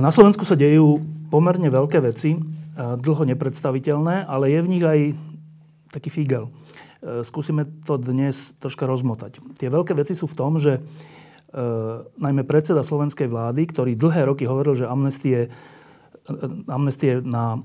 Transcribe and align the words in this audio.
Na 0.00 0.08
Slovensku 0.14 0.48
sa 0.48 0.56
dejú 0.56 1.04
pomerne 1.28 1.68
veľké 1.68 2.00
veci, 2.00 2.38
dlho 2.76 3.22
nepredstaviteľné, 3.28 4.24
ale 4.24 4.48
je 4.48 4.60
v 4.64 4.70
nich 4.70 4.84
aj 4.84 5.00
taký 5.92 6.08
fígel. 6.08 6.48
E, 7.04 7.20
skúsime 7.26 7.68
to 7.84 8.00
dnes 8.00 8.56
troška 8.56 8.88
rozmotať. 8.88 9.42
Tie 9.60 9.68
veľké 9.68 9.92
veci 9.92 10.16
sú 10.16 10.24
v 10.24 10.38
tom, 10.38 10.56
že 10.56 10.78
e, 10.78 10.80
najmä 12.16 12.48
predseda 12.48 12.80
slovenskej 12.80 13.28
vlády, 13.28 13.68
ktorý 13.68 13.92
dlhé 13.92 14.24
roky 14.24 14.48
hovoril, 14.48 14.78
že 14.78 14.88
amnestie, 14.88 15.52
e, 16.24 16.34
amnestie 16.70 17.20
na 17.20 17.60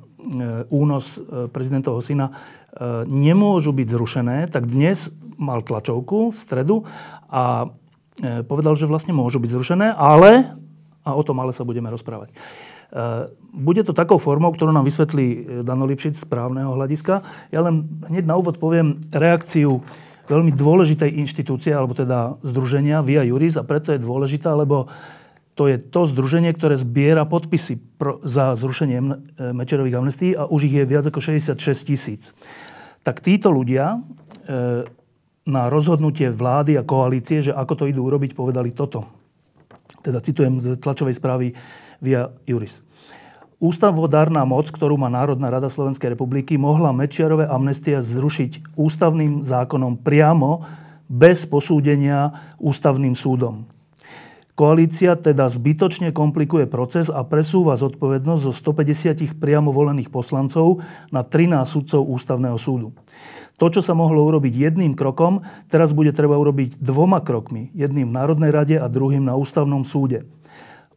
únos 0.68 1.23
prezidentovho 1.55 2.04
syna 2.04 2.35
nemôžu 3.07 3.71
byť 3.71 3.88
zrušené, 3.88 4.38
tak 4.52 4.68
dnes 4.68 5.07
mal 5.40 5.63
tlačovku 5.63 6.35
v 6.35 6.38
stredu 6.38 6.84
a 7.32 7.71
povedal, 8.43 8.76
že 8.76 8.90
vlastne 8.91 9.15
môžu 9.15 9.40
byť 9.40 9.49
zrušené, 9.55 9.87
ale 9.96 10.57
a 11.08 11.16
o 11.16 11.24
tom 11.24 11.40
ale 11.40 11.55
sa 11.55 11.63
budeme 11.63 11.88
rozprávať. 11.88 12.30
E, 12.32 12.36
bude 13.55 13.84
to 13.84 13.96
takou 13.96 14.20
formou, 14.20 14.52
ktorú 14.52 14.76
nám 14.76 14.84
vysvetlí 14.84 15.27
e, 15.27 15.40
Dano 15.64 15.88
Lipšic 15.88 16.20
z 16.20 16.26
právneho 16.27 16.76
hľadiska. 16.76 17.24
Ja 17.52 17.64
len 17.64 17.88
hneď 18.08 18.27
na 18.27 18.36
úvod 18.36 18.60
poviem 18.60 18.99
reakciu 19.12 19.84
veľmi 20.27 20.52
dôležitej 20.52 21.16
inštitúcie, 21.24 21.72
alebo 21.72 21.96
teda 21.96 22.36
združenia 22.44 22.99
Via 23.04 23.24
Juris 23.24 23.55
a 23.55 23.64
preto 23.64 23.96
je 23.96 24.04
dôležitá, 24.04 24.52
lebo 24.52 24.91
to 25.55 25.72
je 25.72 25.80
to 25.80 26.05
združenie, 26.05 26.54
ktoré 26.54 26.77
zbiera 26.77 27.24
podpisy 27.24 27.80
za 28.27 28.55
zrušenie 28.55 28.99
e, 28.99 29.05
Mečerových 29.55 29.98
amnestí 29.99 30.36
a 30.36 30.48
už 30.48 30.68
ich 30.68 30.76
je 30.76 30.84
viac 30.84 31.08
ako 31.08 31.20
66 31.24 31.60
tisíc. 31.88 32.36
Tak 33.08 33.24
títo 33.24 33.48
ľudia 33.48 34.04
na 35.48 35.71
rozhodnutie 35.71 36.27
vlády 36.27 36.76
a 36.76 36.84
koalície, 36.84 37.40
že 37.40 37.55
ako 37.55 37.74
to 37.80 37.84
idú 37.88 38.04
urobiť, 38.04 38.36
povedali 38.36 38.76
toto 38.76 39.27
teda 40.08 40.24
citujem 40.24 40.63
z 40.63 40.80
tlačovej 40.80 41.20
správy 41.20 41.52
via 42.00 42.32
Juris. 42.48 42.80
Ústavodárna 43.58 44.46
moc, 44.46 44.70
ktorú 44.70 44.96
má 45.02 45.10
Národná 45.12 45.49
rada 45.49 45.68
Slovenskej 45.68 46.14
republiky, 46.14 46.55
mohla 46.55 46.94
Mečiarové 46.94 47.49
amnestia 47.49 48.05
zrušiť 48.05 48.77
ústavným 48.77 49.41
zákonom 49.44 49.99
priamo 49.99 50.64
bez 51.10 51.44
posúdenia 51.49 52.54
ústavným 52.62 53.18
súdom. 53.18 53.66
Koalícia 54.58 55.14
teda 55.14 55.46
zbytočne 55.49 56.14
komplikuje 56.14 56.66
proces 56.66 57.14
a 57.14 57.21
presúva 57.21 57.77
zodpovednosť 57.77 58.42
zo 58.42 58.54
150 58.54 59.38
priamo 59.38 59.70
volených 59.70 60.10
poslancov 60.10 60.82
na 61.14 61.21
13 61.21 61.62
sudcov 61.66 62.02
ústavného 62.10 62.58
súdu. 62.58 62.90
To, 63.58 63.74
čo 63.74 63.82
sa 63.82 63.98
mohlo 63.98 64.22
urobiť 64.22 64.53
jedným 64.53 64.94
krokom, 64.94 65.41
teraz 65.74 65.90
bude 65.90 66.13
treba 66.13 66.38
urobiť 66.38 66.78
dvoma 66.78 67.25
krokmi. 67.25 67.74
Jedným 67.74 68.14
v 68.14 68.18
Národnej 68.18 68.52
rade 68.53 68.78
a 68.78 68.86
druhým 68.86 69.25
na 69.25 69.34
ústavnom 69.34 69.81
súde. 69.81 70.30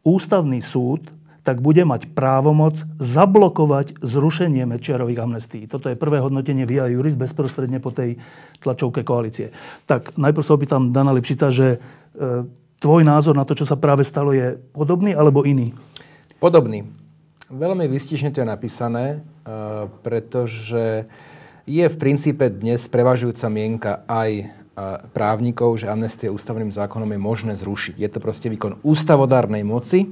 Ústavný 0.05 0.61
súd 0.61 1.09
tak 1.41 1.57
bude 1.57 1.81
mať 1.81 2.13
právomoc 2.13 2.85
zablokovať 3.01 3.97
zrušenie 4.05 4.61
Mečiarových 4.69 5.21
amnestí. 5.25 5.59
Toto 5.65 5.89
je 5.89 5.97
prvé 5.97 6.21
hodnotenie 6.21 6.69
via 6.69 6.85
juris 6.85 7.17
bezprostredne 7.17 7.81
po 7.81 7.89
tej 7.89 8.21
tlačovke 8.61 9.01
koalície. 9.01 9.49
Tak 9.89 10.21
najprv 10.21 10.45
sa 10.45 10.53
opýtam 10.53 10.93
Dana 10.93 11.09
Lipšica, 11.17 11.49
že 11.49 11.81
e, 11.81 12.45
tvoj 12.77 13.01
názor 13.01 13.33
na 13.33 13.41
to, 13.41 13.57
čo 13.57 13.65
sa 13.65 13.73
práve 13.73 14.05
stalo, 14.05 14.37
je 14.37 14.53
podobný 14.69 15.17
alebo 15.17 15.41
iný? 15.41 15.73
Podobný. 16.37 16.85
Veľmi 17.49 17.89
vystižne 17.89 18.29
to 18.29 18.45
je 18.45 18.47
napísané, 18.47 19.05
e, 19.17 19.17
pretože 20.05 21.09
je 21.65 21.85
v 21.85 21.95
princípe 21.97 22.49
dnes 22.49 22.81
prevažujúca 22.89 23.47
mienka 23.51 23.91
aj 24.09 24.49
právnikov, 25.11 25.77
že 25.77 25.91
amnestie 25.91 26.31
ústavným 26.31 26.73
zákonom 26.73 27.11
je 27.11 27.19
možné 27.21 27.53
zrušiť. 27.59 27.95
Je 27.99 28.09
to 28.09 28.23
proste 28.23 28.47
výkon 28.49 28.81
ústavodárnej 28.81 29.61
moci, 29.61 30.09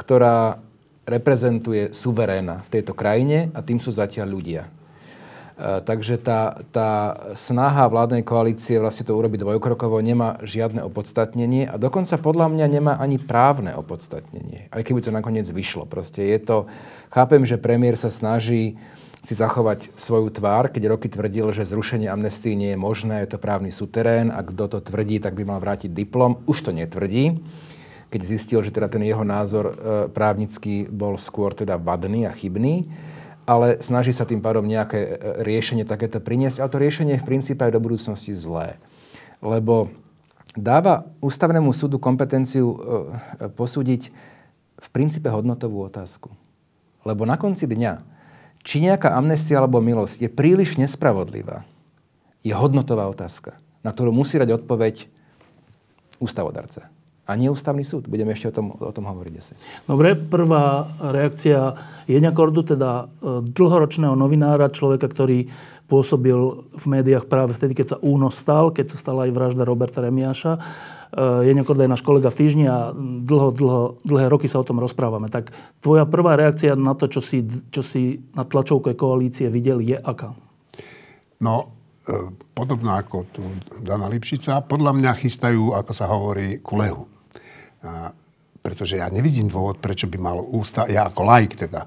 ktorá 0.00 0.58
reprezentuje 1.04 1.92
suveréna 1.92 2.64
v 2.64 2.72
tejto 2.80 2.96
krajine 2.96 3.52
a 3.52 3.60
tým 3.60 3.78
sú 3.78 3.92
zatiaľ 3.92 4.32
ľudia. 4.32 4.62
Takže 5.54 6.18
tá, 6.18 6.58
tá 6.74 7.14
snaha 7.38 7.86
vládnej 7.86 8.26
koalície 8.26 8.74
vlastne 8.82 9.06
to 9.06 9.14
urobiť 9.14 9.46
dvojkrokovo 9.46 10.02
nemá 10.02 10.42
žiadne 10.42 10.82
opodstatnenie 10.82 11.70
a 11.70 11.78
dokonca 11.78 12.18
podľa 12.18 12.50
mňa 12.50 12.66
nemá 12.66 12.98
ani 12.98 13.22
právne 13.22 13.70
opodstatnenie. 13.78 14.66
Aj 14.74 14.82
keby 14.82 14.98
to 14.98 15.14
nakoniec 15.14 15.46
vyšlo. 15.46 15.86
Proste 15.86 16.26
je 16.26 16.42
to... 16.42 16.56
Chápem, 17.14 17.46
že 17.46 17.54
premiér 17.54 17.94
sa 17.94 18.10
snaží 18.10 18.74
si 19.24 19.32
zachovať 19.32 19.96
svoju 19.96 20.28
tvár, 20.28 20.68
keď 20.68 20.92
roky 20.92 21.08
tvrdil, 21.08 21.48
že 21.56 21.64
zrušenie 21.64 22.12
amnestii 22.12 22.52
nie 22.52 22.70
je 22.76 22.78
možné, 22.78 23.24
je 23.24 23.34
to 23.34 23.40
právny 23.40 23.72
suterén 23.72 24.28
a 24.28 24.44
kto 24.44 24.68
to 24.68 24.78
tvrdí, 24.84 25.16
tak 25.16 25.32
by 25.32 25.48
mal 25.48 25.64
vrátiť 25.64 25.88
diplom. 25.88 26.44
Už 26.44 26.60
to 26.60 26.76
netvrdí, 26.76 27.40
keď 28.12 28.20
zistil, 28.20 28.60
že 28.60 28.68
teda 28.68 28.92
ten 28.92 29.00
jeho 29.00 29.24
názor 29.24 29.64
e, 29.64 29.74
právnický 30.12 30.92
bol 30.92 31.16
skôr 31.16 31.56
teda 31.56 31.80
vadný 31.80 32.28
a 32.28 32.36
chybný 32.36 32.84
ale 33.44 33.80
snaží 33.84 34.12
sa 34.12 34.24
tým 34.24 34.40
pádom 34.40 34.64
nejaké 34.64 35.00
e, 35.04 35.10
riešenie 35.44 35.84
takéto 35.84 36.18
priniesť. 36.20 36.64
Ale 36.64 36.72
to 36.72 36.82
riešenie 36.82 37.12
je 37.16 37.22
v 37.22 37.28
princípe 37.28 37.60
aj 37.60 37.76
do 37.76 37.80
budúcnosti 37.80 38.32
zlé. 38.32 38.80
Lebo 39.44 39.92
dáva 40.56 41.04
ústavnému 41.20 41.70
súdu 41.76 42.00
kompetenciu 42.00 42.72
e, 42.72 42.76
posúdiť 43.52 44.02
v 44.80 44.88
princípe 44.88 45.28
hodnotovú 45.28 45.84
otázku. 45.84 46.32
Lebo 47.04 47.28
na 47.28 47.36
konci 47.36 47.68
dňa 47.68 48.13
či 48.64 48.80
nejaká 48.80 49.12
amnestia 49.12 49.60
alebo 49.60 49.78
milosť 49.78 50.24
je 50.24 50.30
príliš 50.32 50.80
nespravodlivá, 50.80 51.68
je 52.40 52.56
hodnotová 52.56 53.06
otázka, 53.06 53.60
na 53.84 53.92
ktorú 53.92 54.10
musí 54.10 54.40
dať 54.40 54.64
odpoveď 54.64 55.06
ústavodarca. 56.18 56.88
A 57.24 57.40
nie 57.40 57.48
ústavný 57.48 57.88
súd. 57.88 58.04
Budeme 58.04 58.36
ešte 58.36 58.52
o 58.52 58.56
tom, 58.56 58.76
o 58.76 58.92
tom 58.92 59.08
hovoriť 59.08 59.34
asi. 59.40 59.56
Dobre, 59.88 60.12
prvá 60.12 60.92
reakcia 61.00 61.72
Jeňa 62.04 62.36
Kordu, 62.36 62.68
teda 62.68 63.08
e, 63.08 63.40
dlhoročného 63.48 64.12
novinára, 64.12 64.68
človeka, 64.68 65.08
ktorý 65.08 65.48
pôsobil 65.88 66.36
v 66.68 66.84
médiách 66.84 67.24
práve 67.24 67.56
vtedy, 67.56 67.80
keď 67.80 67.96
sa 67.96 68.00
únos 68.04 68.36
stal, 68.36 68.76
keď 68.76 68.92
sa 68.92 69.00
stala 69.00 69.24
aj 69.24 69.32
vražda 69.32 69.64
Roberta 69.64 70.04
Remiáša. 70.04 70.60
Eh, 71.14 71.46
je 71.46 71.62
Korda 71.62 71.86
je 71.86 71.94
náš 71.94 72.02
kolega 72.02 72.26
v 72.26 72.38
týždni 72.42 72.66
a 72.66 72.90
dlho, 72.98 73.54
dlho, 73.54 73.82
dlhé 74.02 74.26
roky 74.26 74.50
sa 74.50 74.58
o 74.58 74.66
tom 74.66 74.82
rozprávame. 74.82 75.30
Tak 75.30 75.54
tvoja 75.78 76.10
prvá 76.10 76.34
reakcia 76.34 76.74
na 76.74 76.98
to, 76.98 77.06
čo 77.06 77.22
si, 77.22 77.46
čo 77.70 77.86
si 77.86 78.18
na 78.34 78.42
tlačovke 78.42 78.98
koalície 78.98 79.46
videl, 79.46 79.78
je 79.78 79.94
aká? 79.94 80.34
No, 81.38 81.70
eh, 82.10 82.34
podobná 82.50 82.98
ako 82.98 83.30
tu 83.30 83.46
Dana 83.78 84.10
Lipšica, 84.10 84.66
podľa 84.66 84.90
mňa 84.90 85.12
chystajú, 85.22 85.78
ako 85.78 85.92
sa 85.94 86.10
hovorí, 86.10 86.58
kulehu. 86.58 87.06
A, 87.84 88.10
pretože 88.64 88.96
ja 88.96 89.06
nevidím 89.12 89.46
dôvod, 89.46 89.76
prečo 89.78 90.08
by 90.08 90.18
mal 90.18 90.40
ústa, 90.40 90.88
ja 90.88 91.12
ako 91.12 91.20
laik 91.20 91.52
teda, 91.52 91.84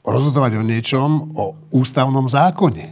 rozhodovať 0.00 0.52
o 0.58 0.64
niečom, 0.64 1.10
o 1.36 1.44
ústavnom 1.76 2.24
zákone. 2.24 2.86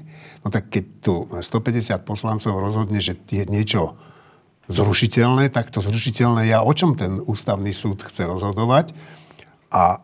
No 0.45 0.53
tak 0.53 0.69
keď 0.69 0.85
tu 1.01 1.15
150 1.41 2.05
poslancov 2.05 2.53
rozhodne, 2.61 3.01
že 3.01 3.17
je 3.17 3.49
niečo 3.49 3.97
zrušiteľné, 4.69 5.53
tak 5.53 5.69
to 5.69 5.85
zrušiteľné 5.85 6.49
ja 6.49 6.65
o 6.65 6.73
čom 6.73 6.97
ten 6.97 7.21
ústavný 7.21 7.71
súd 7.75 8.01
chce 8.05 8.25
rozhodovať. 8.25 8.97
A 9.75 10.01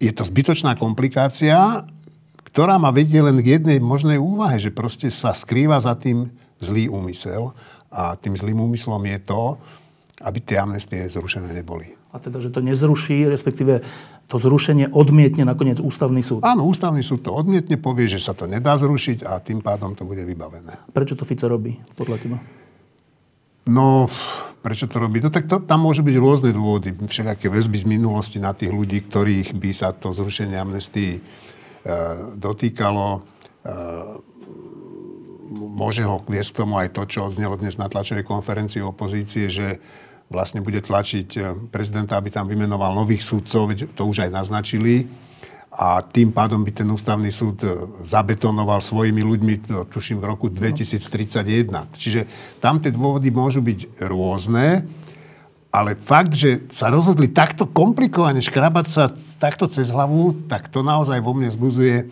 je 0.00 0.12
to 0.14 0.24
zbytočná 0.24 0.78
komplikácia, 0.78 1.84
ktorá 2.50 2.80
ma 2.80 2.90
vedie 2.90 3.22
len 3.22 3.38
k 3.44 3.60
jednej 3.60 3.78
možnej 3.78 4.18
úvahe, 4.18 4.58
že 4.58 4.74
proste 4.74 5.12
sa 5.12 5.36
skrýva 5.36 5.78
za 5.78 5.94
tým 5.94 6.32
zlý 6.58 6.90
úmysel 6.90 7.54
a 7.90 8.14
tým 8.18 8.34
zlým 8.34 8.58
úmyslom 8.58 9.00
je 9.06 9.18
to, 9.22 9.42
aby 10.20 10.38
tie 10.42 10.60
amnestie 10.60 11.08
zrušené 11.08 11.50
neboli. 11.54 11.96
A 12.10 12.18
teda, 12.18 12.42
že 12.42 12.50
to 12.50 12.58
nezruší, 12.58 13.30
respektíve 13.30 13.86
to 14.26 14.36
zrušenie 14.38 14.90
odmietne 14.90 15.46
nakoniec 15.46 15.78
ústavný 15.78 16.26
súd. 16.26 16.42
Áno, 16.42 16.66
ústavný 16.66 17.02
súd 17.06 17.22
to 17.22 17.30
odmietne, 17.30 17.78
povie, 17.78 18.10
že 18.10 18.18
sa 18.18 18.34
to 18.34 18.50
nedá 18.50 18.74
zrušiť 18.78 19.26
a 19.26 19.38
tým 19.38 19.62
pádom 19.62 19.94
to 19.94 20.02
bude 20.02 20.22
vybavené. 20.26 20.90
Prečo 20.90 21.14
to 21.14 21.22
Fico 21.22 21.46
robí, 21.46 21.78
podľa 21.94 22.16
teba? 22.18 22.38
No, 23.70 24.10
prečo 24.66 24.90
to 24.90 24.98
robí? 24.98 25.22
No 25.22 25.30
tak 25.30 25.46
to, 25.46 25.62
tam 25.62 25.86
môže 25.86 26.02
byť 26.02 26.16
rôzne 26.18 26.50
dôvody, 26.50 26.90
všelijaké 26.90 27.46
väzby 27.46 27.78
z 27.78 27.86
minulosti 27.86 28.42
na 28.42 28.50
tých 28.50 28.74
ľudí, 28.74 29.06
ktorých 29.06 29.54
by 29.54 29.70
sa 29.70 29.94
to 29.94 30.10
zrušenie 30.10 30.58
amnestii 30.58 31.16
e, 31.16 31.20
dotýkalo. 32.34 33.06
E, 33.14 33.20
môže 35.50 36.02
ho 36.02 36.22
viesť 36.26 36.50
k 36.50 36.60
tomu 36.66 36.74
aj 36.82 36.94
to, 36.94 37.02
čo 37.06 37.30
odznelo 37.30 37.54
dnes 37.58 37.78
na 37.78 37.86
tlačovej 37.86 38.26
konferencii 38.26 38.82
opozície, 38.82 39.46
že 39.50 39.78
vlastne 40.30 40.62
bude 40.62 40.78
tlačiť 40.78 41.28
eh, 41.36 41.44
prezidenta, 41.68 42.16
aby 42.16 42.30
tam 42.30 42.46
vymenoval 42.46 42.94
nových 42.94 43.26
súdcov, 43.26 43.74
to 43.74 44.02
už 44.06 44.30
aj 44.30 44.30
naznačili. 44.30 45.10
A 45.70 46.02
tým 46.02 46.34
pádom 46.34 46.66
by 46.66 46.82
ten 46.82 46.88
ústavný 46.90 47.30
súd 47.30 47.62
eh, 47.62 47.70
zabetonoval 48.02 48.82
svojimi 48.82 49.22
ľuďmi, 49.22 49.54
to 49.70 49.86
tuším, 49.86 50.18
v 50.18 50.26
roku 50.26 50.50
2031. 50.50 51.70
Čiže 51.94 52.20
tam 52.58 52.82
tie 52.82 52.90
dôvody 52.90 53.30
môžu 53.30 53.62
byť 53.62 54.02
rôzne, 54.02 54.84
ale 55.70 55.94
fakt, 55.94 56.34
že 56.34 56.66
sa 56.74 56.90
rozhodli 56.90 57.30
takto 57.30 57.70
komplikovane 57.70 58.42
škrabať 58.42 58.86
sa 58.90 59.14
takto 59.38 59.70
cez 59.70 59.94
hlavu, 59.94 60.50
tak 60.50 60.66
to 60.66 60.82
naozaj 60.82 61.22
vo 61.22 61.30
mne 61.30 61.46
zbuzuje 61.54 62.10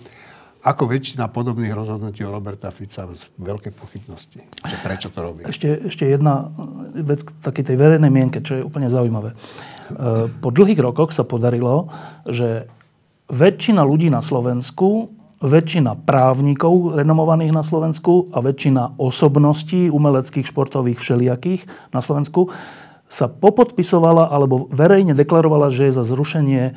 ako 0.62 0.90
väčšina 0.90 1.30
podobných 1.30 1.70
rozhodnutí 1.70 2.22
o 2.26 2.34
Roberta 2.34 2.70
Fica 2.74 3.06
veľké 3.38 3.70
pochybnosti. 3.74 4.42
Že 4.62 4.76
prečo 4.82 5.08
to 5.10 5.18
robí? 5.22 5.46
Ešte, 5.46 5.86
ešte 5.86 6.06
jedna 6.06 6.50
vec 6.98 7.22
k 7.22 7.30
takej 7.46 7.64
tej 7.72 7.76
verejnej 7.78 8.10
mienke, 8.10 8.42
čo 8.42 8.58
je 8.58 8.66
úplne 8.66 8.90
zaujímavé. 8.90 9.34
E, 9.34 9.36
po 10.42 10.50
dlhých 10.50 10.82
rokoch 10.82 11.14
sa 11.14 11.22
podarilo, 11.22 11.86
že 12.26 12.66
väčšina 13.28 13.84
ľudí 13.84 14.08
na 14.08 14.24
Slovensku, 14.24 15.12
väčšina 15.38 15.94
právnikov 16.02 16.98
renomovaných 16.98 17.54
na 17.54 17.62
Slovensku 17.62 18.32
a 18.34 18.42
väčšina 18.42 18.98
osobností 18.98 19.86
umeleckých, 19.86 20.50
športových, 20.50 20.98
všelijakých 20.98 21.62
na 21.94 22.02
Slovensku 22.02 22.50
sa 23.08 23.30
popodpisovala 23.30 24.28
alebo 24.28 24.66
verejne 24.68 25.14
deklarovala, 25.14 25.70
že 25.70 25.88
je 25.88 25.96
za 25.96 26.04
zrušenie 26.04 26.74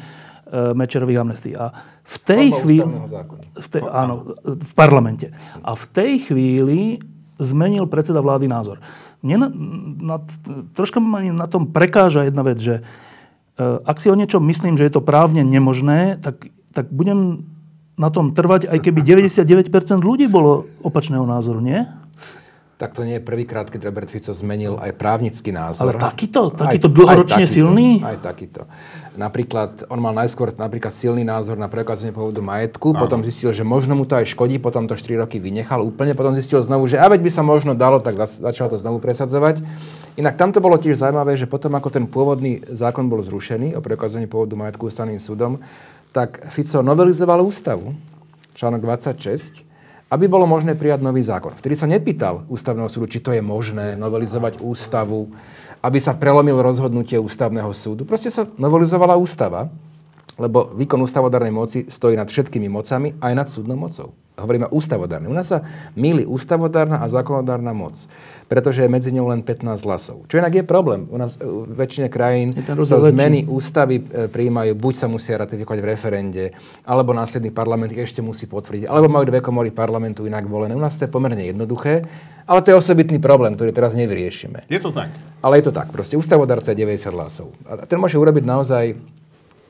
E, 0.52 0.76
Mečerových 0.76 1.20
amnestí. 1.24 1.52
A 1.56 1.72
v 2.04 2.16
tej 2.28 2.46
chvíli... 2.60 2.84
V 3.56 3.68
tej, 3.72 3.88
áno, 3.88 4.36
v 4.44 4.72
parlamente. 4.76 5.32
A 5.64 5.80
v 5.80 5.86
tej 5.96 6.28
chvíli 6.28 7.00
zmenil 7.40 7.88
predseda 7.88 8.20
vlády 8.20 8.52
názor. 8.52 8.84
Mne 9.24 9.36
na, 9.40 9.48
na, 9.96 10.18
troška 10.76 11.00
ma 11.00 11.24
na 11.24 11.48
tom 11.48 11.72
prekáža 11.72 12.28
jedna 12.28 12.44
vec, 12.44 12.60
že 12.60 12.84
ak 13.60 13.98
si 14.00 14.08
o 14.08 14.16
niečom 14.16 14.44
myslím, 14.48 14.80
že 14.80 14.88
je 14.88 14.94
to 14.94 15.04
právne 15.04 15.44
nemožné, 15.44 16.20
tak, 16.22 16.48
tak 16.72 16.88
budem 16.92 17.46
na 18.00 18.10
tom 18.10 18.32
trvať, 18.34 18.72
aj 18.72 18.80
keby 18.82 19.00
99% 19.32 20.02
ľudí 20.02 20.26
bolo 20.32 20.68
opačného 20.82 21.24
názoru, 21.28 21.60
nie? 21.62 21.86
Tak 22.82 22.98
to 22.98 23.06
nie 23.06 23.22
je 23.22 23.24
prvýkrát, 23.24 23.70
keď 23.70 23.94
Robert 23.94 24.10
Fico 24.10 24.34
zmenil 24.34 24.74
aj 24.82 24.98
právnický 24.98 25.54
názor. 25.54 25.94
Ale 25.94 26.02
takýto? 26.02 26.50
Takýto 26.50 26.90
aj, 26.90 26.96
dlhoročne 26.98 27.46
aj 27.46 27.46
takýto, 27.46 27.54
silný? 27.54 27.90
Aj 28.02 28.18
takýto. 28.18 28.62
Napríklad, 29.14 29.86
on 29.94 30.02
mal 30.02 30.18
najskôr 30.18 30.50
napríklad 30.58 30.98
silný 30.98 31.22
názor 31.22 31.62
na 31.62 31.70
preukázanie 31.70 32.10
pôvodu 32.10 32.42
majetku, 32.42 32.98
Áno. 32.98 33.06
potom 33.06 33.22
zistil, 33.22 33.54
že 33.54 33.62
možno 33.62 33.94
mu 33.94 34.10
to 34.10 34.18
aj 34.18 34.34
škodí, 34.34 34.58
potom 34.58 34.90
to 34.90 34.98
4 34.98 35.22
roky 35.22 35.38
vynechal 35.38 35.86
úplne, 35.86 36.18
potom 36.18 36.34
zistil 36.34 36.58
znovu, 36.66 36.90
že 36.90 36.98
a 36.98 37.06
veď 37.06 37.22
by 37.22 37.30
sa 37.30 37.46
možno 37.46 37.78
dalo, 37.78 38.02
tak 38.02 38.18
začal 38.18 38.74
to 38.74 38.82
znovu 38.82 38.98
presadzovať. 38.98 39.62
Inak 40.18 40.42
tam 40.42 40.50
to 40.50 40.58
bolo 40.58 40.82
tiež 40.82 40.98
zaujímavé, 40.98 41.38
že 41.38 41.46
potom 41.46 41.78
ako 41.78 41.94
ten 41.94 42.10
pôvodný 42.10 42.66
zákon 42.66 43.06
bol 43.14 43.22
zrušený 43.22 43.78
o 43.78 43.86
preukázanie 43.86 44.26
pôvodu 44.26 44.58
majetku 44.58 44.90
ústavným 44.90 45.22
súdom, 45.22 45.62
tak 46.10 46.50
Fico 46.50 46.82
novelizoval 46.82 47.46
ústavu, 47.46 47.94
článok 48.58 48.82
26, 48.90 49.71
aby 50.12 50.28
bolo 50.28 50.44
možné 50.44 50.76
prijať 50.76 51.00
nový 51.00 51.24
zákon. 51.24 51.56
Vtedy 51.56 51.80
sa 51.80 51.88
nepýtal 51.88 52.44
ústavného 52.52 52.92
súdu, 52.92 53.08
či 53.08 53.24
to 53.24 53.32
je 53.32 53.40
možné 53.40 53.96
novelizovať 53.96 54.60
ústavu, 54.60 55.32
aby 55.80 55.98
sa 56.04 56.12
prelomil 56.12 56.60
rozhodnutie 56.60 57.16
ústavného 57.16 57.72
súdu. 57.72 58.04
Proste 58.04 58.28
sa 58.28 58.44
novelizovala 58.60 59.16
ústava 59.16 59.72
lebo 60.42 60.74
výkon 60.74 61.06
ústavodárnej 61.06 61.54
moci 61.54 61.80
stojí 61.86 62.18
nad 62.18 62.26
všetkými 62.26 62.66
mocami, 62.66 63.22
aj 63.22 63.34
nad 63.38 63.48
súdnou 63.48 63.78
mocou. 63.78 64.18
Hovoríme 64.42 64.72
ústavodárne. 64.74 65.30
U 65.30 65.36
nás 65.38 65.54
sa 65.54 65.62
milí 65.94 66.26
ústavodárna 66.26 67.04
a 67.04 67.06
zákonodárna 67.06 67.78
moc, 67.78 68.10
pretože 68.50 68.82
je 68.82 68.90
medzi 68.90 69.14
ňou 69.14 69.30
len 69.30 69.46
15 69.46 69.86
hlasov. 69.86 70.26
Čo 70.26 70.42
inak 70.42 70.56
je 70.56 70.64
problém. 70.66 71.06
U 71.14 71.20
nás 71.22 71.38
v 71.38 71.70
väčšine 71.70 72.10
krajín 72.10 72.58
sa 72.66 72.98
zmeny 73.06 73.46
ústavy 73.46 74.02
e, 74.02 74.32
prijímajú, 74.32 74.74
buď 74.74 74.94
sa 74.98 75.08
musia 75.12 75.38
ratifikovať 75.38 75.80
v 75.84 75.88
referende, 75.88 76.44
alebo 76.88 77.14
následný 77.14 77.54
parlament 77.54 77.94
ešte 77.94 78.24
musí 78.26 78.50
potvrdiť, 78.50 78.90
alebo 78.90 79.12
majú 79.12 79.30
dve 79.30 79.46
komory 79.46 79.70
parlamentu 79.70 80.26
inak 80.26 80.48
volené. 80.50 80.74
U 80.74 80.82
nás 80.82 80.98
to 80.98 81.06
je 81.06 81.12
pomerne 81.12 81.44
jednoduché, 81.46 82.08
ale 82.50 82.66
to 82.66 82.74
je 82.74 82.80
osobitný 82.82 83.22
problém, 83.22 83.54
ktorý 83.54 83.76
teraz 83.76 83.94
nevyriešime. 83.94 84.66
Je 84.72 84.82
to 84.82 84.90
tak. 84.90 85.14
Ale 85.44 85.62
je 85.62 85.70
to 85.70 85.74
tak. 85.76 85.94
Proste 85.94 86.18
ústavodárca 86.18 86.74
je 86.74 86.82
90 86.82 87.14
hlasov. 87.14 87.54
A 87.68 87.86
ten 87.86 88.00
môže 88.02 88.18
urobiť 88.18 88.42
naozaj 88.48 88.98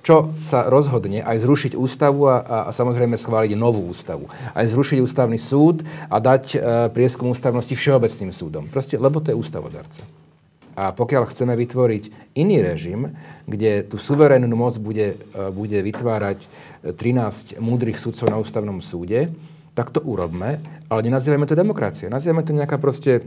čo 0.01 0.33
sa 0.41 0.65
rozhodne 0.65 1.21
aj 1.21 1.45
zrušiť 1.45 1.71
ústavu 1.77 2.25
a, 2.29 2.41
a, 2.41 2.57
a 2.67 2.71
samozrejme 2.73 3.17
schváliť 3.17 3.53
novú 3.53 3.85
ústavu. 3.89 4.29
Aj 4.53 4.65
zrušiť 4.65 4.97
ústavný 5.01 5.37
súd 5.37 5.85
a 6.09 6.17
dať 6.17 6.43
e, 6.53 6.57
prieskum 6.89 7.29
ústavnosti 7.29 7.73
všeobecným 7.73 8.33
súdom. 8.33 8.65
Proste, 8.69 8.97
lebo 8.97 9.21
to 9.21 9.33
je 9.33 9.37
ústavodarca. 9.37 10.01
A 10.73 10.95
pokiaľ 10.95 11.29
chceme 11.29 11.53
vytvoriť 11.53 12.33
iný 12.33 12.63
režim, 12.63 13.13
kde 13.45 13.85
tú 13.85 14.01
suverénnu 14.01 14.55
moc 14.57 14.81
bude, 14.81 15.19
e, 15.19 15.41
bude 15.53 15.77
vytvárať 15.77 16.49
13 16.81 17.61
múdrych 17.61 18.01
sudcov 18.01 18.25
na 18.33 18.41
ústavnom 18.41 18.81
súde, 18.81 19.29
tak 19.81 19.97
to 19.97 20.05
urobme, 20.05 20.61
ale 20.93 20.99
nenazývajme 21.01 21.49
to 21.49 21.57
demokracia. 21.57 22.05
Nazývame 22.05 22.45
to 22.45 22.53
nejaká 22.53 22.77
proste 22.77 23.25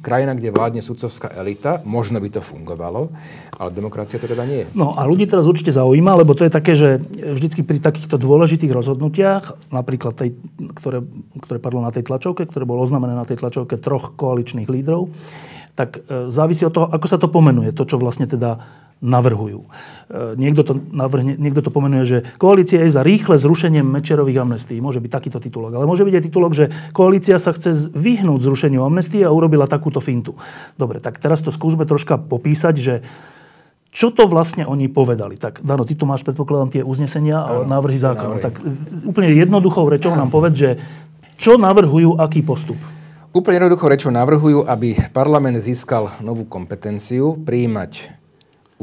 krajina, 0.00 0.32
kde 0.32 0.48
vládne 0.48 0.80
sudcovská 0.80 1.28
elita. 1.36 1.84
Možno 1.84 2.16
by 2.24 2.32
to 2.32 2.40
fungovalo, 2.40 3.12
ale 3.60 3.68
demokracia 3.68 4.16
to 4.16 4.24
teda 4.24 4.48
nie 4.48 4.64
je. 4.64 4.66
No 4.72 4.96
a 4.96 5.04
ľudí 5.04 5.28
teraz 5.28 5.44
určite 5.44 5.76
zaujíma, 5.76 6.16
lebo 6.24 6.32
to 6.32 6.48
je 6.48 6.52
také, 6.56 6.72
že 6.72 6.96
vždycky 7.12 7.60
pri 7.60 7.84
takýchto 7.84 8.16
dôležitých 8.16 8.72
rozhodnutiach, 8.72 9.68
napríklad 9.68 10.16
tej, 10.16 10.40
ktoré, 10.80 11.04
ktoré 11.44 11.60
padlo 11.60 11.84
na 11.84 11.92
tej 11.92 12.08
tlačovke, 12.08 12.48
ktoré 12.48 12.64
bolo 12.64 12.80
oznamené 12.80 13.12
na 13.12 13.28
tej 13.28 13.44
tlačovke 13.44 13.76
troch 13.76 14.16
koaličných 14.16 14.72
lídrov, 14.72 15.12
tak 15.80 16.04
e, 16.04 16.28
závisí 16.28 16.68
od 16.68 16.76
toho, 16.76 16.86
ako 16.92 17.06
sa 17.08 17.16
to 17.16 17.32
pomenuje, 17.32 17.72
to, 17.72 17.88
čo 17.88 17.96
vlastne 17.96 18.28
teda 18.28 18.60
navrhujú. 19.00 19.64
E, 19.64 19.68
niekto 20.36 20.60
to, 20.60 20.76
navrhne, 20.76 21.40
niekto 21.40 21.64
to 21.64 21.72
pomenuje, 21.72 22.04
že 22.04 22.18
koalícia 22.36 22.84
je 22.84 22.92
za 22.92 23.00
rýchle 23.00 23.40
zrušenie 23.40 23.80
Mečerových 23.80 24.44
amnestí. 24.44 24.76
Môže 24.76 25.00
byť 25.00 25.08
takýto 25.08 25.40
titulok. 25.40 25.72
Ale 25.72 25.88
môže 25.88 26.04
byť 26.04 26.14
aj 26.20 26.24
titulok, 26.28 26.52
že 26.52 26.68
koalícia 26.92 27.40
sa 27.40 27.56
chce 27.56 27.88
vyhnúť 27.96 28.44
zrušeniu 28.44 28.84
amnestii 28.84 29.24
a 29.24 29.32
urobila 29.32 29.64
takúto 29.64 30.04
fintu. 30.04 30.36
Dobre, 30.76 31.00
tak 31.00 31.16
teraz 31.16 31.40
to 31.40 31.48
skúsme 31.48 31.88
troška 31.88 32.20
popísať, 32.20 32.74
že 32.76 32.94
čo 33.90 34.12
to 34.14 34.28
vlastne 34.30 34.68
oni 34.68 34.86
povedali? 34.86 35.34
Tak, 35.34 35.66
Dano, 35.66 35.82
ty 35.82 35.98
tu 35.98 36.06
máš, 36.06 36.22
predpokladám, 36.22 36.70
tie 36.70 36.82
uznesenia 36.86 37.42
a 37.42 37.52
návrhy 37.66 37.98
zákonov. 37.98 38.38
Tak 38.38 38.54
úplne 39.02 39.34
jednoduchou 39.34 39.88
rečou 39.90 40.14
nám 40.14 40.30
povedz, 40.30 40.54
že 40.60 40.70
čo 41.40 41.56
navrhujú, 41.58 42.20
aký 42.20 42.44
postup? 42.44 42.78
Úplne 43.30 43.62
jednoducho 43.62 43.86
rečou 43.86 44.10
navrhujú, 44.10 44.66
aby 44.66 44.98
parlament 45.14 45.54
získal 45.62 46.18
novú 46.18 46.42
kompetenciu 46.42 47.38
prijímať 47.38 48.10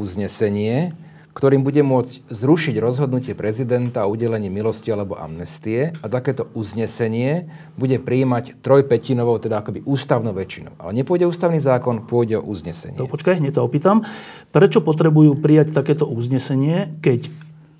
uznesenie, 0.00 0.96
ktorým 1.36 1.60
bude 1.60 1.84
môcť 1.84 2.32
zrušiť 2.32 2.80
rozhodnutie 2.80 3.36
prezidenta 3.36 4.08
o 4.08 4.16
udelení 4.16 4.48
milosti 4.48 4.88
alebo 4.88 5.20
amnestie 5.20 5.92
a 6.00 6.08
takéto 6.08 6.48
uznesenie 6.56 7.44
bude 7.76 8.00
prijímať 8.00 8.64
trojpetinovou, 8.64 9.36
teda 9.36 9.60
akoby 9.60 9.84
ústavnou 9.84 10.32
väčšinou. 10.32 10.80
Ale 10.80 10.96
nepôjde 10.96 11.28
ústavný 11.28 11.60
zákon, 11.60 12.08
pôjde 12.08 12.40
o 12.40 12.46
uznesenie. 12.48 12.96
To 12.96 13.04
počkaj, 13.04 13.44
hneď 13.44 13.60
sa 13.60 13.68
opýtam. 13.68 14.08
Prečo 14.48 14.80
potrebujú 14.80 15.36
prijať 15.44 15.76
takéto 15.76 16.08
uznesenie, 16.08 16.96
keď 17.04 17.28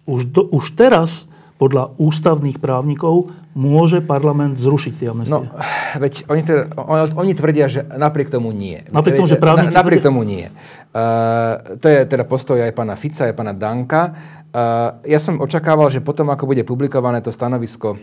už, 0.05 0.21
do, 0.37 0.45
už 0.53 0.77
teraz 0.77 1.33
podľa 1.57 1.97
ústavných 1.97 2.61
právnikov 2.61 3.33
môže 3.59 3.99
parlament 3.99 4.55
zrušiť 4.55 4.93
tie 4.95 5.11
amnestie? 5.11 5.35
No, 5.35 5.51
veď 5.99 6.31
oni, 6.31 6.43
teda, 6.47 6.63
on, 6.79 7.11
oni 7.19 7.33
tvrdia, 7.35 7.67
že 7.67 7.83
napriek 7.83 8.31
tomu 8.31 8.55
nie. 8.55 8.87
Napriek 8.87 9.19
tomu, 9.19 9.27
že 9.27 9.43
právnici... 9.43 9.75
Na, 9.75 9.83
napriek 9.83 9.99
tomu 9.99 10.23
nie. 10.23 10.47
Uh, 10.95 11.77
to 11.83 11.91
je 11.91 12.07
teda 12.07 12.23
postoj 12.23 12.63
aj 12.63 12.71
pána 12.71 12.95
Fica, 12.95 13.27
aj 13.27 13.35
pána 13.35 13.51
Danka. 13.51 14.15
Uh, 14.55 15.03
ja 15.03 15.19
som 15.19 15.43
očakával, 15.43 15.91
že 15.91 15.99
potom, 15.99 16.31
ako 16.31 16.55
bude 16.55 16.63
publikované 16.63 17.19
to 17.19 17.35
stanovisko 17.35 17.99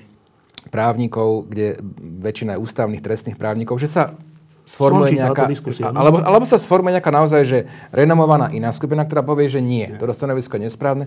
právnikov, 0.67 1.47
kde 1.47 1.79
väčšina 2.19 2.59
je 2.59 2.59
ústavných 2.59 2.99
trestných 2.99 3.39
právnikov, 3.39 3.79
že 3.79 3.87
sa 3.87 4.11
sformuje 4.65 5.15
nejaká, 5.15 5.45
diskusia, 5.45 5.93
no? 5.93 6.01
alebo, 6.01 6.19
alebo 6.25 6.43
sa 6.49 6.57
sformuje 6.57 6.97
nejaká 6.97 7.13
naozaj, 7.13 7.41
že 7.45 7.59
renomovaná 7.93 8.49
iná 8.51 8.73
skupina, 8.73 9.05
ktorá 9.05 9.21
povie, 9.21 9.45
že 9.45 9.61
nie, 9.61 9.85
toto 9.95 10.11
stanovisko 10.11 10.57
je 10.57 10.67
nesprávne. 10.67 11.05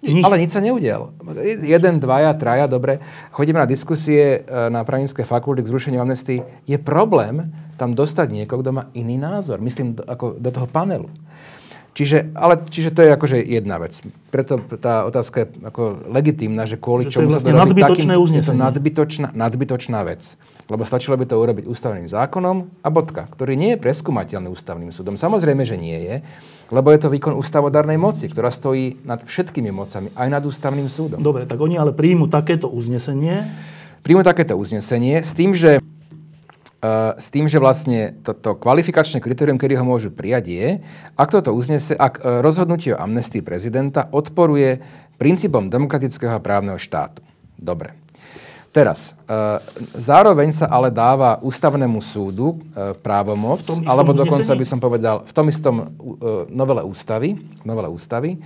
Nič. 0.00 0.24
Ale 0.24 0.40
nič 0.40 0.56
sa 0.56 0.64
neudialo. 0.64 1.12
Jeden, 1.60 2.00
dvaja, 2.00 2.32
traja, 2.32 2.64
dobre. 2.64 3.04
Chodíme 3.36 3.60
na 3.60 3.68
diskusie 3.68 4.40
e, 4.40 4.68
na 4.72 4.80
právnické 4.80 5.28
fakulty 5.28 5.60
k 5.60 5.68
zrušeniu 5.68 6.00
amnestii. 6.00 6.40
Je 6.64 6.80
problém 6.80 7.52
tam 7.76 7.92
dostať 7.92 8.32
niekoho, 8.32 8.64
kto 8.64 8.72
má 8.72 8.88
iný 8.96 9.20
názor. 9.20 9.60
Myslím, 9.60 10.00
ako 10.00 10.40
do 10.40 10.50
toho 10.52 10.64
panelu. 10.64 11.08
Čiže, 11.90 12.30
ale, 12.38 12.62
čiže 12.70 12.94
to 12.94 13.02
je 13.02 13.10
akože 13.10 13.36
jedna 13.42 13.82
vec. 13.82 13.98
Preto 14.30 14.62
tá 14.78 15.02
otázka 15.10 15.42
je 15.42 15.46
ako 15.66 16.06
legitímna, 16.06 16.62
že 16.62 16.78
kvôli 16.78 17.10
čomu 17.10 17.34
vlastne 17.34 17.50
sa 17.50 17.58
to 17.58 17.66
robí 17.66 17.82
takým... 17.82 18.08
Je 18.30 18.46
to 18.46 18.54
nadbytočná, 18.54 19.28
nadbytočná 19.34 20.00
vec. 20.06 20.38
Lebo 20.70 20.86
stačilo 20.86 21.18
by 21.18 21.26
to 21.26 21.34
urobiť 21.34 21.66
ústavným 21.66 22.06
zákonom 22.06 22.70
a 22.86 22.88
bodka, 22.94 23.26
ktorý 23.34 23.58
nie 23.58 23.74
je 23.74 23.82
preskúmateľný 23.82 24.46
ústavným 24.54 24.94
súdom. 24.94 25.18
Samozrejme, 25.18 25.66
že 25.66 25.74
nie 25.74 25.98
je, 25.98 26.16
lebo 26.70 26.94
je 26.94 27.02
to 27.02 27.10
výkon 27.10 27.34
ústavodárnej 27.34 27.98
moci, 27.98 28.30
ktorá 28.30 28.54
stojí 28.54 29.02
nad 29.02 29.26
všetkými 29.26 29.74
mocami, 29.74 30.14
aj 30.14 30.28
nad 30.30 30.42
ústavným 30.46 30.86
súdom. 30.86 31.18
Dobre, 31.18 31.42
tak 31.50 31.58
oni 31.58 31.74
ale 31.74 31.90
príjmu 31.90 32.30
takéto 32.30 32.70
uznesenie. 32.70 33.50
Príjmu 34.06 34.22
takéto 34.22 34.54
uznesenie 34.54 35.26
s 35.26 35.34
tým, 35.34 35.58
že 35.58 35.82
s 37.20 37.28
tým, 37.28 37.44
že 37.44 37.60
vlastne 37.60 38.16
toto 38.24 38.56
kvalifikačné 38.56 39.20
kritérium, 39.20 39.60
kedy 39.60 39.76
ho 39.76 39.84
môžu 39.84 40.08
prijať, 40.08 40.44
je, 40.48 40.68
ak 41.12 41.28
toto 41.28 41.52
uznese, 41.52 41.92
ak 41.92 42.24
e, 42.24 42.40
rozhodnutie 42.40 42.96
o 42.96 43.00
amnestii 43.00 43.44
prezidenta 43.44 44.08
odporuje 44.08 44.80
princípom 45.20 45.68
demokratického 45.68 46.32
a 46.32 46.40
právneho 46.40 46.80
štátu. 46.80 47.20
Dobre. 47.60 47.92
Teraz, 48.72 49.12
e, 49.12 49.36
zároveň 49.92 50.56
sa 50.56 50.72
ale 50.72 50.88
dáva 50.88 51.36
ústavnému 51.44 52.00
súdu 52.00 52.56
právomoc, 53.04 53.60
alebo 53.84 54.16
dokonca 54.16 54.56
by 54.56 54.64
som 54.64 54.80
povedal, 54.80 55.20
v 55.28 55.32
tom 55.36 55.46
istom 55.52 55.84
novele 56.48 56.80
ústavy, 56.80 57.36
novele 57.60 57.92
ústavy 57.92 58.40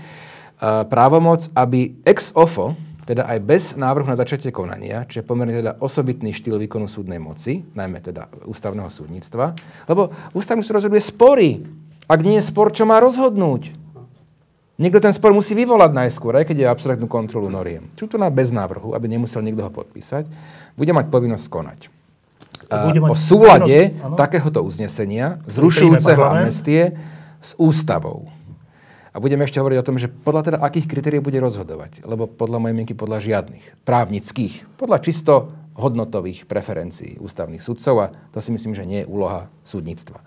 právomoc, 0.91 1.47
aby 1.55 1.99
ex 2.03 2.35
ofo, 2.35 2.75
teda 3.05 3.29
aj 3.29 3.39
bez 3.45 3.63
návrhu 3.77 4.09
na 4.09 4.17
začatie 4.17 4.49
konania, 4.49 5.05
čo 5.05 5.21
je 5.21 5.29
pomerne 5.29 5.53
teda 5.61 5.77
osobitný 5.81 6.33
štýl 6.33 6.57
výkonu 6.57 6.89
súdnej 6.89 7.21
moci, 7.21 7.65
najmä 7.77 8.01
teda 8.01 8.29
ústavného 8.49 8.89
súdnictva, 8.89 9.53
lebo 9.89 10.09
ústavný 10.33 10.65
súd 10.65 10.81
rozhoduje 10.81 11.05
spory. 11.05 11.61
Ak 12.05 12.21
nie 12.21 12.41
je 12.41 12.49
spor, 12.49 12.73
čo 12.73 12.89
má 12.89 13.01
rozhodnúť? 13.01 13.73
Niekto 14.75 14.99
ten 14.99 15.15
spor 15.15 15.31
musí 15.31 15.55
vyvolať 15.55 15.95
najskôr, 15.95 16.35
aj 16.35 16.51
keď 16.51 16.57
je 16.59 16.67
abstraktnú 16.67 17.07
kontrolu 17.07 17.47
noriem. 17.47 17.87
Čo 17.95 18.11
tu 18.11 18.19
na 18.19 18.27
bez 18.27 18.51
návrhu, 18.51 18.91
aby 18.91 19.07
nemusel 19.07 19.39
niekto 19.39 19.63
ho 19.63 19.71
podpísať, 19.71 20.27
bude 20.75 20.91
mať 20.91 21.07
povinnosť 21.15 21.47
konať. 21.47 21.81
Bude 22.67 23.01
mať 23.07 23.11
o 23.13 23.15
súlade 23.15 23.95
takéhoto 24.19 24.67
uznesenia, 24.67 25.39
zrušujúceho 25.47 26.23
amnestie 26.27 26.99
s 27.39 27.55
ústavou. 27.55 28.34
A 29.15 29.23
budeme 29.23 29.47
ešte 29.47 29.63
hovoriť 29.63 29.79
o 29.79 29.87
tom, 29.87 29.97
že 29.97 30.11
podľa 30.11 30.43
teda 30.43 30.59
akých 30.59 30.91
kritérií 30.91 31.23
bude 31.23 31.39
rozhodovať. 31.39 32.03
Lebo 32.03 32.27
podľa 32.27 32.59
mojej 32.59 32.75
mienky 32.75 32.99
podľa 32.99 33.23
žiadnych. 33.23 33.87
Právnických. 33.87 34.75
Podľa 34.75 34.99
čisto 35.07 35.55
hodnotových 35.79 36.51
preferencií 36.51 37.23
ústavných 37.23 37.63
sudcov 37.63 37.95
a 38.03 38.07
to 38.35 38.43
si 38.43 38.51
myslím, 38.51 38.75
že 38.75 38.87
nie 38.87 39.07
je 39.07 39.11
úloha 39.11 39.47
súdnictva. 39.63 40.19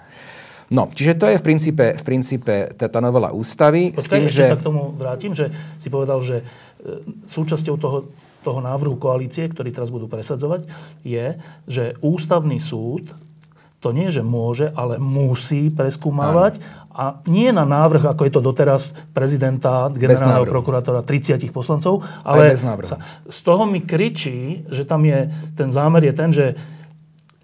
No, 0.67 0.91
čiže 0.91 1.15
to 1.19 1.31
je 1.31 1.39
v 1.39 1.43
princípe, 1.43 1.85
v 1.95 2.03
princípe 2.03 2.55
tá 2.75 2.99
novela 2.99 3.31
ústavy. 3.31 3.95
Počkaj, 3.95 4.03
s 4.03 4.07
tým, 4.11 4.27
že... 4.27 4.43
sa 4.51 4.59
k 4.59 4.67
tomu 4.67 4.91
vrátim, 4.95 5.31
že 5.31 5.51
si 5.79 5.87
povedal, 5.87 6.19
že 6.23 6.43
e, 6.43 6.43
súčasťou 7.31 7.75
toho, 7.79 8.11
toho 8.43 8.59
návrhu 8.59 8.99
koalície, 8.99 9.47
ktorý 9.47 9.71
teraz 9.71 9.87
budú 9.87 10.11
presadzovať, 10.11 10.67
je, 11.07 11.39
že 11.67 11.95
ústavný 12.03 12.59
súd 12.59 13.15
to 13.77 13.93
nie, 13.93 14.09
že 14.09 14.25
môže, 14.25 14.73
ale 14.73 14.97
musí 14.97 15.69
preskúmavať 15.69 16.57
a 16.97 17.21
nie 17.29 17.53
na 17.53 17.61
návrh, 17.61 18.09
ako 18.09 18.25
je 18.25 18.33
to 18.33 18.41
doteraz 18.41 18.89
prezidenta, 19.13 19.93
generálneho 19.93 20.49
prokurátora, 20.49 21.05
30 21.05 21.45
poslancov, 21.53 22.01
ale 22.25 22.57
sa, 22.57 22.97
z 23.29 23.39
toho 23.45 23.69
mi 23.69 23.85
kričí, 23.85 24.65
že 24.73 24.81
tam 24.81 25.05
je, 25.05 25.29
ten 25.53 25.69
zámer 25.69 26.09
je 26.09 26.13
ten, 26.17 26.33
že 26.33 26.57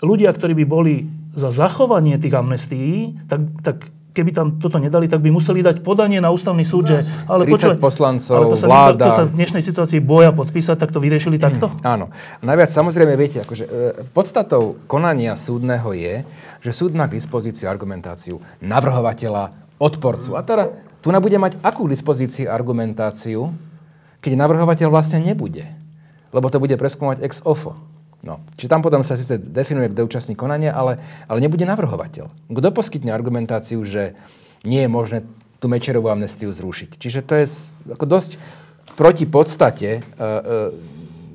ľudia, 0.01 0.33
ktorí 0.33 0.57
by 0.57 0.65
boli 0.65 1.05
za 1.37 1.53
zachovanie 1.53 2.17
tých 2.17 2.33
amnestií, 2.33 3.13
tak, 3.29 3.41
tak 3.61 3.77
keby 4.13 4.29
tam 4.29 4.47
toto 4.61 4.77
nedali, 4.77 5.09
tak 5.09 5.25
by 5.25 5.33
museli 5.33 5.65
dať 5.65 5.81
podanie 5.81 6.21
na 6.21 6.29
ústavný 6.29 6.61
súd, 6.61 6.85
že... 6.85 6.97
Ale 7.25 7.49
30 7.49 7.49
počúvaj, 7.49 7.77
poslancov, 7.81 8.35
ale 8.37 8.45
to 8.53 8.57
sa 8.61 8.67
vláda... 8.69 9.05
to 9.09 9.11
sa 9.17 9.25
v 9.25 9.33
dnešnej 9.33 9.63
situácii 9.65 9.99
boja 10.05 10.29
podpísať, 10.29 10.77
tak 10.77 10.93
to 10.93 11.01
vyriešili 11.01 11.41
takto? 11.41 11.73
Áno. 11.81 12.13
Najviac 12.45 12.69
samozrejme, 12.69 13.17
viete, 13.17 13.41
akože, 13.41 13.65
e, 13.65 14.05
podstatou 14.13 14.77
konania 14.85 15.33
súdneho 15.33 15.97
je, 15.97 16.21
že 16.63 16.71
súd 16.71 16.95
má 16.95 17.11
k 17.11 17.19
dispozícii 17.19 17.67
argumentáciu 17.67 18.39
navrhovateľa, 18.63 19.51
odporcu. 19.83 20.39
A 20.39 20.41
teda 20.41 20.71
tu 21.03 21.11
bude 21.11 21.35
mať 21.35 21.59
akú 21.59 21.91
dispozícii 21.91 22.47
argumentáciu, 22.47 23.51
keď 24.23 24.31
navrhovateľ 24.39 24.87
vlastne 24.87 25.19
nebude. 25.19 25.67
Lebo 26.31 26.47
to 26.47 26.63
bude 26.63 26.79
preskúmať 26.79 27.19
ex 27.19 27.43
ofo. 27.43 27.75
No. 28.23 28.39
Čiže 28.55 28.71
tam 28.71 28.79
potom 28.79 29.03
sa 29.03 29.19
síce 29.19 29.35
definuje, 29.35 29.91
kto 29.91 30.07
účastní 30.07 30.39
konania, 30.39 30.71
ale, 30.71 31.03
ale 31.27 31.43
nebude 31.43 31.67
navrhovateľ. 31.67 32.31
Kto 32.47 32.67
poskytne 32.71 33.11
argumentáciu, 33.11 33.83
že 33.83 34.15
nie 34.63 34.79
je 34.79 34.89
možné 34.89 35.27
tú 35.59 35.67
Mečerovú 35.67 36.07
amnestiu 36.07 36.55
zrušiť. 36.55 36.95
Čiže 36.95 37.19
to 37.27 37.33
je 37.35 37.45
ako 37.91 38.05
dosť 38.07 38.39
proti 38.95 39.27
podstate 39.27 39.99
uh, 39.99 40.23
uh, 40.23 40.39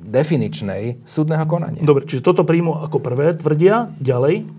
definičnej 0.01 1.05
súdneho 1.05 1.45
konania. 1.45 1.85
Dobre, 1.85 2.09
čiže 2.09 2.25
toto 2.25 2.41
príjmu 2.41 2.89
ako 2.89 2.97
prvé 2.97 3.37
tvrdia. 3.37 3.93
Ďalej? 4.01 4.49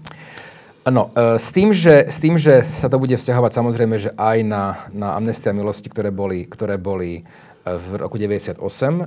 No, 0.91 1.15
s 1.15 1.55
tým, 1.55 1.71
že, 1.71 2.11
s 2.11 2.19
tým, 2.19 2.35
že 2.35 2.67
sa 2.67 2.91
to 2.91 2.99
bude 2.99 3.15
vzťahovať 3.15 3.53
samozrejme, 3.55 3.97
že 4.03 4.11
aj 4.19 4.39
na, 4.43 4.65
na 4.91 5.15
amnestia 5.15 5.55
milosti, 5.55 5.87
ktoré 5.87 6.11
boli, 6.11 6.43
ktoré 6.51 6.83
boli 6.83 7.23
v 7.63 7.89
roku 8.01 8.19
98 8.19 8.59
uh, 8.59 9.03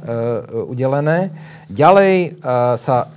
udelené. 0.70 1.34
Ďalej 1.68 2.40
uh, 2.40 2.80
sa 2.80 3.12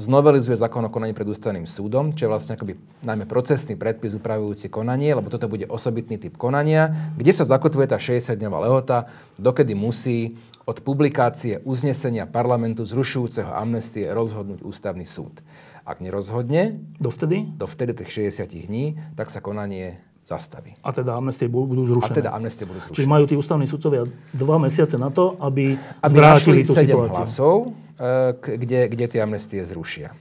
znovelizuje 0.00 0.56
zákon 0.56 0.82
o 0.88 0.90
konaní 0.90 1.12
pred 1.12 1.28
ústavným 1.28 1.68
súdom, 1.68 2.16
čo 2.16 2.26
je 2.26 2.32
vlastne 2.32 2.56
akoby 2.56 2.74
najmä 3.04 3.28
procesný 3.28 3.76
predpis 3.76 4.16
upravujúci 4.16 4.72
konanie, 4.72 5.12
lebo 5.12 5.28
toto 5.28 5.46
bude 5.46 5.68
osobitný 5.68 6.16
typ 6.16 6.40
konania, 6.40 7.12
kde 7.14 7.32
sa 7.36 7.44
zakotvuje 7.44 7.92
tá 7.92 8.00
60-dňová 8.00 8.58
lehota, 8.66 9.12
dokedy 9.36 9.76
musí 9.76 10.40
od 10.64 10.80
publikácie 10.80 11.60
uznesenia 11.66 12.24
parlamentu 12.24 12.86
zrušujúceho 12.86 13.50
amnestie 13.52 14.08
rozhodnúť 14.08 14.62
ústavný 14.64 15.04
súd. 15.04 15.42
Ak 15.82 15.98
nerozhodne, 15.98 16.78
dovtedy? 17.02 17.42
dovtedy 17.58 17.90
tých 17.98 18.30
60 18.30 18.70
dní, 18.70 18.94
tak 19.18 19.34
sa 19.34 19.42
konanie 19.42 19.98
zastaví. 20.22 20.78
A 20.86 20.94
teda 20.94 21.18
amnestie 21.18 21.50
budú 21.50 21.82
zrušené. 21.82 22.06
A 22.06 22.14
teda 22.14 22.30
amnestie 22.30 22.62
budú 22.62 22.78
zrušené. 22.78 22.96
Čiže 23.02 23.10
majú 23.10 23.24
tí 23.26 23.34
ústavní 23.34 23.66
sudcovia 23.66 24.06
dva 24.30 24.56
mesiace 24.62 24.94
na 24.94 25.10
to, 25.10 25.34
aby, 25.42 25.74
aby 25.74 26.14
zvrátili 26.14 26.62
tú 26.62 26.72
7 26.78 26.86
situáciu. 26.86 27.10
hlasov, 27.18 27.56
e, 27.98 28.56
kde, 28.62 28.80
kde 28.86 29.04
tie 29.10 29.20
amnestie 29.20 29.60
zrušia. 29.66 30.14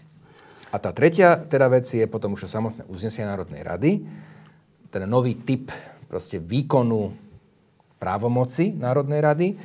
A 0.73 0.75
tá 0.81 0.89
tretia 0.89 1.37
teda 1.37 1.69
vec 1.69 1.85
je 1.85 2.03
potom 2.09 2.33
už 2.33 2.49
samotné 2.49 2.87
uznesenie 2.89 3.29
Národnej 3.29 3.61
rady, 3.61 3.91
ten 4.89 5.03
nový 5.05 5.37
typ 5.37 5.69
proste 6.09 6.41
výkonu 6.41 7.13
právomoci 8.01 8.73
Národnej 8.73 9.21
rady, 9.21 9.47
e, 9.53 9.55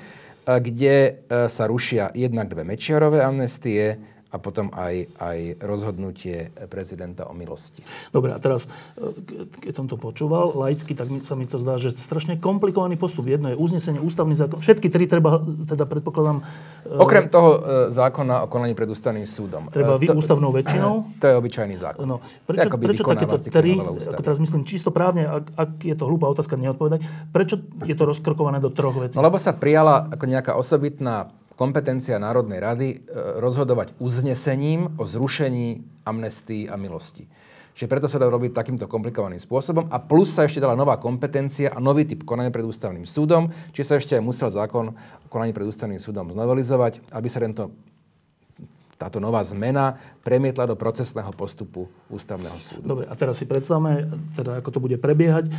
kde 0.44 0.94
e, 0.94 1.12
sa 1.48 1.64
rušia 1.64 2.12
jednak 2.12 2.52
dve 2.52 2.68
Mečiarové 2.68 3.24
amnestie, 3.24 3.96
a 4.26 4.42
potom 4.42 4.74
aj, 4.74 5.06
aj 5.22 5.38
rozhodnutie 5.62 6.50
prezidenta 6.66 7.30
o 7.30 7.32
milosti. 7.32 7.86
Dobre, 8.10 8.34
a 8.34 8.38
teraz, 8.42 8.66
e, 8.98 9.14
keď 9.62 9.72
som 9.72 9.86
to 9.86 9.94
počúval 9.94 10.50
laicky, 10.58 10.98
tak 10.98 11.06
sa 11.22 11.38
mi 11.38 11.46
to 11.46 11.62
zdá, 11.62 11.78
že 11.78 11.94
strašne 11.94 12.34
komplikovaný 12.42 12.98
postup. 12.98 13.30
Jedno 13.30 13.54
je 13.54 13.56
uznesenie, 13.56 14.02
ústavný 14.02 14.34
zákon. 14.34 14.58
Všetky 14.58 14.90
tri 14.90 15.06
treba, 15.06 15.38
teda 15.40 15.86
predpokladám... 15.86 16.42
E, 16.82 16.98
Okrem 16.98 17.30
toho 17.30 17.50
e, 17.54 17.58
zákona 17.94 18.42
o 18.42 18.46
konaní 18.50 18.74
pred 18.74 18.90
ústavným 18.90 19.30
súdom. 19.30 19.70
Treba 19.70 19.94
vy 19.94 20.10
ústavnou 20.10 20.50
väčšinou? 20.50 20.94
To 21.22 21.24
je 21.32 21.34
obyčajný 21.38 21.76
zákon. 21.80 22.04
No, 22.04 22.20
prečo, 22.44 22.68
prečo 22.76 23.02
takéto 23.06 23.38
tri, 23.40 23.78
ako 23.78 24.20
teraz 24.20 24.42
myslím 24.42 24.68
čisto 24.68 24.90
právne, 24.92 25.24
ak, 25.24 25.44
ak 25.54 25.70
je 25.80 25.94
to 25.96 26.04
hlúpa 26.04 26.28
otázka, 26.28 26.58
neodpovedať, 26.60 27.00
prečo 27.30 27.62
je 27.86 27.94
to 27.96 28.04
rozkrokované 28.04 28.60
do 28.60 28.68
troch 28.68 28.98
vecí? 28.98 29.16
No 29.16 29.24
lebo 29.24 29.40
sa 29.40 29.56
prijala 29.56 30.10
ako 30.12 30.24
nejaká 30.28 30.52
osobitná 30.58 31.32
kompetencia 31.56 32.20
Národnej 32.20 32.60
rady 32.60 32.88
e, 32.92 32.96
rozhodovať 33.40 33.96
uznesením 33.98 34.94
o 35.00 35.08
zrušení 35.08 35.82
amnestii 36.04 36.68
a 36.68 36.76
milosti. 36.76 37.26
Čiže 37.76 37.92
preto 37.92 38.08
sa 38.08 38.16
dá 38.16 38.24
robiť 38.32 38.56
takýmto 38.56 38.88
komplikovaným 38.88 39.36
spôsobom 39.36 39.92
a 39.92 40.00
plus 40.00 40.32
sa 40.32 40.48
ešte 40.48 40.64
dala 40.64 40.72
nová 40.72 40.96
kompetencia 40.96 41.68
a 41.68 41.76
nový 41.76 42.08
typ 42.08 42.24
konania 42.24 42.48
pred 42.48 42.64
ústavným 42.64 43.04
súdom, 43.04 43.52
či 43.76 43.84
sa 43.84 44.00
ešte 44.00 44.16
aj 44.16 44.24
musel 44.24 44.48
zákon 44.48 44.96
o 44.96 45.26
konaní 45.28 45.52
pred 45.52 45.68
ústavným 45.68 46.00
súdom 46.00 46.32
znovelizovať, 46.32 47.04
aby 47.12 47.28
sa 47.28 47.44
tento 47.44 47.76
táto 48.96 49.20
nová 49.20 49.44
zmena 49.44 50.00
premietla 50.24 50.64
do 50.64 50.76
procesného 50.76 51.28
postupu 51.36 51.84
ústavného 52.08 52.56
súdu. 52.56 52.84
Dobre, 52.84 53.04
a 53.04 53.12
teraz 53.12 53.36
si 53.36 53.44
predstavme, 53.44 54.08
teda 54.32 54.64
ako 54.64 54.68
to 54.72 54.80
bude 54.80 54.96
prebiehať. 54.96 55.44
E, 55.48 55.52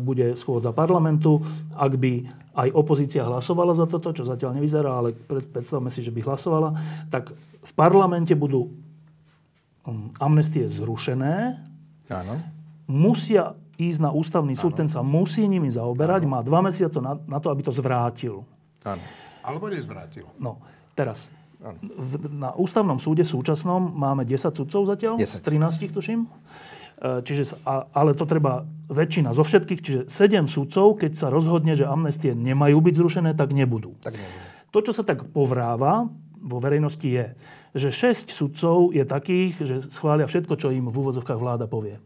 bude 0.00 0.32
schôdza 0.32 0.72
parlamentu. 0.72 1.44
Ak 1.76 1.92
by 1.92 2.24
aj 2.56 2.68
opozícia 2.72 3.20
hlasovala 3.20 3.76
za 3.76 3.84
toto, 3.84 4.16
čo 4.16 4.24
zatiaľ 4.24 4.56
nevyzerá, 4.56 4.96
ale 4.96 5.12
predstavme 5.28 5.92
si, 5.92 6.00
že 6.00 6.08
by 6.08 6.24
hlasovala, 6.24 6.72
tak 7.12 7.36
v 7.60 7.72
parlamente 7.76 8.32
budú 8.32 8.72
um, 9.84 10.08
amnestie 10.16 10.64
zrušené. 10.64 11.60
Áno. 12.08 12.40
Musia 12.88 13.54
ísť 13.76 14.00
na 14.00 14.10
ústavný 14.12 14.56
súd, 14.56 14.76
ten 14.76 14.88
sa 14.88 15.04
musí 15.04 15.44
nimi 15.44 15.68
zaoberať, 15.68 16.24
Áno. 16.24 16.32
má 16.36 16.40
dva 16.40 16.60
mesiace 16.64 17.00
na, 17.00 17.16
na 17.28 17.38
to, 17.40 17.52
aby 17.52 17.60
to 17.60 17.72
zvrátil. 17.72 18.44
Áno. 18.84 19.04
Alebo 19.40 19.68
nezvrátil. 19.72 20.28
No, 20.36 20.60
teraz, 20.92 21.32
v, 21.60 22.12
na 22.32 22.56
ústavnom 22.56 22.96
súde 22.96 23.22
súčasnom 23.22 23.92
máme 23.92 24.24
10 24.24 24.56
sudcov 24.56 24.88
zatiaľ, 24.88 25.20
10. 25.20 25.28
z 25.28 25.42
13 25.44 25.92
tuším. 25.92 26.24
E, 26.24 27.20
čiže, 27.20 27.56
ale 27.68 28.16
to 28.16 28.24
treba 28.24 28.64
väčšina 28.88 29.36
zo 29.36 29.44
všetkých, 29.44 29.80
čiže 29.80 30.00
7 30.08 30.48
sudcov, 30.48 30.96
keď 31.00 31.12
sa 31.16 31.26
rozhodne, 31.28 31.76
že 31.76 31.84
amnestie 31.84 32.32
nemajú 32.32 32.80
byť 32.80 32.94
zrušené, 32.96 33.30
tak 33.36 33.52
nebudú. 33.52 33.92
Tak 34.00 34.16
nebudú. 34.16 34.40
To, 34.70 34.78
čo 34.80 34.92
sa 34.96 35.02
tak 35.04 35.28
povráva 35.34 36.08
vo 36.40 36.58
verejnosti 36.62 37.04
je, 37.04 37.36
že 37.76 37.88
6 37.92 38.32
sudcov 38.32 38.96
je 38.96 39.04
takých, 39.04 39.54
že 39.60 39.76
schvália 39.92 40.24
všetko, 40.24 40.56
čo 40.56 40.72
im 40.72 40.88
v 40.88 40.96
úvodzovkách 40.96 41.38
vláda 41.38 41.68
povie. 41.68 42.00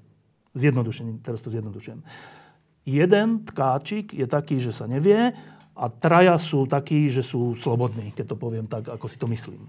Zjednodušením, 0.59 1.23
teraz 1.23 1.43
to 1.43 1.51
zjednodušujem. 1.51 2.03
Jeden 2.85 3.49
tkáčik 3.49 4.13
je 4.13 4.27
taký, 4.29 4.61
že 4.61 4.77
sa 4.77 4.85
nevie 4.85 5.33
a 5.75 5.91
traja 5.91 6.39
sú 6.39 6.71
takí, 6.71 7.11
že 7.11 7.27
sú 7.27 7.59
slobodní, 7.59 8.15
keď 8.15 8.35
to 8.35 8.37
poviem 8.39 8.67
tak, 8.71 8.87
ako 8.87 9.07
si 9.11 9.19
to 9.19 9.27
myslím. 9.27 9.67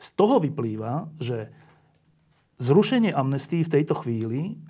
Z 0.00 0.16
toho 0.16 0.40
vyplýva, 0.40 1.08
že 1.20 1.48
zrušenie 2.60 3.12
amnestii 3.12 3.64
v 3.64 3.72
tejto 3.80 3.96
chvíli 4.04 4.60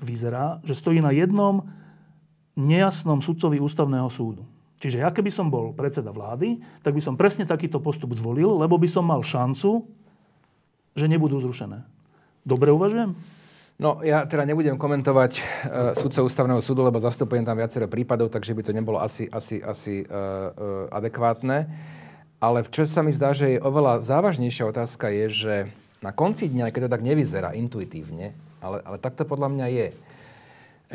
vyzerá, 0.00 0.60
že 0.64 0.72
stojí 0.72 1.04
na 1.04 1.12
jednom 1.12 1.68
nejasnom 2.56 3.20
sudcovi 3.20 3.60
ústavného 3.60 4.08
súdu. 4.08 4.44
Čiže 4.80 5.04
ja 5.04 5.12
keby 5.12 5.28
som 5.28 5.52
bol 5.52 5.76
predseda 5.76 6.08
vlády, 6.08 6.60
tak 6.80 6.96
by 6.96 7.04
som 7.04 7.20
presne 7.20 7.44
takýto 7.44 7.84
postup 7.84 8.16
zvolil, 8.16 8.56
lebo 8.56 8.80
by 8.80 8.88
som 8.88 9.04
mal 9.04 9.20
šancu, 9.20 9.84
že 10.96 11.04
nebudú 11.04 11.36
zrušené. 11.44 11.84
Dobre 12.48 12.72
uvažujem? 12.72 13.12
No, 13.80 14.04
ja 14.04 14.28
teda 14.28 14.44
nebudem 14.44 14.76
komentovať 14.76 15.32
uh, 15.40 15.42
sudca 15.96 16.20
ústavného 16.20 16.60
súdu, 16.60 16.84
lebo 16.84 17.00
zastupujem 17.00 17.48
tam 17.48 17.56
viacero 17.56 17.88
prípadov, 17.88 18.28
takže 18.28 18.52
by 18.52 18.60
to 18.60 18.76
nebolo 18.76 19.00
asi, 19.00 19.24
asi, 19.32 19.64
asi 19.64 20.04
uh, 20.04 20.12
uh, 20.12 20.92
adekvátne. 20.92 21.64
Ale 22.44 22.60
čo 22.68 22.84
sa 22.84 23.00
mi 23.00 23.08
zdá, 23.08 23.32
že 23.32 23.56
je 23.56 23.64
oveľa 23.64 24.04
závažnejšia 24.04 24.68
otázka 24.68 25.08
je, 25.08 25.26
že 25.32 25.54
na 26.04 26.12
konci 26.12 26.52
dňa, 26.52 26.68
keď 26.76 26.88
to 26.88 26.92
tak 26.92 27.04
nevyzerá 27.08 27.56
intuitívne, 27.56 28.36
ale, 28.60 28.84
ale 28.84 29.00
tak 29.00 29.16
to 29.16 29.24
podľa 29.24 29.48
mňa 29.48 29.66
je, 29.72 29.88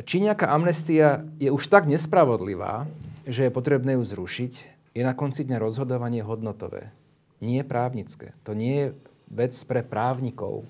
či 0.06 0.22
nejaká 0.22 0.46
amnestia 0.54 1.26
je 1.42 1.50
už 1.50 1.66
tak 1.66 1.90
nespravodlivá, 1.90 2.86
že 3.26 3.50
je 3.50 3.52
potrebné 3.54 3.98
ju 3.98 4.06
zrušiť, 4.06 4.54
je 4.94 5.02
na 5.02 5.18
konci 5.18 5.42
dňa 5.42 5.58
rozhodovanie 5.58 6.22
hodnotové. 6.22 6.94
Nie 7.42 7.66
právnické. 7.66 8.38
To 8.46 8.54
nie 8.54 8.74
je 8.78 8.88
vec 9.34 9.58
pre 9.66 9.82
právnikov. 9.82 10.70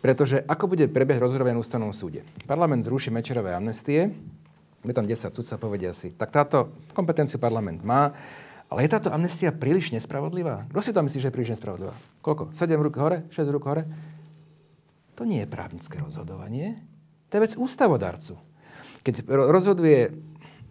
Pretože 0.00 0.40
ako 0.48 0.72
bude 0.72 0.88
prebiehať 0.88 1.20
rozhodovanie 1.20 1.60
na 1.60 1.62
ústavnom 1.62 1.92
súde? 1.92 2.24
Parlament 2.48 2.88
zruší 2.88 3.12
mečerové 3.12 3.52
amnestie, 3.52 4.16
je 4.80 4.94
tam 4.96 5.04
10 5.04 5.36
sudca, 5.36 5.60
povedia 5.60 5.92
si, 5.92 6.16
tak 6.16 6.32
táto 6.32 6.72
kompetenciu 6.96 7.36
parlament 7.36 7.84
má, 7.84 8.16
ale 8.72 8.88
je 8.88 8.94
táto 8.96 9.12
amnestia 9.12 9.52
príliš 9.52 9.92
nespravodlivá? 9.92 10.64
Kto 10.72 10.80
si 10.80 10.96
to 10.96 11.04
myslí, 11.04 11.18
že 11.20 11.28
je 11.28 11.34
príliš 11.36 11.52
nespravodlivá? 11.58 11.92
Koľko? 12.24 12.56
7 12.56 12.80
rúk 12.80 12.96
hore? 12.96 13.28
6 13.28 13.44
rúk 13.52 13.64
hore? 13.68 13.84
To 15.20 15.28
nie 15.28 15.44
je 15.44 15.48
právnické 15.52 16.00
rozhodovanie. 16.00 16.80
To 17.28 17.36
je 17.36 17.44
vec 17.44 17.54
ústavodarcu. 17.60 18.40
Keď 19.04 19.28
rozhoduje 19.28 20.16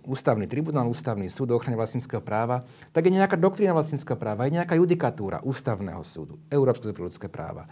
ústavný 0.09 0.49
tribunál, 0.49 0.89
ústavný 0.89 1.29
súd 1.29 1.53
o 1.53 1.57
ochrane 1.61 1.77
vlastníckého 1.77 2.23
práva, 2.23 2.65
tak 2.89 3.05
je 3.05 3.13
nejaká 3.13 3.37
doktrína 3.37 3.77
vlastníckého 3.77 4.17
práva, 4.17 4.49
je 4.49 4.57
nejaká 4.57 4.73
judikatúra 4.73 5.45
ústavného 5.45 6.01
súdu, 6.01 6.41
Európskeho 6.49 6.89
súdu 6.89 7.13
ľudské 7.13 7.29
práva 7.29 7.69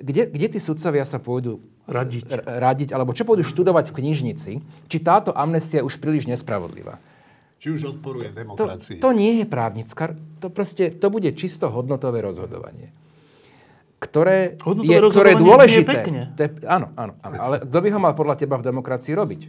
kde, 0.00 0.22
kde 0.30 0.46
tí 0.56 0.58
sudcovia 0.58 1.06
sa 1.06 1.22
pôjdu 1.22 1.62
radiť. 1.86 2.24
radiť, 2.44 2.88
alebo 2.96 3.12
čo 3.12 3.28
pôjdu 3.28 3.44
študovať 3.44 3.92
v 3.92 3.96
knižnici, 4.00 4.52
či 4.88 4.98
táto 5.00 5.30
amnestia 5.36 5.84
je 5.84 5.86
už 5.86 6.00
príliš 6.00 6.24
nespravodlivá. 6.26 6.96
Či 7.60 7.80
už 7.80 7.96
odporuje 7.96 8.28
demokracii. 8.32 9.00
To, 9.00 9.08
to 9.08 9.16
nie 9.16 9.40
je 9.40 9.44
právnická, 9.48 10.16
to 10.40 10.48
proste, 10.52 10.92
to 11.00 11.06
bude 11.08 11.28
čisto 11.36 11.68
hodnotové 11.72 12.20
rozhodovanie. 12.20 12.92
Ktoré 14.00 14.60
hodnotové 14.60 15.00
je, 15.00 15.12
ktoré 15.12 15.28
je 15.32 15.40
dôležité. 15.40 15.98
To 16.36 16.40
je, 16.44 16.48
áno, 16.68 16.92
áno, 16.92 17.16
áno, 17.24 17.34
ale 17.40 17.56
kto 17.64 17.78
by 17.80 17.88
ho 17.88 18.00
mal 18.00 18.12
podľa 18.12 18.36
teba 18.36 18.60
v 18.60 18.68
demokracii 18.68 19.16
robiť? 19.16 19.42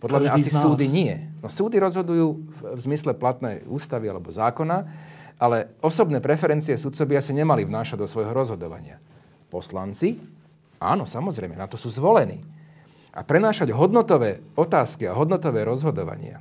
Podľa 0.00 0.18
mňa 0.18 0.30
asi 0.34 0.50
súdy 0.50 0.88
nie. 0.90 1.14
No 1.44 1.52
súdy 1.52 1.76
rozhodujú 1.78 2.26
v, 2.34 2.58
v 2.74 2.80
zmysle 2.80 3.14
platnej 3.14 3.62
ústavy 3.68 4.10
alebo 4.10 4.32
zákona, 4.32 4.88
ale 5.36 5.76
osobné 5.84 6.18
preferencie 6.24 6.74
sudcov 6.74 7.04
by 7.06 7.20
asi 7.20 7.36
nemali 7.36 7.68
vnášať 7.68 8.00
do 8.00 8.08
svojho 8.08 8.32
rozhodovania 8.32 8.98
poslanci, 9.52 10.16
áno, 10.80 11.04
samozrejme, 11.04 11.52
na 11.52 11.68
to 11.68 11.76
sú 11.76 11.92
zvolení. 11.92 12.40
A 13.12 13.20
prenášať 13.20 13.76
hodnotové 13.76 14.40
otázky 14.56 15.04
a 15.04 15.12
hodnotové 15.12 15.68
rozhodovania, 15.68 16.40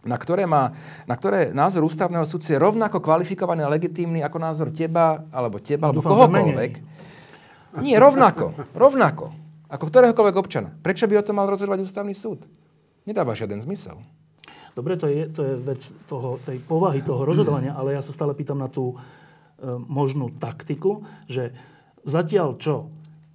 na 0.00 0.16
ktoré, 0.16 0.48
má, 0.48 0.72
na 1.04 1.12
ktoré 1.12 1.52
názor 1.52 1.84
ústavného 1.84 2.24
sudcu 2.24 2.56
je 2.56 2.58
rovnako 2.58 3.04
kvalifikovaný 3.04 3.68
a 3.68 3.72
legitímny 3.76 4.24
ako 4.24 4.38
názor 4.40 4.72
teba, 4.72 5.20
alebo 5.28 5.60
teba, 5.60 5.92
alebo 5.92 6.00
kohokoľvek. 6.00 6.72
Nie, 7.84 8.00
rovnako. 8.00 8.56
Rovnako. 8.72 9.36
Ako 9.68 9.84
ktoréhokoľvek 9.92 10.36
občana. 10.40 10.72
Prečo 10.80 11.04
by 11.04 11.20
o 11.20 11.26
tom 11.28 11.36
mal 11.36 11.44
rozhodovať 11.52 11.84
ústavný 11.84 12.16
súd? 12.16 12.48
Nedáva 13.04 13.36
žiaden 13.36 13.60
zmysel. 13.60 14.00
Dobre, 14.72 14.96
to 14.96 15.10
je, 15.10 15.28
to 15.28 15.40
je 15.44 15.54
vec 15.60 15.82
toho, 16.08 16.40
tej 16.40 16.62
povahy 16.64 17.04
toho 17.04 17.28
rozhodovania, 17.28 17.76
ale 17.76 17.98
ja 17.98 18.00
sa 18.00 18.14
stále 18.14 18.32
pýtam 18.32 18.56
na 18.56 18.70
tú 18.72 18.94
e, 18.94 18.96
možnú 19.84 20.32
taktiku, 20.40 21.04
že 21.28 21.52
Zatiaľ 22.08 22.56
čo? 22.56 22.88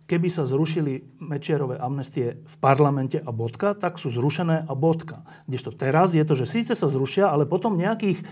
Keby 0.10 0.28
sa 0.34 0.50
zrušili 0.50 1.22
Mečiarové 1.22 1.78
amnestie 1.78 2.42
v 2.44 2.56
parlamente 2.58 3.22
a 3.22 3.30
bodka, 3.30 3.78
tak 3.78 4.02
sú 4.02 4.10
zrušené 4.10 4.66
a 4.66 4.74
bodka. 4.74 5.24
Kdežto 5.46 5.72
teraz 5.78 6.18
je 6.18 6.26
to, 6.26 6.34
že 6.34 6.50
síce 6.50 6.74
sa 6.74 6.90
zrušia, 6.90 7.30
ale 7.30 7.46
potom 7.46 7.78
nejakých 7.78 8.26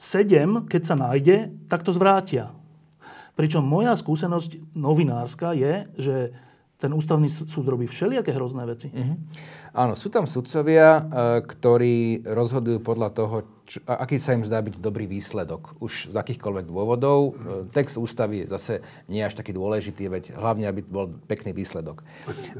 sedem, 0.00 0.64
keď 0.64 0.82
sa 0.86 0.96
nájde, 0.96 1.52
tak 1.68 1.84
to 1.84 1.92
zvrátia. 1.92 2.54
Pričom 3.36 3.66
moja 3.66 3.92
skúsenosť 3.98 4.72
novinárska 4.72 5.52
je, 5.52 5.74
že 6.00 6.16
ten 6.80 6.96
ústavný 6.96 7.28
súd 7.28 7.68
robí 7.68 7.84
všelijaké 7.84 8.32
hrozné 8.32 8.64
veci. 8.64 8.88
Uh-huh. 8.88 9.20
Áno, 9.76 9.92
sú 9.92 10.08
tam 10.08 10.24
sudcovia, 10.24 10.88
e, 10.96 11.02
ktorí 11.44 12.24
rozhodujú 12.24 12.80
podľa 12.80 13.08
toho, 13.12 13.36
čo, 13.70 13.78
aký 13.86 14.18
sa 14.18 14.34
im 14.34 14.42
zdá 14.42 14.58
byť 14.58 14.82
dobrý 14.82 15.06
výsledok. 15.06 15.78
Už 15.78 16.10
z 16.10 16.14
akýchkoľvek 16.18 16.66
dôvodov. 16.66 17.38
Uh-huh. 17.38 17.70
Text 17.70 17.94
ústavy 17.94 18.42
je 18.42 18.50
zase 18.50 18.74
nie 19.06 19.22
až 19.22 19.38
taký 19.38 19.54
dôležitý, 19.54 20.10
veď 20.10 20.24
hlavne, 20.34 20.66
aby 20.66 20.82
bol 20.82 21.14
pekný 21.30 21.54
výsledok. 21.54 22.02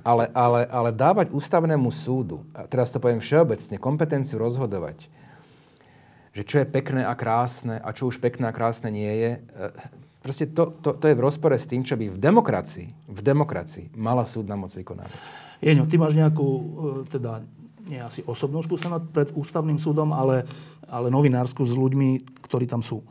Ale, 0.07 0.31
ale, 0.31 0.71
ale 0.71 0.95
dávať 0.95 1.35
ústavnému 1.35 1.91
súdu, 1.91 2.47
a 2.55 2.71
teraz 2.71 2.95
to 2.95 3.03
poviem 3.03 3.19
všeobecne, 3.19 3.75
kompetenciu 3.83 4.39
rozhodovať, 4.39 5.11
že 6.31 6.47
čo 6.47 6.63
je 6.63 6.67
pekné 6.71 7.03
a 7.03 7.19
krásne 7.19 7.83
a 7.83 7.91
čo 7.91 8.07
už 8.07 8.23
pekné 8.23 8.47
a 8.47 8.55
krásne 8.55 8.95
nie 8.95 9.11
je, 9.11 9.31
e, 9.43 9.99
Proste 10.21 10.53
to, 10.53 10.77
to, 10.85 11.01
to 11.01 11.09
je 11.09 11.17
v 11.17 11.25
rozpore 11.25 11.57
s 11.57 11.65
tým, 11.65 11.81
čo 11.81 11.97
by 11.97 12.13
v 12.13 12.21
demokracii, 12.21 13.09
v 13.09 13.21
demokracii 13.25 13.97
mala 13.97 14.29
súdna 14.29 14.53
moc 14.53 14.69
vykonávať. 14.69 15.17
Jeňo, 15.65 15.89
ty 15.89 15.97
máš 15.97 16.13
nejakú, 16.13 16.45
e, 16.45 16.65
teda 17.09 17.41
nie 17.91 18.01
asi 18.01 18.23
osobnú 18.23 18.63
skúsenosť 18.63 19.05
pred 19.11 19.29
ústavným 19.35 19.77
súdom, 19.83 20.15
ale, 20.15 20.47
ale 20.87 21.11
novinársku 21.11 21.67
s 21.67 21.75
ľuďmi, 21.75 22.41
ktorí 22.47 22.71
tam 22.71 22.81
sú. 22.81 23.03
E, 23.03 23.07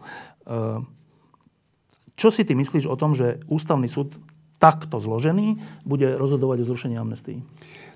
čo 2.16 2.32
si 2.32 2.48
ty 2.48 2.56
myslíš 2.56 2.88
o 2.88 2.96
tom, 2.96 3.12
že 3.12 3.44
ústavný 3.52 3.92
súd 3.92 4.16
takto 4.60 5.00
zložený 5.00 5.60
bude 5.84 6.08
rozhodovať 6.16 6.64
o 6.64 6.68
zrušení 6.72 6.96
amnestii? 6.96 7.40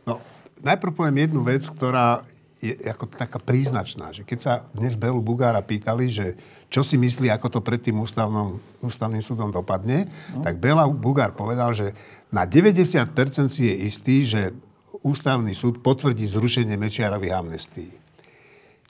No, 0.04 0.19
najprv 0.63 0.91
poviem 0.91 1.28
jednu 1.28 1.41
vec, 1.43 1.63
ktorá 1.67 2.24
je 2.63 2.80
ako 2.88 3.12
taká 3.12 3.43
príznačná, 3.43 4.15
že 4.15 4.24
keď 4.24 4.39
sa 4.39 4.54
dnes 4.72 4.96
Belu 4.96 5.19
Bugára 5.19 5.60
pýtali, 5.60 6.08
že 6.08 6.39
čo 6.72 6.80
si 6.80 6.96
myslí, 6.96 7.28
ako 7.28 7.60
to 7.60 7.60
pred 7.60 7.84
tým 7.84 8.00
ústavnom, 8.00 8.63
ústavným 8.80 9.19
súdom 9.19 9.52
dopadne, 9.52 10.08
no. 10.32 10.48
tak 10.48 10.63
Bela 10.63 10.88
Bugár 10.88 11.36
povedal, 11.36 11.76
že 11.76 11.91
na 12.32 12.48
90% 12.48 13.12
si 13.52 13.67
je 13.67 13.76
istý, 13.84 14.24
že 14.24 14.56
ústavný 15.04 15.52
súd 15.52 15.84
potvrdí 15.84 16.24
zrušenie 16.26 16.80
Mečiarových 16.80 17.34
amnestií. 17.36 17.92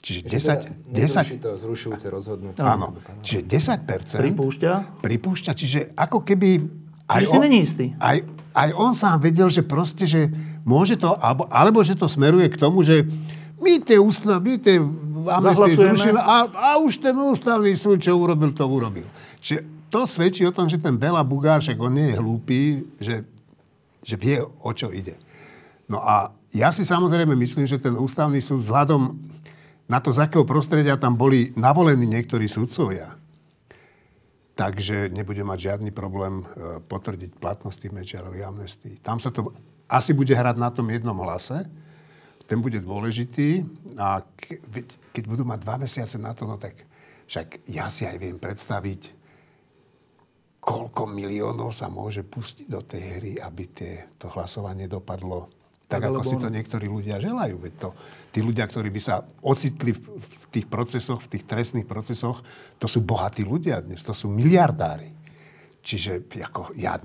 Čiže 0.04 0.20
10... 0.28 0.92
Teda 0.92 1.08
10 1.08 1.40
to 1.40 1.50
zrušujúce 1.58 2.06
rozhodnutie. 2.12 2.60
Áno. 2.60 2.92
Čiže 3.24 3.40
10%... 3.48 4.20
Pripúšťa. 4.20 4.72
Pripúšťa, 5.00 5.50
čiže 5.56 5.78
ako 5.96 6.22
keby... 6.22 6.60
Aj 7.08 7.24
on, 7.24 7.32
si 7.32 7.38
není 7.40 7.58
istý. 7.64 7.96
Aj, 7.96 8.20
aj 8.52 8.70
on 8.76 8.92
sám 8.92 9.20
vedel, 9.24 9.48
že 9.48 9.64
proste, 9.64 10.04
že 10.04 10.28
môže 10.64 11.00
to, 11.00 11.16
alebo, 11.16 11.48
alebo 11.48 11.80
že 11.80 11.96
to 11.96 12.04
smeruje 12.04 12.52
k 12.52 12.56
tomu, 12.60 12.84
že 12.84 13.04
my 13.56 13.80
tie 13.80 13.96
ústav, 13.96 14.44
my 14.44 14.60
tie 14.60 14.76
amnestie 15.24 15.72
zrušíme 15.72 16.20
a, 16.20 16.52
a 16.52 16.68
už 16.84 17.00
ten 17.00 17.16
ústavný 17.16 17.72
súd, 17.72 18.04
čo 18.04 18.12
urobil, 18.12 18.52
to 18.52 18.68
urobil. 18.68 19.08
Čiže 19.40 19.88
to 19.88 20.04
svedčí 20.04 20.44
o 20.44 20.52
tom, 20.52 20.68
že 20.68 20.76
ten 20.76 21.00
Bela 21.00 21.24
Bugár, 21.24 21.64
však 21.64 21.80
on 21.80 21.96
nie 21.96 22.12
je 22.12 22.20
hlúpy, 22.20 22.58
že, 23.00 23.24
že 24.04 24.14
vie, 24.20 24.36
o 24.44 24.70
čo 24.76 24.92
ide. 24.92 25.16
No 25.88 26.00
a 26.00 26.32
ja 26.54 26.72
si 26.72 26.86
samozrejme 26.86 27.36
myslím, 27.36 27.68
že 27.68 27.82
ten 27.82 27.92
ústavný 27.98 28.40
súd 28.40 28.64
vzhľadom 28.64 29.20
na 29.84 30.00
to, 30.00 30.08
z 30.14 30.24
akého 30.24 30.48
prostredia 30.48 30.96
tam 30.96 31.18
boli 31.18 31.52
navolení 31.60 32.08
niektorí 32.08 32.48
sudcovia, 32.48 33.12
takže 34.56 35.12
nebude 35.12 35.44
mať 35.44 35.58
žiadny 35.60 35.90
problém 35.92 36.40
e, 36.40 36.80
potvrdiť 36.80 37.36
platnosť 37.36 37.76
tých 37.84 37.92
Mečiarových 37.92 38.48
amnestí. 38.48 38.90
Tam 39.04 39.20
sa 39.20 39.28
to 39.28 39.52
asi 39.84 40.16
bude 40.16 40.32
hrať 40.32 40.56
na 40.56 40.72
tom 40.72 40.88
jednom 40.88 41.16
hlase, 41.20 41.68
ten 42.48 42.64
bude 42.64 42.80
dôležitý. 42.80 43.64
A 44.00 44.24
ke, 44.24 44.64
keď 45.12 45.24
budú 45.28 45.44
mať 45.44 45.58
dva 45.60 45.76
mesiace 45.76 46.16
na 46.16 46.32
to, 46.32 46.48
no 46.48 46.56
tak 46.56 46.80
však 47.28 47.68
ja 47.68 47.92
si 47.92 48.08
aj 48.08 48.16
viem 48.16 48.40
predstaviť, 48.40 49.24
koľko 50.64 51.12
miliónov 51.12 51.76
sa 51.76 51.92
môže 51.92 52.24
pustiť 52.24 52.66
do 52.72 52.80
tej 52.80 53.02
hry, 53.20 53.32
aby 53.36 53.64
tie, 53.68 53.92
to 54.16 54.32
hlasovanie 54.32 54.88
dopadlo 54.88 55.63
tak, 55.96 56.10
tak 56.10 56.12
ako 56.14 56.22
si 56.26 56.36
to 56.36 56.48
niektorí 56.50 56.86
ľudia 56.90 57.16
želajú. 57.22 57.56
Veď 57.62 57.72
to, 57.78 57.88
tí 58.34 58.40
ľudia, 58.42 58.66
ktorí 58.66 58.90
by 58.90 59.00
sa 59.00 59.22
ocitli 59.40 59.94
v, 59.94 60.02
v 60.18 60.44
tých 60.50 60.66
procesoch, 60.66 61.22
v 61.22 61.38
tých 61.38 61.44
trestných 61.46 61.86
procesoch, 61.86 62.42
to 62.78 62.86
sú 62.90 63.02
bohatí 63.02 63.46
ľudia 63.46 63.80
dnes, 63.80 64.02
to 64.02 64.12
sú 64.12 64.26
miliardári. 64.28 65.14
Čiže 65.84 66.26
ako, 66.50 66.74
ja 66.80 66.96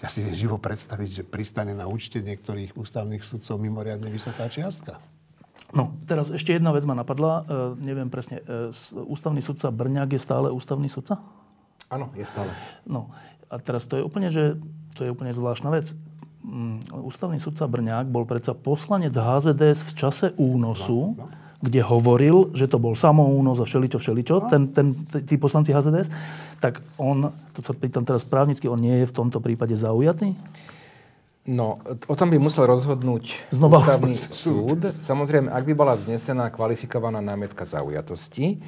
ja 0.00 0.08
si 0.08 0.24
viem 0.24 0.32
živo 0.32 0.56
predstaviť, 0.56 1.10
že 1.12 1.22
pristane 1.28 1.76
na 1.76 1.84
účte 1.84 2.24
niektorých 2.24 2.72
ústavných 2.72 3.20
sudcov 3.20 3.60
mimoriadne 3.60 4.08
vysoká 4.08 4.48
čiastka. 4.48 4.96
No, 5.70 5.94
teraz 6.08 6.32
ešte 6.32 6.56
jedna 6.56 6.72
vec 6.72 6.82
ma 6.88 6.96
napadla. 6.98 7.44
E, 7.46 7.78
neviem 7.78 8.08
presne, 8.10 8.42
e, 8.42 8.72
ústavný 9.06 9.38
sudca 9.44 9.70
Brňák 9.70 10.10
je 10.16 10.20
stále 10.20 10.48
ústavný 10.50 10.88
sudca? 10.90 11.20
Áno, 11.92 12.10
je 12.16 12.26
stále. 12.26 12.50
No, 12.88 13.12
a 13.52 13.60
teraz 13.60 13.86
to 13.86 14.00
je 14.00 14.02
úplne, 14.02 14.32
že 14.32 14.58
to 14.96 15.06
je 15.06 15.12
úplne 15.12 15.30
zvláštna 15.36 15.70
vec. 15.70 15.94
Mm, 16.40 16.80
Ústavný 17.04 17.36
sudca 17.36 17.68
Brňák 17.68 18.08
bol 18.08 18.24
predsa 18.24 18.56
poslanec 18.56 19.12
HZDS 19.12 19.84
v 19.84 19.92
čase 19.92 20.26
únosu, 20.40 21.12
no, 21.12 21.24
no. 21.24 21.28
kde 21.60 21.84
hovoril, 21.84 22.56
že 22.56 22.64
to 22.64 22.80
bol 22.80 22.96
samounos 22.96 23.60
a 23.60 23.68
všeličo, 23.68 24.00
všeličo, 24.00 24.36
no. 24.40 24.48
ten, 24.48 24.62
ten, 24.72 24.86
tí 25.28 25.36
poslanci 25.36 25.76
HZDS. 25.76 26.08
Tak 26.64 26.80
on, 26.96 27.28
to 27.52 27.60
sa 27.60 27.76
pýtam 27.76 28.08
teraz 28.08 28.24
právnicky, 28.24 28.64
on 28.68 28.80
nie 28.80 29.04
je 29.04 29.06
v 29.08 29.16
tomto 29.16 29.40
prípade 29.44 29.76
zaujatý? 29.76 30.32
No, 31.48 31.80
o 32.08 32.14
tom 32.16 32.28
by 32.28 32.36
musel 32.36 32.68
rozhodnúť 32.68 33.48
Znova 33.48 33.80
ústavný 33.80 34.12
súd. 34.12 34.92
Samozrejme, 35.00 35.48
ak 35.48 35.64
by 35.64 35.72
bola 35.72 35.96
vznesená 35.96 36.52
kvalifikovaná 36.52 37.24
námietka 37.24 37.64
zaujatosti, 37.64 38.60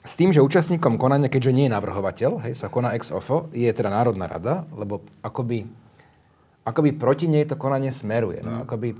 s 0.00 0.16
tým, 0.16 0.32
že 0.32 0.40
účastníkom 0.40 0.96
konania, 0.96 1.28
keďže 1.28 1.52
nie 1.52 1.64
je 1.68 1.76
navrhovateľ, 1.76 2.40
hej, 2.48 2.56
sa 2.56 2.72
koná 2.72 2.96
ex 2.96 3.12
ofo, 3.12 3.52
je 3.52 3.68
teda 3.68 3.92
Národná 3.92 4.26
rada, 4.26 4.64
lebo 4.72 5.04
akoby, 5.20 5.68
akoby 6.64 6.96
proti 6.96 7.26
nej 7.28 7.44
to 7.48 7.56
konanie 7.56 7.92
smeruje. 7.92 8.44
No, 8.44 8.64
akoby 8.64 8.94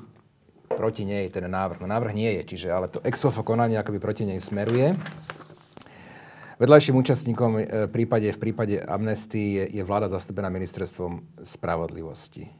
proti 0.70 1.04
nej 1.04 1.28
ten 1.28 1.44
návrh. 1.50 1.82
No 1.82 1.86
návrh 1.90 2.12
nie 2.14 2.30
je, 2.40 2.42
čiže 2.54 2.68
ale 2.70 2.86
to 2.88 3.02
ex 3.02 3.20
ofo 3.26 3.42
konanie 3.42 3.76
akoby 3.76 3.98
proti 3.98 4.24
nej 4.24 4.38
smeruje. 4.38 4.94
Vedľajším 6.60 7.00
účastníkom 7.00 7.50
v 7.56 7.60
e, 7.64 7.88
prípade, 7.88 8.28
v 8.28 8.38
prípade 8.38 8.76
amnestii 8.84 9.64
je, 9.64 9.64
je 9.80 9.82
vláda 9.82 10.12
zastúpená 10.12 10.52
ministerstvom 10.52 11.24
spravodlivosti. 11.40 12.59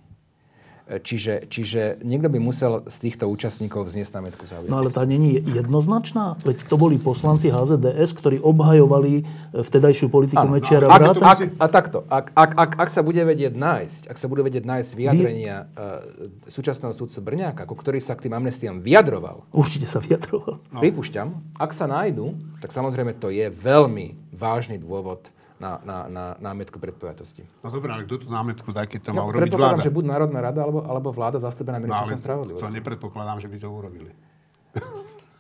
Čiže, 0.91 1.47
čiže 1.47 2.03
niekto 2.03 2.27
by 2.27 2.43
musel 2.43 2.83
z 2.83 2.97
týchto 2.99 3.31
účastníkov 3.31 3.87
vzniesť 3.87 4.11
námietku 4.19 4.43
záujmu. 4.43 4.67
No 4.67 4.83
ale 4.83 4.91
tá 4.91 5.07
není 5.07 5.39
jednoznačná? 5.39 6.35
Veď 6.43 6.67
to 6.67 6.75
boli 6.75 6.99
poslanci 6.99 7.47
HZDS, 7.47 8.11
ktorí 8.19 8.43
obhajovali 8.43 9.23
e, 9.23 9.63
vtedajšiu 9.63 10.11
politiku 10.11 10.43
ano, 10.43 10.59
Mečiara. 10.59 10.91
Ak, 10.91 11.15
ak, 11.15 11.39
a 11.63 11.67
takto, 11.71 11.99
ak, 12.11 12.35
ak, 12.35 12.51
ak, 12.59 12.71
ak 12.83 12.89
sa 12.91 13.07
bude 13.07 13.23
vedieť 13.23 13.55
nájsť, 13.55 14.03
ak 14.11 14.19
sa 14.19 14.27
bude 14.27 14.43
vedieť 14.43 14.67
nájsť 14.67 14.91
vyjadrenia 14.99 15.57
Vy... 15.63 15.79
uh, 15.79 16.51
súčasného 16.51 16.91
súdcu 16.91 17.23
Brňáka, 17.23 17.63
ako 17.71 17.79
ktorý 17.79 18.03
sa 18.03 18.19
k 18.19 18.27
tým 18.27 18.35
amnestiám 18.35 18.83
vyjadroval. 18.83 19.47
Určite 19.55 19.87
sa 19.87 20.03
vyjadroval. 20.03 20.59
No. 20.75 20.83
Pripúšťam, 20.83 21.55
ak 21.55 21.71
sa 21.71 21.87
nájdu, 21.87 22.35
tak 22.59 22.75
samozrejme 22.75 23.15
to 23.15 23.31
je 23.31 23.47
veľmi 23.47 24.35
vážny 24.35 24.83
dôvod 24.83 25.31
na, 25.61 25.77
na, 25.85 25.99
na 26.09 26.25
námetku 26.41 26.81
predpojatosti. 26.81 27.45
No 27.61 27.69
dobré, 27.69 27.93
ale 27.93 28.09
kto 28.09 28.25
tú 28.25 28.29
námetku 28.33 28.73
dá, 28.73 28.89
keď 28.89 29.01
to 29.05 29.11
no, 29.13 29.21
má 29.21 29.25
urobiť 29.29 29.53
vláda? 29.53 29.85
že 29.85 29.93
buď 29.93 30.05
Národná 30.09 30.41
rada, 30.41 30.65
alebo, 30.65 30.81
alebo 30.89 31.13
vláda 31.13 31.37
zastúpená 31.37 31.77
ministerstvom 31.77 32.17
no, 32.17 32.25
spravodlivosti. 32.25 32.65
To 32.65 32.73
nepredpokladám, 32.73 33.45
že 33.45 33.49
by 33.53 33.57
to 33.61 33.69
urobili. 33.69 34.11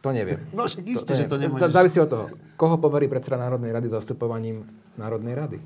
To 0.04 0.08
neviem. 0.12 0.36
No 0.56 0.68
však 0.68 0.84
isté, 0.84 1.16
to, 1.16 1.20
že 1.24 1.24
to 1.24 1.40
nemôžeš. 1.40 1.64
To 1.64 1.72
závisí 1.72 1.98
od 2.04 2.08
toho, 2.12 2.24
koho 2.60 2.76
poverí 2.76 3.08
predseda 3.08 3.40
Národnej 3.40 3.72
rady 3.72 3.88
zastupovaním 3.88 4.68
Národnej 5.00 5.32
rady. 5.32 5.58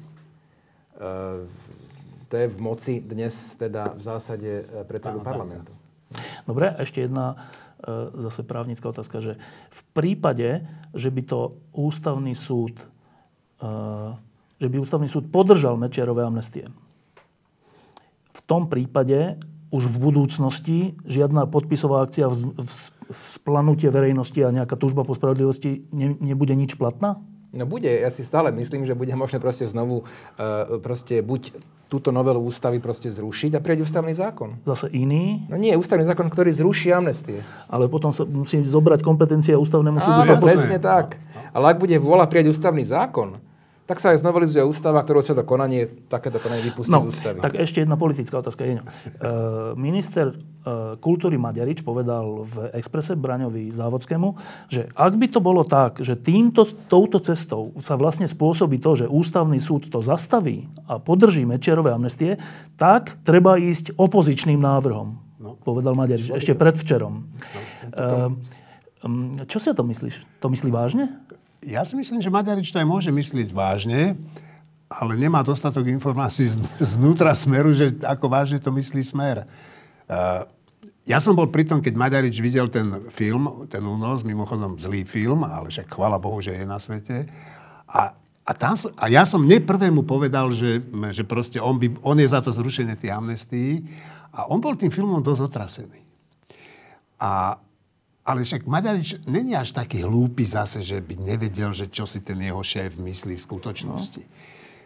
Uh, 0.95 1.51
to 2.31 2.35
je 2.39 2.47
v 2.47 2.57
moci 2.63 3.03
dnes 3.03 3.35
teda 3.59 3.95
v 3.95 4.03
zásade 4.03 4.67
e, 4.67 4.83
predsedu 4.83 5.23
Pána, 5.23 5.29
parlamentu. 5.31 5.71
Dobre, 6.51 6.67
a 6.67 6.83
ešte 6.83 7.07
jedna 7.07 7.39
uh, 7.39 8.11
zase 8.27 8.43
právnická 8.43 8.91
otázka, 8.91 9.23
že 9.23 9.33
v 9.71 9.81
prípade, 9.95 10.67
že 10.95 11.15
by 11.15 11.23
to 11.31 11.55
ústavný 11.71 12.35
súd 12.35 12.75
že 14.65 14.73
by 14.73 14.81
ústavný 14.81 15.13
súd 15.13 15.29
podržal 15.29 15.77
Mečiarové 15.77 16.25
amnestie. 16.25 16.73
V 18.33 18.41
tom 18.49 18.73
prípade 18.73 19.37
už 19.69 19.93
v 19.93 19.97
budúcnosti 20.01 20.79
žiadna 21.05 21.45
podpisová 21.45 22.01
akcia 22.09 22.33
v, 22.33 22.57
v, 22.57 22.73
v 23.13 23.23
splanutie 23.29 23.93
verejnosti 23.93 24.41
a 24.41 24.55
nejaká 24.55 24.81
túžba 24.81 25.05
po 25.05 25.13
spravodlivosti 25.13 25.85
ne, 25.93 26.17
nebude 26.17 26.57
nič 26.57 26.81
platná? 26.81 27.21
No 27.55 27.69
bude, 27.69 27.87
ja 27.87 28.11
si 28.11 28.27
stále 28.27 28.51
myslím, 28.51 28.83
že 28.83 28.99
bude 28.99 29.15
možné 29.15 29.39
proste 29.39 29.69
znovu 29.69 30.03
uh, 30.03 30.81
proste 30.83 31.23
buď 31.23 31.55
túto 31.87 32.11
novelu 32.11 32.43
ústavy 32.43 32.83
proste 32.83 33.07
zrušiť 33.15 33.55
a 33.55 33.63
prieť 33.63 33.87
ústavný 33.87 34.11
zákon. 34.11 34.59
Zase 34.67 34.91
iný? 34.91 35.47
No 35.47 35.55
nie, 35.55 35.71
ústavný 35.79 36.03
zákon, 36.03 36.27
ktorý 36.27 36.51
zruší 36.51 36.91
amnestie. 36.91 37.47
Ale 37.71 37.87
potom 37.87 38.11
sa 38.11 38.27
musí 38.27 38.59
zobrať 38.67 39.07
kompetencia 39.07 39.55
ústavnému 39.55 40.03
súdu. 40.03 40.21
Áno, 40.27 40.35
presne 40.43 40.83
tak. 40.83 41.23
Ale 41.55 41.71
ak 41.71 41.79
bude 41.79 41.95
vôľa 42.03 42.27
prieť 42.27 42.51
ústavný 42.51 42.83
zákon, 42.83 43.39
tak 43.85 44.01
sa 44.01 44.17
aj 44.17 44.25
znovelizuje 44.25 44.65
ústava, 44.65 45.05
ktorú 45.05 45.21
sa 45.21 45.37
to 45.37 45.45
konanie, 45.45 45.85
takéto 46.09 46.41
konanie 46.41 46.65
vypustí 46.73 46.89
no, 46.89 47.05
z 47.05 47.13
ústavy. 47.13 47.39
Tak 47.45 47.53
ešte 47.61 47.85
jedna 47.85 48.01
politická 48.01 48.41
otázka. 48.41 48.65
Uh, 48.65 48.81
minister 49.77 50.33
uh, 50.33 50.97
kultúry 50.97 51.37
Maďarič 51.37 51.85
povedal 51.85 52.49
v 52.49 52.73
Exprese 52.73 53.13
Braňovi 53.13 53.69
Závodskému, 53.77 54.29
že 54.73 54.89
ak 54.97 55.13
by 55.21 55.27
to 55.29 55.41
bolo 55.45 55.69
tak, 55.69 56.01
že 56.01 56.17
týmto, 56.17 56.65
touto 56.89 57.21
cestou 57.21 57.77
sa 57.77 58.01
vlastne 58.01 58.25
spôsobí 58.25 58.81
to, 58.81 59.05
že 59.05 59.07
ústavný 59.07 59.61
súd 59.61 59.93
to 59.93 60.01
zastaví 60.01 60.65
a 60.89 60.97
podrží 60.97 61.45
Mečerové 61.45 61.93
amnestie, 61.93 62.41
tak 62.81 63.21
treba 63.21 63.61
ísť 63.61 64.01
opozičným 64.01 64.65
návrhom. 64.65 65.21
No. 65.45 65.61
Povedal 65.61 65.93
Maďarič 65.93 66.33
ešte 66.33 66.57
predvčerom. 66.57 67.21
No, 67.21 67.61
uh, 68.01 69.45
čo 69.45 69.61
si 69.61 69.69
o 69.69 69.77
tom 69.77 69.93
myslíš? 69.93 70.41
To 70.41 70.49
myslí 70.49 70.73
vážne? 70.73 71.13
Ja 71.65 71.83
si 71.89 71.97
myslím, 71.97 72.21
že 72.21 72.29
Maďarič 72.29 72.69
to 72.69 72.81
aj 72.81 72.89
môže 72.89 73.09
myslieť 73.09 73.49
vážne, 73.57 74.21
ale 74.89 75.17
nemá 75.17 75.41
dostatok 75.41 75.89
informácií 75.89 76.53
znútra 76.97 77.33
smeru, 77.33 77.73
že 77.73 77.97
ako 78.05 78.27
vážne 78.29 78.61
to 78.61 78.69
myslí 78.69 79.01
smer. 79.01 79.49
Uh, 80.05 80.45
ja 81.05 81.21
som 81.21 81.37
bol 81.37 81.49
pri 81.49 81.69
tom, 81.69 81.85
keď 81.85 81.95
Maďarič 81.97 82.37
videl 82.41 82.69
ten 82.73 83.09
film, 83.13 83.69
ten 83.69 83.85
únos, 83.85 84.25
mimochodom 84.25 84.81
zlý 84.81 85.05
film, 85.05 85.45
ale 85.45 85.69
však 85.69 85.93
chvala 85.93 86.17
Bohu, 86.17 86.41
že 86.41 86.57
je 86.57 86.65
na 86.65 86.81
svete. 86.81 87.29
A, 87.89 88.17
a, 88.45 88.53
tam, 88.57 88.73
a 88.77 89.05
ja 89.13 89.29
som 89.29 89.45
neprvému 89.45 90.05
povedal, 90.09 90.49
že, 90.53 90.81
že 91.13 91.25
proste 91.25 91.61
on, 91.61 91.77
by, 91.77 91.93
on 92.01 92.17
je 92.17 92.29
za 92.29 92.41
to 92.41 92.53
zrušenie 92.53 92.97
tej 92.97 93.13
amnestii. 93.13 93.85
A 94.33 94.49
on 94.49 94.65
bol 94.65 94.77
tým 94.81 94.89
filmom 94.89 95.21
dosť 95.21 95.41
otrasený. 95.45 96.01
A 97.21 97.61
ale 98.25 98.41
však 98.41 98.65
Maďarič 98.65 99.29
není 99.29 99.53
až 99.53 99.77
taký 99.77 100.01
hlúpy 100.01 100.49
zase, 100.49 100.81
že 100.81 100.97
by 101.05 101.21
nevedel, 101.21 101.77
že 101.77 101.93
čo 101.93 102.09
si 102.09 102.25
ten 102.25 102.41
jeho 102.41 102.65
šéf 102.65 102.97
myslí 102.97 103.37
v 103.37 103.47
skutočnosti. 103.47 104.23
No. 104.25 104.33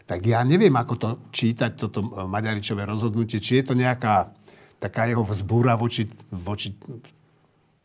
Tak 0.08 0.20
ja 0.26 0.42
neviem, 0.42 0.74
ako 0.74 0.94
to 0.98 1.08
čítať, 1.30 1.78
toto 1.78 2.02
Maďaričové 2.02 2.82
rozhodnutie. 2.82 3.38
Či 3.38 3.62
je 3.62 3.64
to 3.70 3.74
nejaká 3.78 4.34
taká 4.82 5.06
jeho 5.06 5.22
vzbúra 5.22 5.78
voči, 5.78 6.10
voči 6.34 6.74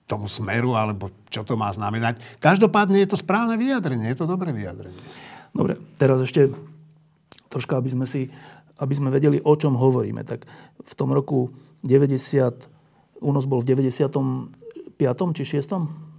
tomu 0.09 0.25
smeru, 0.25 0.73
alebo 0.73 1.13
čo 1.29 1.45
to 1.45 1.53
má 1.53 1.69
znamenať. 1.69 2.17
Každopádne 2.41 3.03
je 3.05 3.09
to 3.13 3.17
správne 3.19 3.53
vyjadrenie, 3.59 4.09
je 4.09 4.19
to 4.23 4.29
dobré 4.29 4.49
vyjadrenie. 4.55 4.97
Dobre, 5.53 5.77
teraz 6.01 6.17
ešte 6.23 6.49
troška, 7.53 7.77
aby 7.77 7.93
sme 7.93 8.05
si, 8.09 8.33
aby 8.81 8.93
sme 8.97 9.13
vedeli, 9.13 9.37
o 9.37 9.53
čom 9.53 9.77
hovoríme. 9.77 10.25
Tak 10.25 10.49
v 10.81 10.93
tom 10.97 11.13
roku 11.13 11.53
90, 11.85 13.21
únos 13.21 13.45
bol 13.45 13.61
v 13.61 13.77
90 13.77 14.09
piatom 14.97 15.33
či 15.33 15.43
šiestom? 15.45 16.13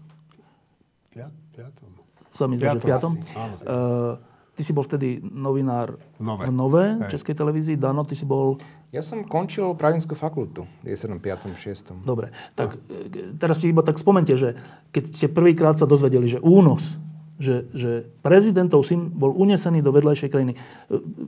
Piatom. 1.55 1.91
Sa 2.35 2.51
mi 2.51 2.59
zdá, 2.59 2.75
že 2.75 2.83
piatom. 2.83 3.13
Uh, 3.15 4.19
ty 4.59 4.67
si 4.67 4.75
bol 4.75 4.83
vtedy 4.83 5.23
novinár 5.23 5.95
Nové. 6.19 6.51
v 6.51 6.51
Nové, 6.51 6.87
Hej. 7.07 7.15
Českej 7.15 7.35
televízii. 7.39 7.77
Dano, 7.79 8.03
ty 8.03 8.19
si 8.19 8.27
bol... 8.27 8.59
Ja 8.91 9.03
som 9.03 9.23
končil 9.27 9.75
právnickú 9.79 10.19
fakultu 10.19 10.67
v 10.83 10.95
5. 10.95 11.55
6. 11.55 12.07
Dobre, 12.07 12.31
tak 12.55 12.79
a. 12.79 13.35
teraz 13.39 13.63
si 13.63 13.71
iba 13.71 13.83
tak 13.83 13.99
spomente, 13.99 14.35
že 14.35 14.55
keď 14.95 15.03
ste 15.15 15.27
prvýkrát 15.31 15.79
sa 15.79 15.87
dozvedeli, 15.87 16.27
že 16.31 16.39
únos, 16.39 16.95
že, 17.35 17.67
že 17.75 18.07
prezidentov 18.23 18.87
syn 18.87 19.11
bol 19.11 19.35
unesený 19.35 19.83
do 19.83 19.91
vedľajšej 19.91 20.31
krajiny. 20.31 20.55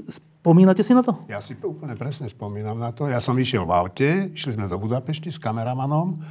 Spomínate 0.06 0.86
si 0.86 0.94
na 0.94 1.02
to? 1.02 1.18
Ja 1.26 1.42
si 1.42 1.58
úplne 1.58 1.98
presne 1.98 2.30
spomínam 2.30 2.78
na 2.78 2.94
to. 2.94 3.10
Ja 3.10 3.18
som 3.18 3.34
išiel 3.34 3.66
v 3.66 3.72
aute, 3.74 4.10
išli 4.30 4.54
sme 4.54 4.70
do 4.70 4.78
Budapešti 4.78 5.34
s 5.34 5.38
kameramanom 5.42 6.22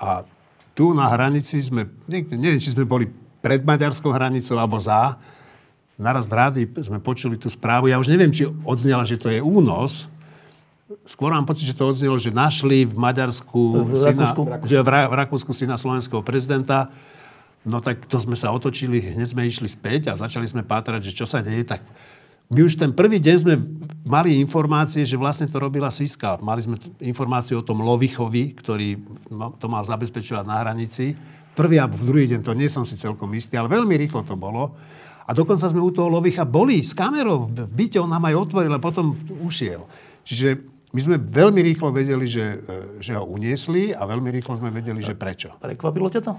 a 0.00 0.24
tu 0.72 0.96
na 0.96 1.12
hranici 1.12 1.60
sme, 1.60 1.92
niekde, 2.08 2.40
neviem, 2.40 2.56
či 2.56 2.72
sme 2.72 2.88
boli 2.88 3.12
pred 3.44 3.60
maďarskou 3.60 4.08
hranicou 4.08 4.56
alebo 4.56 4.80
za, 4.80 5.20
naraz 6.00 6.24
v 6.24 6.32
rádi 6.32 6.62
sme 6.80 6.96
počuli 6.96 7.36
tú 7.36 7.52
správu. 7.52 7.92
Ja 7.92 8.00
už 8.00 8.08
neviem, 8.08 8.32
či 8.32 8.48
odznela, 8.64 9.04
že 9.04 9.20
to 9.20 9.28
je 9.28 9.44
únos. 9.44 10.08
Skôr 11.04 11.30
mám 11.36 11.44
pocit, 11.44 11.68
že 11.68 11.76
to 11.76 11.92
odznelo, 11.92 12.16
že 12.16 12.32
našli 12.32 12.88
v 12.88 12.96
Maďarsku 12.96 13.84
v 13.84 13.92
syna, 13.94 14.32
Rakúsku. 14.32 14.42
v, 14.64 14.72
v 14.82 15.14
Rakúsku 15.14 15.52
syna 15.52 15.76
slovenského 15.76 16.24
prezidenta. 16.24 16.88
No 17.60 17.84
tak 17.84 18.08
to 18.08 18.16
sme 18.16 18.34
sa 18.34 18.50
otočili, 18.56 19.04
hneď 19.12 19.28
sme 19.36 19.44
išli 19.44 19.68
späť 19.68 20.10
a 20.10 20.16
začali 20.16 20.48
sme 20.48 20.64
pátrať, 20.64 21.12
že 21.12 21.22
čo 21.22 21.28
sa 21.28 21.44
deje. 21.44 21.62
Tak 21.68 21.84
my 22.50 22.66
už 22.66 22.74
ten 22.74 22.90
prvý 22.90 23.22
deň 23.22 23.36
sme 23.38 23.54
mali 24.02 24.42
informácie, 24.42 25.06
že 25.06 25.14
vlastne 25.14 25.46
to 25.46 25.62
robila 25.62 25.86
Siska. 25.94 26.34
Mali 26.42 26.66
sme 26.66 26.82
informáciu 26.98 27.62
o 27.62 27.66
tom 27.66 27.78
Lovichovi, 27.86 28.58
ktorý 28.58 28.98
to 29.62 29.66
mal 29.70 29.86
zabezpečovať 29.86 30.42
na 30.42 30.58
hranici. 30.66 31.14
Prvý 31.54 31.78
a 31.78 31.86
druhý 31.86 32.26
deň, 32.26 32.42
to 32.42 32.58
nie 32.58 32.66
som 32.66 32.82
si 32.82 32.98
celkom 32.98 33.30
istý, 33.38 33.54
ale 33.54 33.70
veľmi 33.70 33.94
rýchlo 33.94 34.26
to 34.26 34.34
bolo. 34.34 34.74
A 35.26 35.30
dokonca 35.30 35.70
sme 35.70 35.78
u 35.78 35.94
toho 35.94 36.10
Lovicha 36.10 36.42
boli 36.42 36.82
s 36.82 36.90
kamerou 36.90 37.46
v 37.46 37.70
byte, 37.70 38.02
on 38.02 38.10
nám 38.10 38.26
aj 38.26 38.50
otvoril 38.50 38.74
a 38.74 38.82
potom 38.82 39.14
ušiel. 39.46 39.86
Čiže 40.26 40.58
my 40.90 41.00
sme 41.06 41.16
veľmi 41.22 41.62
rýchlo 41.62 41.94
vedeli, 41.94 42.26
že, 42.26 42.58
e, 42.66 42.98
že 42.98 43.14
ho 43.14 43.22
uniesli 43.30 43.94
a 43.94 44.02
veľmi 44.10 44.26
rýchlo 44.26 44.58
sme 44.58 44.74
vedeli, 44.74 44.98
že 45.06 45.14
prečo. 45.14 45.54
Prekvapilo 45.62 46.10
ťa 46.10 46.22
to? 46.26 46.34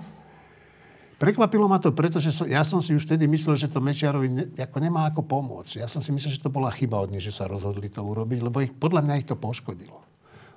Prekvapilo 1.22 1.70
ma 1.70 1.78
to, 1.78 1.94
pretože 1.94 2.34
som, 2.34 2.50
ja 2.50 2.66
som 2.66 2.82
si 2.82 2.98
už 2.98 3.06
vtedy 3.06 3.30
myslel, 3.30 3.54
že 3.54 3.70
to 3.70 3.78
Mečiarovi 3.78 4.26
ne, 4.26 4.50
ako 4.58 4.78
nemá 4.82 5.06
ako 5.06 5.22
pomôcť. 5.22 5.78
Ja 5.78 5.86
som 5.86 6.02
si 6.02 6.10
myslel, 6.10 6.34
že 6.34 6.42
to 6.42 6.50
bola 6.50 6.74
chyba 6.74 6.98
od 6.98 7.14
nich, 7.14 7.22
že 7.22 7.30
sa 7.30 7.46
rozhodli 7.46 7.94
to 7.94 8.02
urobiť, 8.02 8.40
lebo 8.42 8.58
ich, 8.66 8.74
podľa 8.74 9.06
mňa 9.06 9.22
ich 9.22 9.30
to 9.30 9.38
poškodilo. 9.38 10.02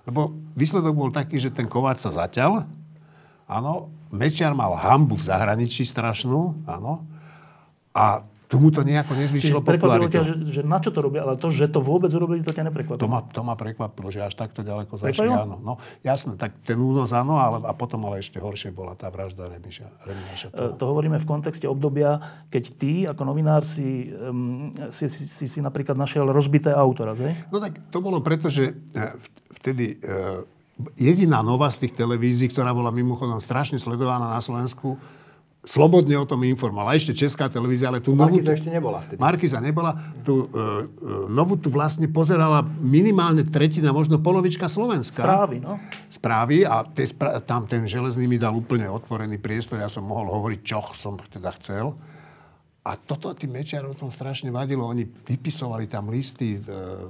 Lebo 0.09 0.33
výsledok 0.57 0.97
bol 0.97 1.13
taký, 1.13 1.37
že 1.37 1.53
ten 1.53 1.69
Kováč 1.69 2.09
sa 2.09 2.17
zaťal, 2.17 2.65
áno, 3.45 3.93
Mečiar 4.09 4.57
mal 4.57 4.73
hambu 4.73 5.21
v 5.21 5.29
zahraničí 5.29 5.85
strašnú, 5.85 6.65
áno, 6.65 7.05
a 7.93 8.25
tu 8.55 8.63
mu 8.63 8.71
to 8.71 8.87
nejako 8.87 9.19
nezvyšilo 9.19 9.59
popularitu. 9.67 10.15
ťa, 10.15 10.23
že, 10.23 10.35
že 10.47 10.63
na 10.63 10.79
čo 10.79 10.95
to 10.95 11.03
robia, 11.03 11.27
ale 11.27 11.35
to, 11.35 11.51
že 11.51 11.67
to 11.67 11.83
vôbec 11.83 12.15
urobili, 12.15 12.47
to 12.47 12.55
ťa 12.55 12.71
neprekvapilo. 12.71 13.03
To 13.03 13.11
ma, 13.11 13.27
to 13.27 13.43
ma 13.43 13.59
prekvapilo, 13.59 14.15
že 14.15 14.23
až 14.23 14.39
takto 14.39 14.63
ďaleko 14.63 14.95
zašli, 14.95 15.27
áno. 15.27 15.59
No, 15.59 15.83
jasné, 16.07 16.39
tak 16.39 16.55
ten 16.63 16.79
únos 16.79 17.11
áno, 17.11 17.43
ale, 17.43 17.67
a 17.67 17.75
potom 17.75 18.07
ale 18.07 18.23
ešte 18.23 18.39
horšie 18.39 18.71
bola 18.71 18.95
tá 18.95 19.11
vražda 19.11 19.51
Remiša. 19.51 19.87
Remiša 20.07 20.47
to. 20.55 20.79
to 20.79 20.85
hovoríme 20.87 21.19
v 21.19 21.27
kontexte 21.27 21.67
obdobia, 21.67 22.23
keď 22.55 22.65
ty 22.79 22.93
ako 23.11 23.23
novinár 23.27 23.67
si, 23.67 24.15
um, 24.15 24.71
si, 24.95 25.11
si, 25.11 25.27
si, 25.27 25.51
si 25.51 25.59
napríklad 25.59 25.99
našiel 25.99 26.31
rozbité 26.31 26.71
auto 26.71 27.03
raz, 27.03 27.19
hej? 27.19 27.35
No 27.51 27.59
tak 27.59 27.75
to 27.91 27.99
bolo 27.99 28.23
preto, 28.23 28.47
že 28.47 28.71
e, 28.71 29.03
vtedy 29.59 29.99
uh, 29.99 30.47
jediná 30.95 31.43
nová 31.43 31.71
z 31.71 31.87
tých 31.87 31.99
televízií, 31.99 32.51
ktorá 32.51 32.71
bola 32.71 32.95
mimochodom 32.95 33.43
strašne 33.43 33.83
sledovaná 33.83 34.31
na 34.31 34.41
Slovensku, 34.43 34.99
slobodne 35.65 36.13
o 36.21 36.29
tom 36.29 36.45
informovala. 36.45 36.93
Ešte 36.93 37.17
Česká 37.17 37.49
televízia, 37.49 37.89
ale 37.89 38.05
tu... 38.05 38.13
Markiza 38.13 38.53
novú, 38.53 38.59
ešte 38.61 38.71
nebola 38.71 38.99
vtedy. 39.01 39.19
Markiza 39.19 39.59
nebola. 39.65 39.97
Tu, 40.21 40.33
uh, 40.37 40.45
uh, 40.45 41.27
novú 41.33 41.57
tu 41.57 41.73
vlastne 41.73 42.05
pozerala 42.05 42.61
minimálne 42.63 43.49
tretina, 43.49 43.89
možno 43.91 44.21
polovička 44.21 44.69
Slovenska. 44.69 45.25
Správy, 45.25 45.65
no. 45.65 45.81
Správy 46.13 46.69
a 46.69 46.85
te, 46.85 47.09
spra- 47.09 47.41
tam 47.41 47.65
ten 47.65 47.89
železný 47.89 48.29
mi 48.29 48.37
dal 48.37 48.53
úplne 48.53 48.93
otvorený 48.93 49.41
priestor. 49.41 49.81
Ja 49.81 49.89
som 49.89 50.05
mohol 50.05 50.29
hovoriť, 50.29 50.61
čo 50.61 50.85
som 50.93 51.17
teda 51.17 51.57
chcel. 51.57 51.97
A 52.85 53.01
toto 53.01 53.33
tým 53.33 53.57
Mečiarovcom 53.57 54.13
strašne 54.13 54.53
vadilo. 54.53 54.85
Oni 54.85 55.09
vypisovali 55.09 55.89
tam 55.89 56.13
listy 56.13 56.61
do, 56.61 57.09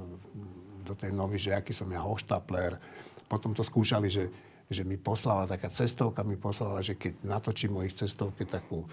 do 0.87 0.95
tej 0.95 1.11
novy, 1.11 1.35
že 1.35 1.51
aký 1.51 1.75
som 1.75 1.91
ja 1.91 1.99
hoštapler. 1.99 2.79
Potom 3.27 3.51
to 3.51 3.59
skúšali, 3.59 4.07
že 4.07 4.23
že 4.69 4.81
mi 4.81 4.97
poslala 4.97 5.45
taká 5.45 5.69
cestovka, 5.69 6.25
mi 6.25 6.37
poslala, 6.37 6.81
že 6.81 6.97
keď 6.97 7.21
natočím 7.21 7.77
mojich 7.77 7.93
cestovke 7.93 8.45
takú 8.49 8.89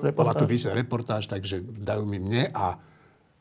reportáž. 0.00 0.16
bola 0.16 0.32
to 0.32 0.46
vysia 0.48 0.72
reportáž, 0.72 1.28
takže 1.28 1.60
dajú 1.60 2.06
mi 2.08 2.16
mne 2.22 2.48
a 2.54 2.80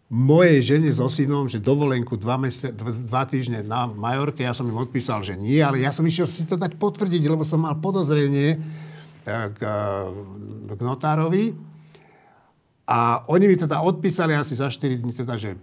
mojej 0.10 0.76
žene 0.76 0.90
so 0.90 1.06
synom, 1.06 1.46
že 1.46 1.62
dovolenku 1.62 2.18
dva, 2.18 2.42
meste, 2.42 2.74
dva 2.74 3.24
týždne 3.30 3.62
na 3.62 3.86
Majorke, 3.86 4.42
ja 4.42 4.58
som 4.58 4.66
im 4.66 4.76
odpísal, 4.82 5.22
že 5.22 5.38
nie, 5.38 5.62
ale 5.62 5.86
ja 5.86 5.94
som 5.94 6.02
išiel 6.02 6.26
si 6.26 6.50
to 6.50 6.58
dať 6.58 6.76
potvrdiť, 6.82 7.24
lebo 7.30 7.46
som 7.46 7.62
mal 7.62 7.78
podozrenie 7.78 8.58
eh, 8.58 9.48
k, 9.54 9.60
eh, 9.62 10.74
k 10.74 10.80
notárovi. 10.82 11.54
A 12.90 13.22
oni 13.30 13.46
mi 13.46 13.54
teda 13.54 13.86
odpísali 13.86 14.34
asi 14.34 14.58
za 14.58 14.66
4 14.66 14.98
dní, 14.98 15.14
teda, 15.14 15.38
že 15.38 15.54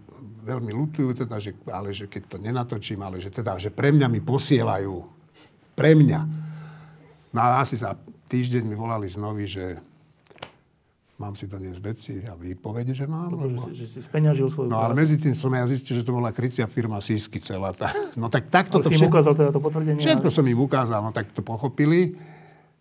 veľmi 0.46 0.70
lutujú, 0.70 1.26
teda, 1.26 1.42
že, 1.42 1.58
ale 1.66 1.90
že 1.90 2.06
keď 2.06 2.22
to 2.30 2.36
nenatočím, 2.38 3.02
ale 3.02 3.18
že, 3.18 3.34
teda, 3.34 3.58
že 3.58 3.74
pre 3.74 3.90
mňa 3.90 4.06
mi 4.06 4.22
posielajú 4.22 5.15
pre 5.76 5.92
mňa. 5.92 6.20
No 7.36 7.38
a 7.44 7.60
asi 7.60 7.76
za 7.76 7.92
týždeň 8.32 8.64
mi 8.64 8.74
volali 8.74 9.06
znovu, 9.06 9.44
že 9.44 9.76
mám 11.16 11.32
si 11.32 11.48
doniesť 11.48 11.80
veci 11.80 12.14
a 12.24 12.36
výpovede, 12.36 12.92
že 12.92 13.04
mám. 13.04 13.32
Lebo... 13.32 13.68
Že, 13.68 13.76
že 13.76 13.86
si 13.88 14.00
speňažil 14.04 14.48
svoju 14.52 14.68
No 14.68 14.80
ale 14.80 14.96
medzi 14.96 15.16
tým 15.20 15.32
som 15.32 15.52
ja 15.52 15.64
zistil, 15.68 16.00
že 16.00 16.04
to 16.04 16.12
bola 16.12 16.32
krycia 16.32 16.68
firma 16.68 17.00
Sísky 17.00 17.40
celá 17.40 17.72
tá. 17.72 17.92
No 18.20 18.32
tak 18.32 18.48
takto 18.48 18.80
to... 18.80 18.88
si 18.88 18.96
im 18.96 19.08
ukázal 19.08 19.32
teda 19.36 19.50
to 19.52 19.60
potvrdenie? 19.60 20.00
Všetko 20.00 20.28
som 20.32 20.44
im 20.48 20.60
ukázal, 20.60 21.00
no 21.04 21.12
tak 21.12 21.32
to 21.32 21.40
pochopili. 21.40 22.16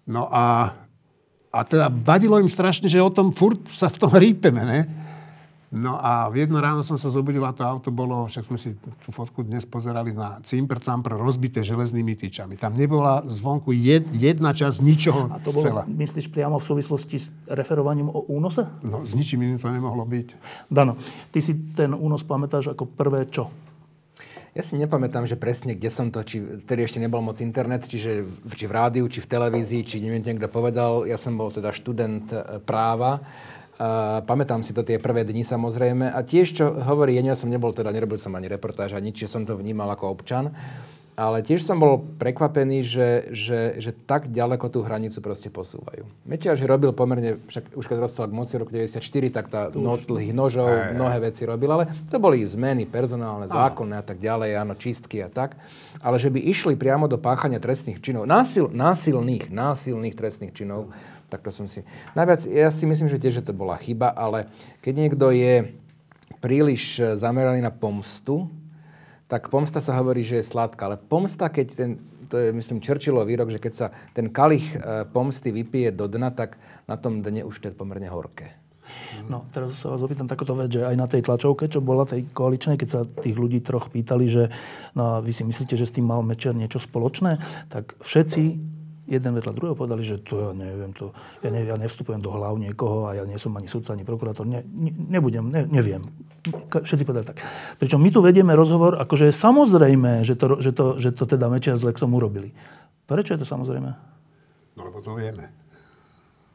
No 0.08 0.31
a, 0.31 0.75
a 1.51 1.60
teda 1.63 1.88
vadilo 1.91 2.39
im 2.39 2.51
strašne, 2.51 2.91
že 2.91 2.99
o 2.99 3.12
tom 3.12 3.31
furt 3.31 3.60
sa 3.71 3.91
v 3.91 3.97
tom 3.99 4.12
rýpeme, 4.12 4.63
ne? 4.63 5.04
No 5.75 5.99
a 5.99 6.31
v 6.31 6.47
jedno 6.47 6.63
ráno 6.63 6.88
som 6.88 6.95
sa 6.95 7.11
zobudil 7.11 7.43
a 7.43 7.51
to 7.51 7.67
auto 7.67 7.91
bolo, 7.91 8.31
však 8.31 8.47
sme 8.47 8.55
si 8.55 8.79
tú 8.79 9.11
fotku 9.11 9.43
dnes 9.43 9.67
pozerali 9.67 10.15
na 10.15 10.39
cimper 10.39 10.79
campr 10.79 11.19
rozbité 11.19 11.67
železnými 11.67 12.15
tyčami. 12.15 12.55
Tam 12.55 12.79
nebola 12.79 13.27
zvonku 13.27 13.75
jed, 13.75 14.07
jedna 14.15 14.55
časť 14.55 14.79
ničoho 14.79 15.27
A 15.27 15.43
to 15.43 15.51
bolo, 15.51 15.67
celá. 15.67 15.83
myslíš, 15.83 16.31
priamo 16.31 16.63
v 16.63 16.65
súvislosti 16.65 17.17
s 17.19 17.27
referovaním 17.51 18.07
o 18.07 18.23
únose? 18.31 18.63
No, 18.88 19.03
s 19.03 19.19
ničím 19.19 19.43
iným 19.43 19.59
to 19.59 19.67
nemohlo 19.67 20.07
byť. 20.07 20.27
Dano, 20.71 20.95
ty 21.35 21.43
si 21.43 21.51
ten 21.75 21.91
únos 21.91 22.23
pamätáš 22.23 22.71
ako 22.71 22.88
prvé 22.88 23.27
čo? 23.27 23.51
Ja 24.55 24.63
si 24.63 24.79
nepamätám, 24.79 25.27
že 25.27 25.35
presne 25.35 25.75
kde 25.75 25.91
som 25.91 26.07
to, 26.07 26.23
či 26.23 26.39
vtedy 26.39 26.88
ešte 26.88 27.03
nebol 27.03 27.19
moc 27.19 27.35
internet, 27.43 27.91
čiže 27.91 28.23
či 28.55 28.63
v 28.63 28.71
rádiu, 28.71 29.03
či 29.11 29.19
v 29.19 29.27
televízii, 29.27 29.83
či 29.83 29.99
neviem, 29.99 30.23
niekto 30.23 30.47
povedal. 30.47 31.03
Ja 31.03 31.19
som 31.19 31.35
bol 31.35 31.51
teda 31.51 31.75
študent 31.75 32.31
e, 32.31 32.63
práva 32.63 33.19
a 33.75 34.23
pamätám 34.23 34.63
si 34.63 34.71
to 34.71 34.88
tie 34.88 34.95
prvé 34.95 35.27
dni 35.27 35.43
samozrejme. 35.43 36.07
A 36.07 36.23
tiež, 36.23 36.55
čo 36.55 36.65
hovorí, 36.71 37.19
ja 37.19 37.35
som 37.35 37.51
nebol 37.51 37.75
teda, 37.75 37.91
nerobil 37.91 38.15
som 38.15 38.31
ani 38.31 38.47
reportáž, 38.47 38.95
ani 38.95 39.11
nič, 39.11 39.27
som 39.27 39.43
to 39.43 39.59
vnímal 39.59 39.91
ako 39.91 40.15
občan. 40.15 40.55
Ale 41.15 41.39
tiež 41.39 41.63
som 41.63 41.79
bol 41.79 42.03
prekvapený, 42.19 42.83
že, 42.83 43.31
že, 43.31 43.79
že 43.79 43.95
tak 43.95 44.27
ďaleko 44.27 44.67
tú 44.67 44.83
hranicu 44.83 45.23
proste 45.23 45.47
posúvajú. 45.47 46.03
Mečiar, 46.27 46.59
že 46.59 46.67
robil 46.67 46.91
pomerne, 46.91 47.39
však 47.47 47.71
už 47.71 47.88
keď 47.88 47.97
dostal 48.03 48.27
k 48.27 48.35
moci 48.35 48.59
roku 48.59 48.75
94, 48.75 48.99
tak 49.31 49.47
tá 49.47 49.71
noc 49.71 50.03
dlhých 50.11 50.35
nožov, 50.35 50.67
aj, 50.67 50.91
mnohé 50.91 51.17
veci 51.23 51.47
robil, 51.47 51.71
ale 51.71 51.88
to 52.11 52.19
boli 52.19 52.43
zmeny 52.43 52.83
personálne, 52.83 53.47
zákonné 53.47 53.95
a 53.95 54.03
tak 54.03 54.19
ďalej, 54.19 54.59
áno, 54.59 54.75
čistky 54.75 55.23
a 55.23 55.31
tak. 55.31 55.55
Ale 56.03 56.19
že 56.19 56.27
by 56.27 56.51
išli 56.51 56.75
priamo 56.75 57.07
do 57.07 57.15
páchania 57.15 57.63
trestných 57.63 58.03
činov, 58.03 58.27
násil, 58.27 58.67
násilných, 58.75 59.47
násilných 59.55 60.19
trestných 60.19 60.51
činov, 60.51 60.91
tak 61.35 61.43
to 61.43 61.51
som 61.51 61.67
si... 61.67 61.83
Najviac, 62.15 62.47
ja 62.47 62.71
si 62.71 62.87
myslím, 62.87 63.11
že 63.11 63.19
tiež 63.19 63.43
že 63.43 63.43
to 63.43 63.51
bola 63.51 63.75
chyba, 63.75 64.15
ale 64.15 64.47
keď 64.79 64.93
niekto 64.95 65.35
je 65.35 65.75
príliš 66.39 67.03
e, 67.03 67.19
zameraný 67.19 67.59
na 67.59 67.75
pomstu, 67.75 68.47
tak 69.27 69.51
pomsta 69.51 69.83
sa 69.83 69.99
hovorí, 69.99 70.23
že 70.23 70.39
je 70.39 70.47
sladká. 70.47 70.87
Ale 70.87 70.95
pomsta, 70.95 71.51
keď 71.51 71.67
ten, 71.75 71.91
to 72.31 72.39
je 72.39 72.55
myslím 72.55 72.79
Churchillov 72.79 73.27
výrok, 73.27 73.51
že 73.51 73.59
keď 73.59 73.73
sa 73.75 73.87
ten 74.15 74.31
kalich 74.31 74.63
e, 74.79 75.03
pomsty 75.11 75.51
vypije 75.51 75.91
do 75.91 76.07
dna, 76.07 76.31
tak 76.31 76.55
na 76.87 76.95
tom 76.95 77.19
dne 77.19 77.43
už 77.43 77.59
to 77.59 77.67
je 77.67 77.75
pomerne 77.75 78.07
horké. 78.07 78.55
No, 79.27 79.49
teraz 79.49 79.75
sa 79.75 79.91
vás 79.91 79.99
opýtam 80.05 80.29
takúto 80.29 80.53
vec, 80.55 80.71
že 80.71 80.85
aj 80.85 80.95
na 80.95 81.09
tej 81.09 81.25
tlačovke, 81.25 81.65
čo 81.67 81.81
bola 81.81 82.05
tej 82.07 82.29
koaličnej, 82.31 82.79
keď 82.79 82.89
sa 82.89 83.01
tých 83.03 83.35
ľudí 83.35 83.59
troch 83.59 83.89
pýtali, 83.89 84.29
že 84.29 84.53
no, 84.93 85.19
vy 85.19 85.35
si 85.35 85.43
myslíte, 85.43 85.75
že 85.75 85.89
s 85.89 85.95
tým 85.97 86.05
mal 86.05 86.21
Mečer 86.21 86.53
niečo 86.53 86.77
spoločné, 86.77 87.41
tak 87.73 87.97
všetci 87.99 88.74
jeden 89.05 89.31
vedľa 89.37 89.53
druhého 89.53 89.77
povedali, 89.77 90.01
že 90.01 90.17
to 90.21 90.49
ja 90.49 90.51
neviem, 90.51 90.89
to, 90.93 91.13
ja, 91.45 91.53
ne, 91.53 91.61
ja 91.61 91.77
nevstupujem 91.77 92.21
do 92.21 92.33
hlav 92.33 92.57
niekoho 92.57 93.09
a 93.09 93.21
ja 93.21 93.23
nie 93.23 93.37
som 93.37 93.53
ani 93.53 93.69
sudca, 93.69 93.93
ani 93.93 94.01
prokurátor, 94.01 94.49
ne, 94.49 94.65
ne, 94.65 94.91
nebudem, 94.91 95.45
ne, 95.45 95.61
neviem. 95.69 96.09
Všetci 96.73 97.05
povedali 97.05 97.25
tak. 97.29 97.45
Pričom 97.77 98.01
my 98.01 98.09
tu 98.09 98.19
vedieme 98.25 98.57
rozhovor, 98.57 98.97
akože 98.97 99.29
je 99.29 99.33
samozrejme, 99.33 100.25
že 100.25 100.33
to, 100.33 100.57
že 100.57 100.71
to, 100.73 100.85
že 100.97 101.09
to 101.13 101.29
teda 101.29 101.45
Mečiar 101.49 101.77
s 101.77 101.85
Lexom 101.85 102.09
urobili. 102.17 102.49
Prečo 103.05 103.37
je 103.37 103.45
to 103.45 103.47
samozrejme? 103.47 103.89
No 104.75 104.81
lebo 104.89 104.99
to 105.05 105.13
vieme. 105.13 105.53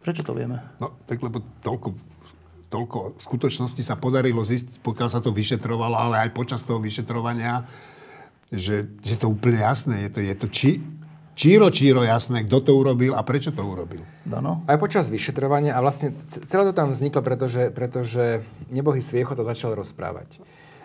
Prečo 0.02 0.26
to 0.26 0.34
vieme? 0.34 0.58
No 0.82 0.98
tak 1.06 1.22
lebo 1.22 1.38
toľko, 1.62 1.88
toľko 2.66 2.98
skutočnosti 3.22 3.82
sa 3.86 3.94
podarilo 3.94 4.42
zistiť, 4.42 4.82
pokiaľ 4.82 5.08
sa 5.08 5.22
to 5.22 5.30
vyšetrovalo, 5.30 5.94
ale 5.94 6.26
aj 6.26 6.34
počas 6.34 6.66
toho 6.66 6.82
vyšetrovania, 6.82 7.62
že 8.50 8.90
je 9.06 9.14
to 9.14 9.30
úplne 9.30 9.62
jasné. 9.62 10.06
Je 10.06 10.10
to, 10.10 10.18
je 10.18 10.34
to 10.34 10.46
či, 10.50 10.70
číro, 11.40 11.72
číro 11.72 12.04
jasné, 12.04 12.44
kto 12.44 12.60
to 12.60 12.72
urobil 12.76 13.16
a 13.16 13.24
prečo 13.24 13.48
to 13.48 13.64
urobil. 13.64 14.04
Dano? 14.28 14.60
Aj 14.68 14.76
počas 14.76 15.08
vyšetrovania 15.08 15.72
a 15.72 15.80
vlastne 15.80 16.12
celé 16.28 16.68
to 16.68 16.76
tam 16.76 16.92
vzniklo, 16.92 17.24
pretože, 17.24 17.72
pretože 17.72 18.44
nebohý 18.68 19.00
Sviecho 19.00 19.32
to 19.32 19.48
začal 19.48 19.72
rozprávať. 19.72 20.36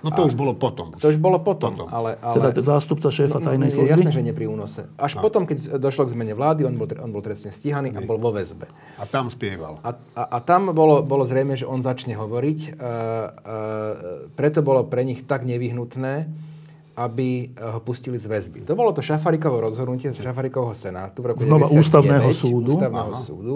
No 0.06 0.14
to 0.14 0.22
a, 0.22 0.28
už 0.30 0.38
bolo 0.38 0.54
potom. 0.54 0.94
Už. 0.94 1.02
To 1.02 1.10
už 1.10 1.18
bolo 1.18 1.42
potom, 1.42 1.82
potom. 1.82 1.90
ale... 1.90 2.22
ale 2.22 2.54
teda 2.54 2.78
zástupca 2.78 3.10
šéfa 3.10 3.42
no, 3.42 3.50
tajnej 3.50 3.74
služby? 3.74 3.90
Jasné, 3.90 4.10
že 4.14 4.22
nie 4.22 4.38
pri 4.38 4.46
únose. 4.46 4.86
Až 5.02 5.18
no. 5.18 5.26
potom, 5.26 5.50
keď 5.50 5.82
došlo 5.82 6.06
k 6.06 6.14
zmene 6.14 6.38
vlády, 6.38 6.62
on 6.62 6.78
bol, 6.78 6.86
on 6.86 7.10
bol 7.10 7.26
trestne 7.26 7.50
stíhaný 7.50 7.90
nie. 7.90 7.98
a 7.98 8.06
bol 8.06 8.22
vo 8.22 8.30
väzbe. 8.30 8.70
A 9.02 9.04
tam 9.10 9.34
spieval. 9.34 9.82
A, 9.82 9.98
a, 10.14 10.24
a 10.30 10.38
tam 10.46 10.78
bolo, 10.78 11.02
bolo 11.02 11.26
zrejme, 11.26 11.58
že 11.58 11.66
on 11.66 11.82
začne 11.82 12.14
hovoriť. 12.14 12.60
Uh, 12.60 12.78
uh, 12.78 13.32
preto 14.38 14.62
bolo 14.62 14.86
pre 14.86 15.02
nich 15.02 15.26
tak 15.26 15.42
nevyhnutné, 15.42 16.30
aby 16.96 17.52
eh, 17.52 17.60
ho 17.60 17.80
pustili 17.84 18.16
z 18.16 18.26
väzby. 18.28 18.64
To 18.64 18.74
bolo 18.74 18.96
to 18.96 19.04
Šafarikovo 19.04 19.60
rozhodnutie 19.60 20.16
z 20.16 20.24
Šafarikovho 20.24 20.72
senátu 20.72 21.22
v 21.22 21.36
roku 21.36 21.44
Znova 21.44 21.68
99, 21.68 21.84
ústavného 21.84 22.32
súdu. 22.32 22.72
Ústavného 22.72 23.12
Aha. 23.12 23.20
súdu 23.20 23.56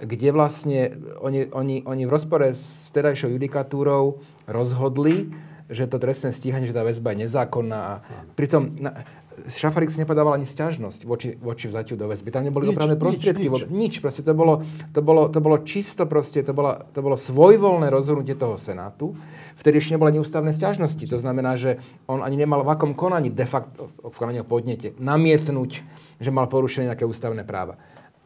kde 0.00 0.32
vlastne 0.32 0.96
oni, 1.20 1.52
oni, 1.52 1.84
oni 1.84 2.02
v 2.08 2.10
rozpore 2.10 2.56
s 2.56 2.88
terajšou 2.96 3.36
judikatúrou 3.36 4.24
rozhodli, 4.48 5.28
že 5.70 5.86
to 5.86 6.00
trestné 6.00 6.32
stíhanie, 6.32 6.66
že 6.66 6.74
tá 6.74 6.82
väzba 6.82 7.12
je 7.14 7.28
nezákonná. 7.28 7.78
A 7.78 7.94
pritom 8.34 8.74
na, 8.80 9.04
Šafarik 9.48 9.88
si 9.88 10.02
nepadával 10.02 10.36
ani 10.36 10.44
stiažnosť 10.44 11.06
voči, 11.08 11.38
voči 11.40 11.70
vzatiu 11.70 11.96
do 11.96 12.10
väzby. 12.10 12.28
Tam 12.28 12.44
neboli 12.44 12.68
nič, 12.68 12.74
opravné 12.76 12.96
prostriedky. 13.00 13.46
Nič, 13.46 13.68
nič. 13.68 13.70
nič. 13.70 13.94
Proste 14.04 14.26
to 14.26 14.34
bolo, 14.36 14.66
to, 14.92 15.00
bolo, 15.00 15.30
to 15.30 15.38
bolo 15.40 15.62
čisto 15.64 16.04
proste, 16.04 16.44
to, 16.44 16.52
bola, 16.52 16.84
to 16.92 17.00
bolo 17.00 17.16
svojvoľné 17.16 17.88
rozhodnutie 17.88 18.36
toho 18.36 18.60
Senátu. 18.60 19.16
Vtedy 19.60 19.78
ešte 19.78 19.96
neboli 19.96 20.16
ani 20.16 20.20
ústavné 20.24 20.50
stiažnosti. 20.50 21.04
To 21.06 21.18
znamená, 21.20 21.54
že 21.54 21.80
on 22.10 22.24
ani 22.24 22.40
nemal 22.40 22.64
v 22.64 22.72
akom 22.72 22.92
konaní 22.92 23.30
de 23.30 23.46
facto, 23.46 23.92
v 24.00 24.16
konaní 24.16 24.42
o 24.42 24.46
podnete, 24.48 24.96
namietnúť, 24.98 25.70
že 26.18 26.30
mal 26.32 26.48
porušené 26.50 26.92
nejaké 26.92 27.06
ústavné 27.06 27.46
práva. 27.46 27.78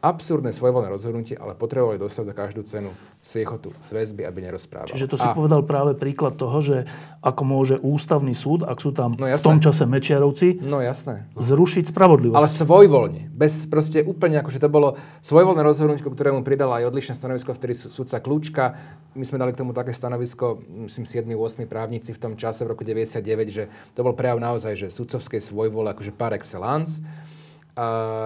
Absurdné 0.05 0.53
svojvoľné 0.53 0.87
rozhodnutie, 0.87 1.33
ale 1.33 1.51
potrebovali 1.51 1.97
dostať 1.97 2.23
za 2.23 2.33
každú 2.33 2.61
cenu 2.61 2.93
sviechotu 3.19 3.73
z 3.81 3.89
väzby, 3.89 4.21
aby 4.21 4.45
nerozprával. 4.45 4.85
Čiže 4.87 5.07
to 5.07 5.17
si 5.17 5.25
A- 5.25 5.33
povedal 5.33 5.65
práve 5.65 5.93
príklad 5.93 6.37
toho, 6.37 6.61
že 6.61 6.85
ako 7.19 7.41
môže 7.41 7.75
ústavný 7.81 8.31
súd, 8.31 8.61
ak 8.61 8.77
sú 8.77 8.93
tam 8.93 9.13
No 9.15 9.25
v 9.25 9.33
tom 9.35 9.57
čase 9.57 9.83
Mečiarovci, 9.83 10.61
No 10.61 10.77
jasné. 10.77 11.25
zrušiť 11.33 11.89
spravodlivosť. 11.89 12.37
Ale 12.37 12.45
svojvoľne. 12.47 13.21
Bez 13.31 13.65
proste 13.65 14.05
úplne 14.05 14.37
akože 14.39 14.61
to 14.61 14.69
bolo 14.69 14.93
svojvoľné 15.19 15.61
rozhodnutie, 15.61 16.05
ktorému 16.05 16.45
pridala 16.45 16.79
aj 16.79 16.93
odlišné 16.93 17.13
stanovisko, 17.15 17.51
vtedy 17.51 17.73
sú- 17.73 17.89
sudca 17.89 18.21
Kľúčka. 18.21 18.77
My 19.13 19.25
sme 19.25 19.41
dali 19.41 19.51
k 19.51 19.59
tomu 19.59 19.73
také 19.73 19.89
stanovisko, 19.89 20.61
myslím 20.85 21.03
7-8 21.03 21.65
právnici 21.65 22.11
v 22.11 22.19
tom 22.19 22.33
čase 22.35 22.61
v 22.61 22.71
roku 22.71 22.83
99, 22.83 23.25
že 23.47 23.63
to 23.91 24.01
bol 24.01 24.13
prejav 24.13 24.37
naozaj, 24.37 24.77
že 24.77 24.87
sudcovskej 24.89 25.41
svojvole 25.41 25.89
akože 25.89 26.11
par 26.11 26.31
excellence. 26.31 27.01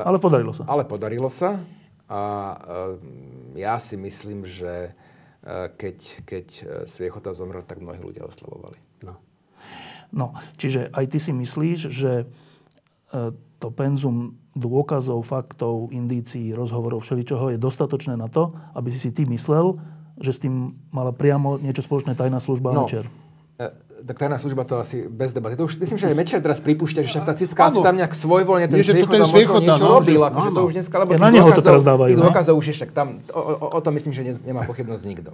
Ale 0.05 0.21
podarilo 0.21 0.53
sa. 0.53 0.63
ale 0.69 0.85
podarilo 0.85 1.29
sa 1.29 1.61
a 2.05 2.21
e, 3.53 3.61
ja 3.61 3.77
si 3.77 3.97
myslím, 3.97 4.45
že 4.45 4.89
e, 4.89 4.91
keď, 5.73 5.97
keď 6.25 6.47
e, 6.47 6.63
Sviechota 6.85 7.33
zomrel, 7.33 7.65
tak 7.65 7.81
mnohí 7.81 7.97
ľudia 7.97 8.25
oslavovali. 8.25 8.77
No. 9.01 9.17
No, 10.09 10.33
čiže 10.57 10.89
aj 10.89 11.05
ty 11.09 11.17
si 11.17 11.31
myslíš, 11.33 11.79
že 11.89 12.11
e, 12.21 12.25
to 13.59 13.67
penzum 13.69 14.37
dôkazov, 14.53 15.21
faktov, 15.23 15.93
indícií, 15.93 16.53
rozhovorov, 16.53 17.05
všeličoho 17.05 17.53
je 17.53 17.59
dostatočné 17.61 18.17
na 18.17 18.25
to, 18.25 18.53
aby 18.73 18.89
si 18.89 18.97
si 18.97 19.09
ty 19.13 19.25
myslel, 19.29 19.77
že 20.19 20.31
s 20.33 20.39
tým 20.41 20.75
mala 20.89 21.13
priamo 21.15 21.57
niečo 21.57 21.79
spoločné 21.79 22.11
tajná 22.13 22.41
služba 22.43 22.73
No. 22.73 22.83
a 22.83 22.85
Mečer. 22.85 23.05
Tak 23.99 24.15
tajná 24.15 24.39
služba 24.39 24.63
to 24.63 24.79
asi 24.79 25.05
bez 25.05 25.35
debaty. 25.35 25.59
To 25.59 25.67
už, 25.67 25.75
myslím, 25.79 25.97
že 25.99 26.07
aj 26.07 26.15
Mečer 26.15 26.39
teraz 26.39 26.63
pripúšťa, 26.63 27.03
že 27.03 27.09
však 27.11 27.25
tá 27.27 27.33
Ciska 27.35 27.67
Áno. 27.67 27.83
tam 27.83 27.95
nejak 27.99 28.15
svojvoľne 28.15 28.71
ten 28.71 28.79
to 28.79 29.07
ten 29.07 29.21
možno 29.23 29.59
niečo 29.59 29.85
no, 29.85 29.99
robil. 29.99 30.19
že- 30.19 30.27
Akože 30.31 30.49
to 30.49 30.61
už 30.63 30.73
dneska, 30.79 30.95
lebo 30.99 31.09
Ja 31.13 31.19
na 31.19 31.29
neho 31.29 31.43
to 31.43 31.51
dôkazov- 31.51 31.67
teraz 31.67 31.83
dávajú, 31.83 32.09
Tých 32.09 32.19
no. 32.19 32.25
dôkazov 32.31 32.53
už 32.55 32.65
je 32.71 32.75
však 32.79 32.91
tam, 32.95 33.07
o, 33.29 33.41
o, 33.41 33.67
o 33.75 33.79
tom 33.83 33.93
myslím, 33.93 34.11
že 34.15 34.21
ne, 34.23 34.33
nemá 34.41 34.63
pochybnosť 34.63 35.03
nikto. 35.03 35.31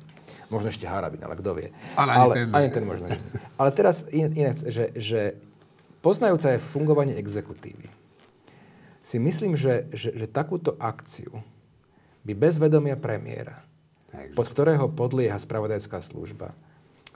Možno 0.49 0.67
ešte 0.69 0.86
Harabin, 0.89 1.21
ale 1.21 1.36
kto 1.38 1.49
vie. 1.54 1.69
Ale 1.93 2.10
ani 2.12 2.30
ten. 2.34 2.47
ani 2.54 2.67
ten 2.73 2.84
možno. 2.86 3.06
Ale 3.58 3.69
teraz 3.69 4.06
in, 4.10 4.34
inak, 4.34 4.58
že, 4.62 4.89
že 4.97 5.38
poznajúca 6.01 6.54
aj 6.54 6.60
fungovanie 6.62 7.13
exekutívy, 7.15 7.89
si 9.06 9.17
myslím, 9.21 9.54
že, 9.54 9.86
že, 9.93 10.10
že 10.12 10.25
takúto 10.25 10.73
akciu 10.82 11.30
by 12.25 12.34
bez 12.34 12.58
vedomia 12.58 12.97
premiéra, 12.97 13.62
pod 14.34 14.49
ktorého 14.49 14.89
podlieha 14.89 15.38
spravodajská 15.38 16.01
služba, 16.01 16.58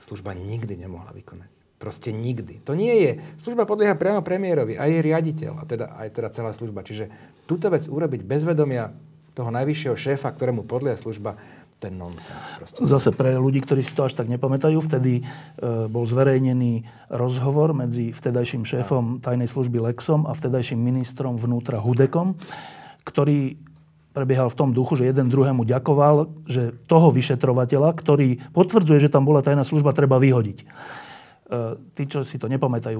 služba 0.04 0.36
nikdy 0.36 0.76
nemohla 0.80 1.12
vykonať. 1.16 1.50
Proste 1.80 2.12
nikdy. 2.12 2.60
To 2.68 2.76
nie 2.76 2.92
je. 2.92 3.12
Služba 3.40 3.64
podlieha 3.64 3.96
priamo 3.96 4.20
premiérovi, 4.20 4.76
aj 4.76 4.90
jej 4.92 5.04
riaditeľ, 5.04 5.54
a 5.60 5.64
teda 5.64 5.86
aj 5.96 6.10
teda 6.12 6.30
celá 6.36 6.52
služba. 6.52 6.84
Čiže 6.84 7.08
túto 7.48 7.72
vec 7.72 7.88
urobiť 7.88 8.20
bez 8.28 8.44
vedomia 8.44 8.92
toho 9.32 9.48
najvyššieho 9.48 9.96
šéfa, 9.96 10.36
ktorému 10.36 10.68
podlieha 10.68 11.00
služba, 11.00 11.40
to 11.80 11.88
je 11.88 11.96
nonsens. 11.96 12.48
Proste. 12.60 12.84
Zase 12.84 13.16
pre 13.16 13.40
ľudí, 13.40 13.64
ktorí 13.64 13.80
si 13.80 13.96
to 13.96 14.04
až 14.04 14.20
tak 14.20 14.28
nepamätajú, 14.28 14.84
vtedy 14.84 15.24
e, 15.24 15.88
bol 15.88 16.04
zverejnený 16.04 16.84
rozhovor 17.08 17.72
medzi 17.72 18.12
vtedajším 18.12 18.68
šéfom 18.68 19.24
tajnej 19.24 19.48
služby 19.48 19.80
Lexom 19.80 20.28
a 20.28 20.36
vtedajším 20.36 20.76
ministrom 20.76 21.40
vnútra 21.40 21.80
Hudekom, 21.80 22.36
ktorý 23.08 23.56
prebiehal 24.13 24.50
v 24.50 24.58
tom 24.58 24.69
duchu, 24.74 24.98
že 24.98 25.10
jeden 25.10 25.30
druhému 25.30 25.63
ďakoval, 25.65 26.45
že 26.50 26.74
toho 26.89 27.13
vyšetrovateľa, 27.13 27.93
ktorý 27.93 28.41
potvrdzuje, 28.52 29.06
že 29.06 29.13
tam 29.13 29.26
bola 29.26 29.45
tajná 29.45 29.62
služba, 29.62 29.93
treba 29.93 30.17
vyhodiť. 30.17 30.58
E, 30.62 30.65
Tí, 31.93 32.04
čo 32.10 32.26
si 32.26 32.41
to 32.41 32.50
nepamätajú, 32.50 33.00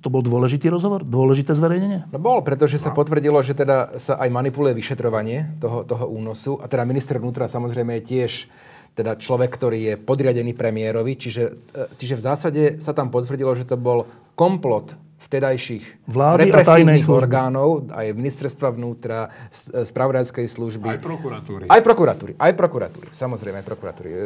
to 0.00 0.08
bol 0.08 0.24
dôležitý 0.24 0.72
rozhovor? 0.72 1.04
Dôležité 1.04 1.52
zverejnenie? 1.52 2.08
No 2.12 2.18
bol, 2.20 2.40
pretože 2.40 2.80
sa 2.80 2.92
potvrdilo, 2.92 3.40
že 3.44 3.56
teda 3.56 4.00
sa 4.00 4.16
aj 4.16 4.28
manipuluje 4.32 4.76
vyšetrovanie 4.76 5.60
toho, 5.60 5.84
toho 5.84 6.08
únosu. 6.08 6.56
A 6.60 6.68
teda 6.68 6.88
minister 6.88 7.20
vnútra 7.20 7.48
samozrejme 7.48 8.00
je 8.00 8.06
tiež 8.16 8.32
teda 8.96 9.16
človek, 9.16 9.54
ktorý 9.54 9.78
je 9.80 9.94
podriadený 9.96 10.52
premiérovi. 10.56 11.20
Čiže, 11.20 11.44
e, 11.76 11.80
čiže 12.00 12.16
v 12.16 12.24
zásade 12.24 12.62
sa 12.80 12.96
tam 12.96 13.12
potvrdilo, 13.12 13.52
že 13.56 13.68
to 13.68 13.76
bol 13.76 14.08
komplot 14.36 14.96
vtedajších 15.20 16.08
Vlády 16.08 16.32
a 16.32 16.44
represívnych 16.48 17.04
služby. 17.04 17.20
orgánov, 17.20 17.68
aj 17.92 18.16
ministerstva 18.16 18.72
vnútra, 18.72 19.28
e, 19.28 19.84
spravodajskej 19.84 20.46
služby. 20.48 20.88
Aj 20.96 21.00
prokuratúry. 21.00 21.64
Aj 21.68 21.80
prokuratúry, 21.84 22.32
aj 22.40 22.52
prokuratúry, 22.56 23.08
samozrejme 23.12 23.60
aj 23.60 23.66
prokuratúry. 23.68 24.08
E, 24.08 24.18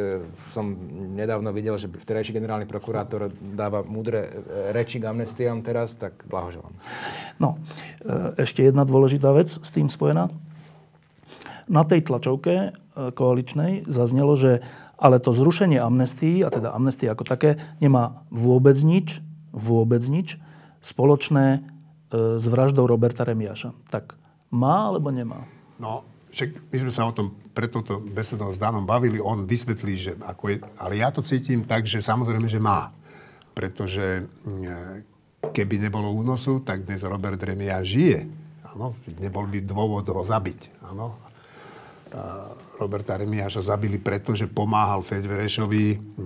som 0.47 0.71
nedávno 1.13 1.51
videl, 1.51 1.75
že 1.75 1.91
vtedajší 1.91 2.31
generálny 2.31 2.63
prokurátor 2.63 3.27
dáva 3.35 3.83
múdre 3.83 4.19
e, 4.23 4.29
reči 4.71 5.03
k 5.03 5.11
amnestiám 5.11 5.59
teraz, 5.67 5.99
tak 5.99 6.15
blahoželám. 6.31 6.71
No, 7.35 7.59
ešte 8.39 8.63
jedna 8.63 8.87
dôležitá 8.87 9.35
vec 9.35 9.51
s 9.51 9.69
tým 9.75 9.91
spojená. 9.91 10.31
Na 11.67 11.83
tej 11.83 12.07
tlačovke 12.07 12.71
koaličnej 12.95 13.83
zaznelo, 13.89 14.39
že 14.39 14.63
ale 14.95 15.19
to 15.19 15.35
zrušenie 15.35 15.75
amnestií, 15.75 16.39
a 16.45 16.47
teda 16.47 16.71
amnestie 16.71 17.11
ako 17.11 17.27
také, 17.27 17.59
nemá 17.83 18.23
vôbec 18.31 18.79
nič, 18.79 19.19
vôbec 19.51 19.99
nič 20.07 20.39
spoločné 20.85 21.45
e, 21.57 21.59
s 22.37 22.45
vraždou 22.45 22.85
Roberta 22.85 23.25
Remiaša. 23.25 23.73
Tak 23.89 24.13
má 24.53 24.93
alebo 24.93 25.09
nemá? 25.09 25.49
No, 25.81 26.05
však 26.29 26.69
my 26.69 26.77
sme 26.85 26.93
sa 26.93 27.09
o 27.09 27.15
tom 27.15 27.33
pre 27.57 27.65
touto 27.65 27.97
besedou 27.97 28.53
s 28.53 28.61
Danom 28.61 28.85
bavili, 28.85 29.17
on 29.17 29.49
vysvetlí, 29.49 29.93
že 29.97 30.11
ako 30.21 30.43
je, 30.53 30.55
ale 30.77 31.01
ja 31.01 31.09
to 31.09 31.25
cítim 31.25 31.65
tak, 31.65 31.89
že 31.89 32.05
samozrejme, 32.05 32.45
že 32.45 32.61
má. 32.61 32.93
Pretože 33.57 34.29
mm, 34.45 35.49
keby 35.49 35.89
nebolo 35.89 36.13
únosu, 36.13 36.61
tak 36.61 36.85
dnes 36.85 37.01
Robert 37.01 37.41
Remia 37.41 37.81
žije. 37.81 38.27
Áno, 38.75 38.93
nebol 39.17 39.47
by 39.49 39.59
dôvod 39.65 40.05
ho 40.05 40.21
zabiť. 40.21 40.83
Áno. 40.91 41.25
Roberta 42.75 43.15
Remiáša 43.15 43.63
zabili 43.63 43.99
preto, 43.99 44.35
že 44.35 44.51
pomáhal 44.51 45.03
Fedverešovi 45.03 45.83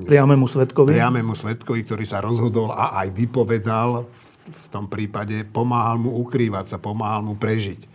Priamému 0.10 0.46
svetkovi? 0.50 0.98
priamému 0.98 1.34
svetkovi, 1.38 1.86
ktorý 1.86 2.06
sa 2.10 2.22
rozhodol 2.22 2.74
a 2.74 2.98
aj 3.06 3.14
vypovedal 3.14 4.06
v, 4.06 4.29
v 4.50 4.68
tom 4.74 4.90
prípade, 4.90 5.46
pomáhal 5.48 6.02
mu 6.02 6.18
ukrývať 6.26 6.76
sa, 6.76 6.78
pomáhal 6.82 7.22
mu 7.22 7.38
prežiť. 7.38 7.86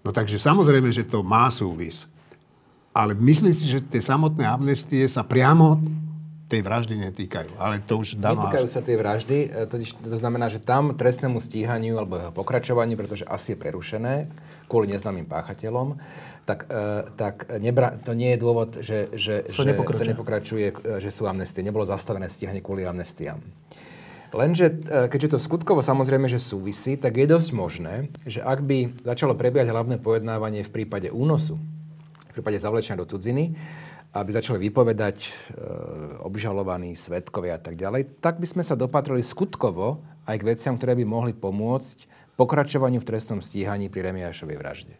No 0.00 0.14
takže 0.14 0.40
samozrejme, 0.40 0.88
že 0.94 1.04
to 1.04 1.20
má 1.20 1.50
súvis. 1.52 2.08
Ale 2.90 3.14
myslím 3.14 3.54
si, 3.54 3.70
že 3.70 3.84
tie 3.84 4.02
samotné 4.02 4.42
amnestie 4.48 5.06
sa 5.06 5.22
priamo 5.22 5.78
tej 6.50 6.66
vraždy 6.66 6.98
netýkajú. 6.98 7.54
Ale 7.62 7.78
to 7.86 8.02
už 8.02 8.18
dávno... 8.18 8.42
Netýkajú 8.42 8.66
sa 8.66 8.82
tej 8.82 8.98
vraždy, 8.98 9.38
e, 9.46 9.70
totiž 9.70 10.02
to 10.02 10.18
znamená, 10.18 10.50
že 10.50 10.58
tam 10.58 10.98
trestnému 10.98 11.38
stíhaniu 11.38 11.94
alebo 11.94 12.18
jeho 12.18 12.34
pokračovaniu, 12.34 12.98
pretože 12.98 13.22
asi 13.22 13.54
je 13.54 13.62
prerušené 13.62 14.26
kvôli 14.66 14.90
neznámym 14.90 15.30
páchateľom, 15.30 15.94
tak, 16.42 16.66
e, 16.66 17.06
tak 17.14 17.46
nebra, 17.62 17.94
to 18.02 18.18
nie 18.18 18.34
je 18.34 18.38
dôvod, 18.42 18.82
že, 18.82 19.14
že, 19.14 19.46
Sa 19.54 19.62
že 19.62 19.70
nepokračuje. 19.70 20.02
sa 20.02 20.10
nepokračuje, 20.10 20.66
e, 20.66 20.74
že 20.98 21.10
sú 21.14 21.30
amnestie. 21.30 21.62
Nebolo 21.62 21.86
zastavené 21.86 22.26
stíhanie 22.26 22.58
kvôli 22.58 22.82
amnestiám. 22.82 23.38
Lenže, 24.30 24.66
e, 24.86 25.10
keďže 25.10 25.36
to 25.36 25.38
skutkovo 25.42 25.82
samozrejme, 25.82 26.30
že 26.30 26.38
súvisí, 26.38 26.94
tak 26.94 27.18
je 27.18 27.26
dosť 27.26 27.50
možné, 27.50 27.94
že 28.22 28.38
ak 28.38 28.62
by 28.62 29.02
začalo 29.02 29.34
prebiehať 29.34 29.74
hlavné 29.74 29.98
pojednávanie 29.98 30.62
v 30.62 30.70
prípade 30.70 31.10
únosu, 31.10 31.58
v 32.30 32.32
prípade 32.38 32.62
zavlečenia 32.62 33.02
do 33.02 33.10
cudziny, 33.10 33.58
aby 34.10 34.30
začali 34.30 34.58
vypovedať 34.70 35.18
e, 35.22 35.30
obžalovaní, 36.22 36.94
svetkovia 36.94 37.58
a 37.58 37.62
tak 37.62 37.74
ďalej, 37.74 38.22
tak 38.22 38.38
by 38.38 38.46
sme 38.46 38.62
sa 38.62 38.78
dopatrili 38.78 39.22
skutkovo 39.22 40.02
aj 40.26 40.36
k 40.38 40.46
veciam, 40.46 40.74
ktoré 40.78 40.94
by 40.98 41.04
mohli 41.06 41.32
pomôcť 41.34 42.06
pokračovaniu 42.34 43.02
v 43.02 43.08
trestnom 43.10 43.42
stíhaní 43.42 43.90
pri 43.90 44.10
Remiášovej 44.10 44.56
vražde. 44.58 44.94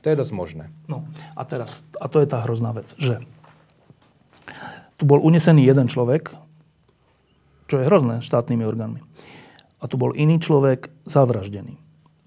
To 0.00 0.06
je 0.08 0.16
dosť 0.16 0.32
možné. 0.32 0.64
No 0.88 1.04
a 1.36 1.42
teraz, 1.44 1.84
a 2.00 2.08
to 2.08 2.24
je 2.24 2.28
tá 2.30 2.40
hrozná 2.40 2.72
vec, 2.72 2.96
že 2.96 3.20
tu 4.96 5.04
bol 5.04 5.20
unesený 5.20 5.68
jeden 5.68 5.92
človek, 5.92 6.32
čo 7.70 7.78
je 7.78 7.86
hrozné 7.86 8.18
štátnymi 8.18 8.66
orgánmi. 8.66 9.00
A 9.80 9.86
tu 9.86 9.94
bol 9.94 10.12
iný 10.12 10.42
človek 10.42 10.90
zavraždený. 11.06 11.78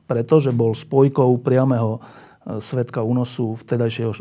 Pretože 0.08 0.56
bol 0.56 0.72
spojkou 0.72 1.38
priamého 1.44 2.00
e, 2.00 2.60
svetka 2.64 3.04
únosu 3.04 3.60
vtedajšieho 3.60 4.12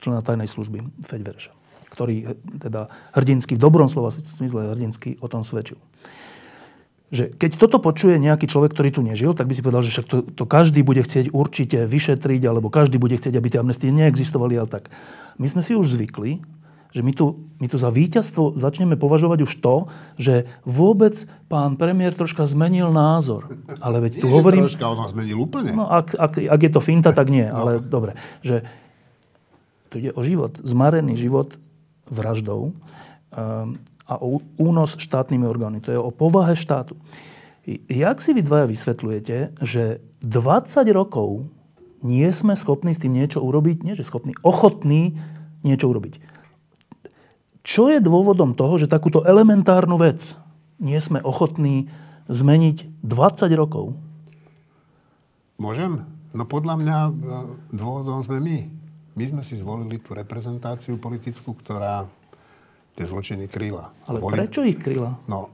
člena 0.00 0.22
tajnej 0.22 0.46
služby 0.46 1.02
Feďvereša, 1.04 1.52
ktorý 1.90 2.16
e, 2.22 2.26
teda 2.62 2.88
hrdinsky, 3.12 3.58
v 3.58 3.62
dobrom 3.62 3.90
slova 3.90 4.14
smysle 4.14 4.72
hrdinsky 4.72 5.18
o 5.18 5.26
tom 5.26 5.42
svedčil. 5.42 5.78
Že 7.08 7.32
keď 7.40 7.50
toto 7.56 7.80
počuje 7.80 8.20
nejaký 8.20 8.44
človek, 8.44 8.76
ktorý 8.76 8.90
tu 8.92 9.00
nežil, 9.00 9.32
tak 9.32 9.48
by 9.48 9.54
si 9.56 9.64
povedal, 9.64 9.80
že 9.80 9.92
však 9.96 10.06
to, 10.08 10.18
to 10.28 10.44
každý 10.44 10.84
bude 10.84 11.00
chcieť 11.00 11.32
určite 11.32 11.88
vyšetriť, 11.88 12.42
alebo 12.44 12.68
každý 12.68 13.00
bude 13.00 13.16
chcieť, 13.16 13.32
aby 13.32 13.48
tie 13.48 13.64
amnestie 13.64 13.88
neexistovali, 13.88 14.60
ale 14.60 14.68
tak. 14.68 14.92
My 15.40 15.48
sme 15.48 15.64
si 15.64 15.72
už 15.72 15.96
zvykli, 15.96 16.44
že 16.88 17.04
my 17.04 17.12
tu, 17.12 17.52
my 17.60 17.68
tu 17.68 17.76
za 17.76 17.92
víťazstvo 17.92 18.56
začneme 18.56 18.96
považovať 18.96 19.44
už 19.44 19.52
to, 19.60 19.92
že 20.16 20.48
vôbec 20.64 21.20
pán 21.52 21.76
premiér 21.76 22.16
troška 22.16 22.48
zmenil 22.48 22.88
názor. 22.88 23.60
Ale 23.84 24.00
veď 24.00 24.24
tu 24.24 24.26
Nie, 24.28 24.34
hovorím... 24.34 24.64
troška 24.64 24.88
on 24.88 25.04
zmenil 25.04 25.36
úplne. 25.36 25.76
No, 25.76 25.84
ak, 25.84 26.16
ak, 26.16 26.40
ak 26.40 26.60
je 26.64 26.70
to 26.72 26.80
finta, 26.80 27.12
tak 27.12 27.28
nie, 27.28 27.44
ale 27.44 27.84
dobre. 27.84 28.16
Že 28.40 28.64
tu 29.92 30.00
ide 30.00 30.12
o 30.16 30.24
život, 30.24 30.56
zmarený 30.64 31.16
život 31.16 31.56
vraždou 32.08 32.72
um, 32.72 33.76
a 34.08 34.14
o 34.16 34.40
únos 34.56 34.96
štátnymi 34.96 35.44
orgánmi. 35.44 35.84
To 35.84 35.92
je 35.92 36.00
o 36.00 36.08
povahe 36.08 36.56
štátu. 36.56 36.96
Jak 37.92 38.24
si 38.24 38.32
vy 38.32 38.40
dvaja 38.40 38.64
vysvetľujete, 38.64 39.36
že 39.60 40.00
20 40.24 40.88
rokov 40.96 41.44
nie 42.00 42.24
sme 42.32 42.56
schopní 42.56 42.96
s 42.96 43.02
tým 43.02 43.12
niečo 43.12 43.44
urobiť, 43.44 43.84
nie 43.84 43.92
že 43.92 44.08
schopní, 44.08 44.32
ochotní 44.40 45.20
niečo 45.60 45.92
urobiť. 45.92 46.37
Čo 47.68 47.92
je 47.92 48.00
dôvodom 48.00 48.56
toho, 48.56 48.80
že 48.80 48.88
takúto 48.88 49.28
elementárnu 49.28 50.00
vec 50.00 50.24
nie 50.80 50.96
sme 51.04 51.20
ochotní 51.20 51.92
zmeniť 52.32 53.04
20 53.04 53.52
rokov? 53.60 53.92
Môžem? 55.60 56.00
No 56.32 56.48
podľa 56.48 56.80
mňa 56.80 56.98
e, 57.04 57.10
dôvodom 57.76 58.24
sme 58.24 58.40
my. 58.40 58.58
My 59.20 59.24
sme 59.28 59.42
si 59.44 59.60
zvolili 59.60 60.00
tú 60.00 60.16
reprezentáciu 60.16 60.96
politickú, 60.96 61.52
ktorá 61.60 62.08
tie 62.96 63.04
zločiny 63.04 63.52
kryla. 63.52 63.92
Ale 64.08 64.16
Boli... 64.16 64.40
prečo 64.40 64.64
ich 64.64 64.80
kryla? 64.80 65.20
No, 65.28 65.52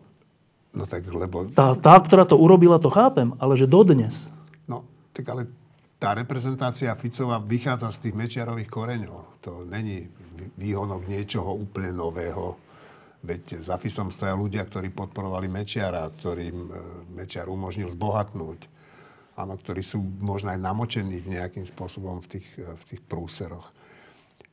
no 0.70 0.86
tak 0.86 1.10
lebo... 1.10 1.50
Tá, 1.50 1.74
tá, 1.74 1.98
ktorá 1.98 2.30
to 2.30 2.38
urobila, 2.38 2.78
to 2.78 2.94
chápem, 2.94 3.34
ale 3.42 3.58
že 3.58 3.66
dodnes. 3.66 4.30
No, 4.70 4.86
tak 5.10 5.26
ale 5.34 5.50
tá 6.04 6.12
reprezentácia 6.12 6.92
Ficova 7.00 7.40
vychádza 7.40 7.88
z 7.88 7.98
tých 8.04 8.14
mečiarových 8.20 8.68
koreňov. 8.68 9.40
To 9.40 9.64
není 9.64 10.04
výhonok 10.60 11.08
niečoho 11.08 11.56
úplne 11.56 11.96
nového. 11.96 12.60
Veď 13.24 13.64
za 13.64 13.80
FISom 13.80 14.12
stoja 14.12 14.36
ľudia, 14.36 14.68
ktorí 14.68 14.92
podporovali 14.92 15.48
Mečiara, 15.48 16.04
ktorým 16.04 16.68
e, 16.68 16.72
Mečiar 17.16 17.48
umožnil 17.48 17.88
zbohatnúť 17.88 18.68
áno, 19.40 19.56
ktorí 19.56 19.80
sú 19.80 19.96
možno 20.20 20.52
aj 20.52 20.60
namočení 20.60 21.24
nejakým 21.24 21.64
spôsobom 21.64 22.20
v 22.20 22.36
tých, 22.36 22.48
v 22.60 22.82
tých 22.84 23.00
prúseroch. 23.00 23.72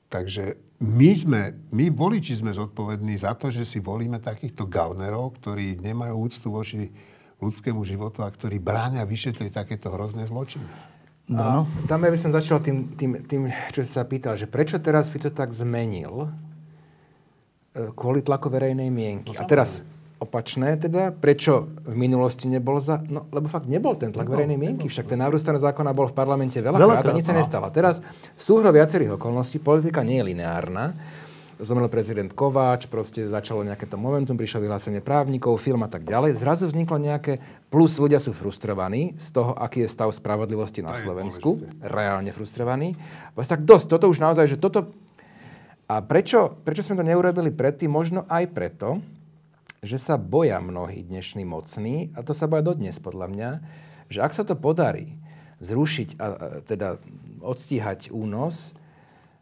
Takže 0.08 0.56
my 0.88 1.12
sme, 1.12 1.42
my 1.76 1.92
voliči 1.92 2.40
sme 2.40 2.56
zodpovední 2.56 3.20
za 3.20 3.36
to, 3.36 3.52
že 3.52 3.68
si 3.68 3.84
volíme 3.84 4.24
takýchto 4.24 4.72
gaunerov, 4.72 5.36
ktorí 5.44 5.84
nemajú 5.84 6.16
úctu 6.16 6.48
voči 6.48 6.88
ľudskému 7.44 7.84
životu 7.84 8.24
a 8.24 8.32
ktorí 8.32 8.56
bráňa 8.64 9.04
vyšetriť 9.04 9.52
takéto 9.52 9.92
hrozné 9.92 10.24
zločiny. 10.32 10.91
A 11.40 11.64
tam 11.88 12.04
ja 12.04 12.12
by 12.12 12.20
som 12.20 12.32
začal 12.36 12.60
tým, 12.60 12.92
tým, 12.96 13.12
tým, 13.24 13.42
čo 13.72 13.84
si 13.84 13.92
sa 13.92 14.04
pýtal, 14.04 14.36
že 14.36 14.52
prečo 14.52 14.76
teraz 14.84 15.08
Fico 15.08 15.32
tak 15.32 15.56
zmenil 15.56 16.28
e, 17.72 17.90
kvôli 17.96 18.20
tlaku 18.20 18.52
verejnej 18.52 18.92
mienky. 18.92 19.32
No, 19.32 19.40
a 19.40 19.48
teraz 19.48 19.86
opačné 20.22 20.78
teda. 20.78 21.10
Prečo 21.10 21.74
v 21.82 21.96
minulosti 21.98 22.46
nebol 22.46 22.78
za... 22.78 23.02
No, 23.10 23.26
lebo 23.34 23.50
fakt 23.50 23.66
nebol 23.66 23.98
ten 23.98 24.14
tlak 24.14 24.30
verejnej 24.30 24.60
mienky. 24.60 24.86
Však 24.86 25.10
ten 25.10 25.18
návrh 25.18 25.42
zákona 25.42 25.98
bol 25.98 26.12
v 26.12 26.16
parlamente 26.16 26.62
veľakrát 26.62 27.10
a 27.10 27.18
nič 27.18 27.26
sa 27.26 27.34
nestalo. 27.34 27.74
Teraz 27.74 28.06
súhro 28.38 28.70
viacerých 28.70 29.18
okolností. 29.18 29.58
Politika 29.58 30.06
nie 30.06 30.22
je 30.22 30.30
lineárna. 30.36 30.94
Zomrel 31.62 31.94
prezident 31.94 32.34
Kováč, 32.34 32.90
proste 32.90 33.30
začalo 33.30 33.62
nejaké 33.62 33.86
to 33.86 33.94
momentum, 33.94 34.34
prišlo 34.34 34.66
vyhlásenie 34.66 34.98
právnikov, 34.98 35.62
film 35.62 35.86
a 35.86 35.90
tak 35.94 36.10
ďalej. 36.10 36.42
Zrazu 36.42 36.66
vzniklo 36.66 36.98
nejaké, 36.98 37.38
plus 37.70 38.02
ľudia 38.02 38.18
sú 38.18 38.34
frustrovaní 38.34 39.14
z 39.22 39.30
toho, 39.30 39.54
aký 39.54 39.86
je 39.86 39.94
stav 39.94 40.10
spravodlivosti 40.10 40.82
na 40.82 40.98
Slovensku. 40.98 41.62
Reálne 41.86 42.34
frustrovaní. 42.34 42.98
Tak 43.38 43.62
dosť, 43.62 43.86
toto 43.94 44.10
už 44.10 44.18
naozaj, 44.18 44.50
že 44.50 44.58
toto... 44.58 44.90
A 45.86 46.02
prečo, 46.02 46.58
prečo 46.66 46.82
sme 46.82 46.98
to 46.98 47.06
neurobili 47.06 47.54
predtým? 47.54 47.94
Možno 47.94 48.26
aj 48.26 48.50
preto, 48.58 48.98
že 49.86 50.02
sa 50.02 50.18
boja 50.18 50.58
mnohí 50.58 51.06
dnešní 51.06 51.46
mocní, 51.46 52.10
a 52.18 52.26
to 52.26 52.34
sa 52.34 52.50
boja 52.50 52.66
dodnes 52.66 52.98
podľa 52.98 53.28
mňa, 53.30 53.50
že 54.10 54.20
ak 54.26 54.34
sa 54.34 54.42
to 54.42 54.58
podarí 54.58 55.14
zrušiť 55.62 56.18
a, 56.18 56.26
a 56.26 56.48
teda 56.66 56.98
odstíhať 57.46 58.10
únos, 58.10 58.74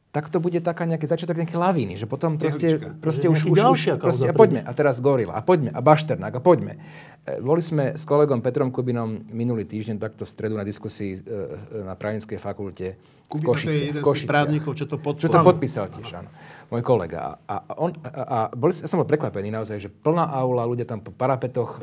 tak 0.10 0.26
to 0.34 0.42
bude 0.42 0.58
taká 0.66 0.90
nejaký 0.90 1.06
začiatok 1.06 1.38
nejaké 1.38 1.54
lavíny, 1.54 1.94
že 1.94 2.10
potom 2.10 2.42
proste, 2.42 2.82
proste 2.98 3.30
už, 3.30 3.46
už, 3.46 3.58
už 3.62 3.80
proste, 4.02 4.26
a 4.26 4.34
poďme, 4.34 4.66
a 4.66 4.72
teraz 4.74 4.98
Gorila, 4.98 5.38
a 5.38 5.46
poďme, 5.46 5.70
a 5.70 5.80
Bašternák, 5.86 6.34
a 6.34 6.42
poďme. 6.42 6.82
E, 7.30 7.38
boli 7.38 7.62
sme 7.62 7.94
s 7.94 8.10
kolegom 8.10 8.42
Petrom 8.42 8.74
Kubinom 8.74 9.30
minulý 9.30 9.70
týždeň 9.70 10.02
takto 10.02 10.26
v 10.26 10.30
stredu 10.34 10.58
na 10.58 10.66
diskusii 10.66 11.14
e, 11.14 11.20
e, 11.22 11.86
na 11.86 11.94
právnickej 11.94 12.42
fakulte 12.42 12.98
v 13.30 13.42
Košice. 13.46 13.94
v 13.94 14.02
Košice. 14.02 14.26
právnikov, 14.26 14.74
čo 14.74 14.90
to 14.90 14.98
podpísal. 14.98 15.30
Čo 15.30 15.34
to 15.38 15.40
podpísal 15.46 15.86
tiež, 15.94 16.26
áno. 16.26 16.30
Môj 16.74 16.82
kolega. 16.82 17.38
A, 17.46 17.62
a, 17.62 17.78
on, 17.78 17.94
a, 18.02 18.10
a 18.10 18.38
boli, 18.58 18.74
ja 18.74 18.90
som 18.90 18.98
bol 18.98 19.06
prekvapený 19.06 19.54
naozaj, 19.54 19.78
že 19.78 19.90
plná 19.94 20.26
aula, 20.26 20.66
ľudia 20.66 20.90
tam 20.90 21.06
po 21.06 21.14
parapetoch, 21.14 21.78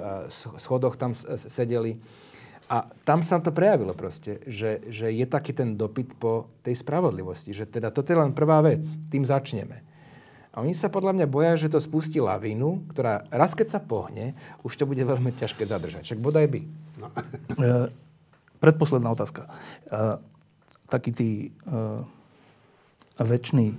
schodoch 0.59 0.99
tam 0.99 1.14
sedeli. 1.39 2.03
A 2.66 2.82
tam 3.06 3.22
sa 3.22 3.38
to 3.38 3.54
prejavilo 3.54 3.94
proste, 3.94 4.42
že, 4.42 4.82
že 4.90 5.14
je 5.14 5.22
taký 5.22 5.54
ten 5.54 5.78
dopyt 5.78 6.18
po 6.18 6.50
tej 6.66 6.74
spravodlivosti, 6.74 7.54
že 7.54 7.62
teda 7.62 7.94
toto 7.94 8.10
je 8.10 8.18
len 8.18 8.34
prvá 8.34 8.58
vec, 8.58 8.82
tým 9.06 9.22
začneme. 9.22 9.86
A 10.50 10.64
oni 10.64 10.72
sa 10.72 10.88
podľa 10.88 11.14
mňa 11.14 11.26
boja, 11.28 11.52
že 11.60 11.70
to 11.70 11.78
spustí 11.78 12.18
lavínu, 12.18 12.90
ktorá 12.90 13.28
raz 13.28 13.52
keď 13.52 13.76
sa 13.76 13.80
pohne, 13.80 14.32
už 14.64 14.72
to 14.74 14.88
bude 14.88 14.98
veľmi 14.98 15.36
ťažké 15.36 15.68
zadržať. 15.68 16.08
Však 16.08 16.18
bodaj 16.18 16.48
by. 16.48 16.60
No. 16.96 17.08
E, 17.60 17.92
predposledná 18.58 19.12
otázka. 19.12 19.46
E, 19.46 20.16
takí 20.88 21.12
tí 21.12 21.30
e, 21.44 21.48
väčší 23.20 23.76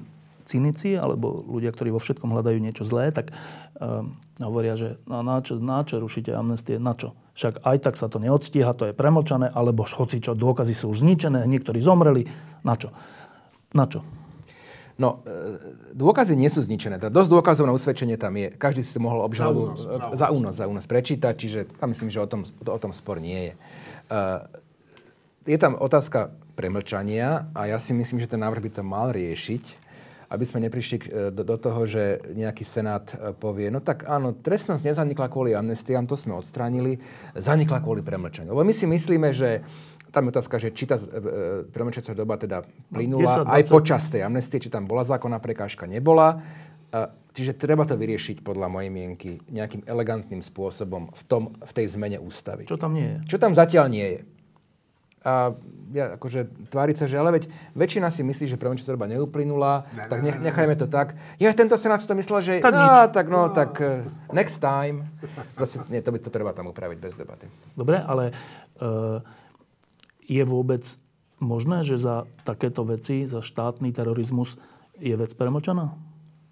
cynici, 0.48 0.96
alebo 0.96 1.44
ľudia, 1.44 1.76
ktorí 1.76 1.92
vo 1.92 2.00
všetkom 2.00 2.32
hľadajú 2.32 2.58
niečo 2.64 2.88
zlé, 2.88 3.12
tak 3.12 3.36
um, 3.78 4.16
hovoria, 4.40 4.80
že 4.80 4.96
no, 5.04 5.20
na, 5.22 5.44
čo, 5.44 5.60
na 5.60 5.84
čo 5.84 6.00
rušíte 6.00 6.32
amnestie, 6.32 6.80
na 6.80 6.96
čo? 6.96 7.14
Však 7.36 7.62
aj 7.68 7.78
tak 7.84 7.96
sa 8.00 8.08
to 8.08 8.18
neodstíha, 8.18 8.72
to 8.74 8.90
je 8.90 8.98
premlčané, 8.98 9.52
alebo 9.52 9.84
hoci 9.86 10.24
čo, 10.24 10.34
dôkazy 10.34 10.74
sú 10.74 10.90
už 10.90 11.04
zničené, 11.04 11.46
niektorí 11.46 11.84
zomreli, 11.84 12.26
na 12.64 12.74
čo? 12.80 12.90
Na 13.76 13.86
čo? 13.86 14.02
No, 14.98 15.22
e, 15.30 15.94
dôkazy 15.94 16.34
nie 16.34 16.50
sú 16.50 16.66
zničené. 16.66 16.98
Tá 16.98 17.14
dosť 17.14 17.30
dôkazov 17.30 17.70
na 17.70 17.76
usvedčenie 17.78 18.18
tam 18.18 18.34
je. 18.34 18.50
Každý 18.50 18.82
si 18.82 18.98
to 18.98 19.04
mohol 19.04 19.22
obžalobu 19.22 19.78
za 20.18 20.34
únos, 20.34 20.58
za 20.58 20.66
únos 20.66 20.90
prečítať, 20.90 21.34
čiže 21.38 21.60
tam 21.78 21.94
myslím, 21.94 22.10
že 22.10 22.18
o 22.18 22.26
tom, 22.26 22.42
o 22.48 22.80
tom 22.82 22.90
spor 22.90 23.22
nie 23.22 23.54
je. 23.54 23.54
Uh, 24.10 24.42
je 25.46 25.58
tam 25.62 25.78
otázka 25.78 26.34
premlčania 26.58 27.46
a 27.54 27.70
ja 27.70 27.78
si 27.78 27.94
myslím, 27.94 28.18
že 28.18 28.34
ten 28.34 28.42
návrh 28.42 28.66
by 28.66 28.72
to 28.74 28.82
mal 28.82 29.14
riešiť 29.14 29.87
aby 30.28 30.44
sme 30.44 30.60
neprišli 30.68 30.98
e, 31.00 31.04
do, 31.32 31.44
do 31.48 31.56
toho, 31.56 31.88
že 31.88 32.20
nejaký 32.36 32.68
senát 32.68 33.08
e, 33.16 33.32
povie, 33.32 33.72
no 33.72 33.80
tak 33.80 34.04
áno, 34.04 34.36
trestnosť 34.36 34.84
nezanikla 34.84 35.32
kvôli 35.32 35.56
amnestiám, 35.56 36.04
to 36.04 36.20
sme 36.20 36.36
odstránili, 36.36 37.00
zanikla 37.32 37.80
kvôli 37.80 38.04
premlčaniu. 38.04 38.52
Lebo 38.52 38.68
my 38.68 38.74
si 38.76 38.84
myslíme, 38.84 39.32
že 39.32 39.64
tam 40.12 40.28
je 40.28 40.32
otázka, 40.36 40.56
že 40.60 40.70
či 40.76 40.84
tá 40.84 41.00
e, 41.00 41.06
premlčacia 41.72 42.12
doba 42.12 42.36
teda 42.36 42.68
plynula 42.92 43.48
no, 43.48 43.52
aj 43.52 43.72
počas 43.72 44.12
tej 44.12 44.28
amnestie, 44.28 44.60
či 44.60 44.68
tam 44.68 44.84
bola 44.84 45.08
zákonná 45.08 45.40
prekážka, 45.40 45.88
nebola. 45.88 46.44
Čiže 47.36 47.60
treba 47.60 47.86
to 47.86 48.00
vyriešiť 48.00 48.42
podľa 48.42 48.72
mojej 48.72 48.90
mienky 48.90 49.38
nejakým 49.52 49.86
elegantným 49.86 50.42
spôsobom 50.42 51.14
v, 51.14 51.24
tom, 51.30 51.54
v 51.60 51.72
tej 51.76 51.94
zmene 51.94 52.18
ústavy. 52.18 52.66
Čo 52.66 52.80
tam 52.80 52.98
nie 52.98 53.06
je? 53.06 53.18
Čo 53.30 53.38
tam 53.38 53.54
zatiaľ 53.54 53.86
nie 53.92 54.08
je 54.08 54.20
a 55.26 55.58
ja, 55.96 56.20
akože 56.20 56.70
tváriť 56.72 56.96
sa, 57.00 57.06
že 57.08 57.16
ale 57.16 57.32
veď 57.36 57.48
väčšina 57.76 58.12
si 58.12 58.22
myslí, 58.24 58.46
že 58.48 58.60
premlčia 58.60 58.92
doba 58.92 59.08
neuplynula, 59.08 59.88
ne, 59.96 60.08
tak 60.12 60.20
nech, 60.20 60.38
nechajme 60.40 60.76
to 60.76 60.88
tak. 60.88 61.16
Ja 61.40 61.52
tento 61.56 61.80
senát 61.80 62.04
si 62.04 62.08
to 62.08 62.16
myslel, 62.16 62.40
že 62.44 62.54
tak, 62.60 62.76
no, 62.76 63.08
tak 63.08 63.26
no, 63.32 63.48
no, 63.48 63.56
tak 63.56 63.72
uh, 63.80 64.04
next 64.36 64.60
time. 64.60 65.08
Proste, 65.56 65.84
nie, 65.88 66.04
to 66.04 66.12
by 66.12 66.20
to 66.20 66.30
treba 66.30 66.52
tam 66.52 66.70
upraviť 66.72 66.98
bez 67.00 67.14
debaty. 67.16 67.48
Dobre, 67.74 68.04
ale 68.04 68.36
uh, 68.84 69.24
je 70.28 70.44
vôbec 70.44 70.84
možné, 71.40 71.88
že 71.88 71.96
za 71.96 72.28
takéto 72.44 72.84
veci, 72.84 73.24
za 73.24 73.40
štátny 73.40 73.96
terorizmus 73.96 74.60
je 75.00 75.16
vec 75.16 75.32
premlčaná? 75.34 75.96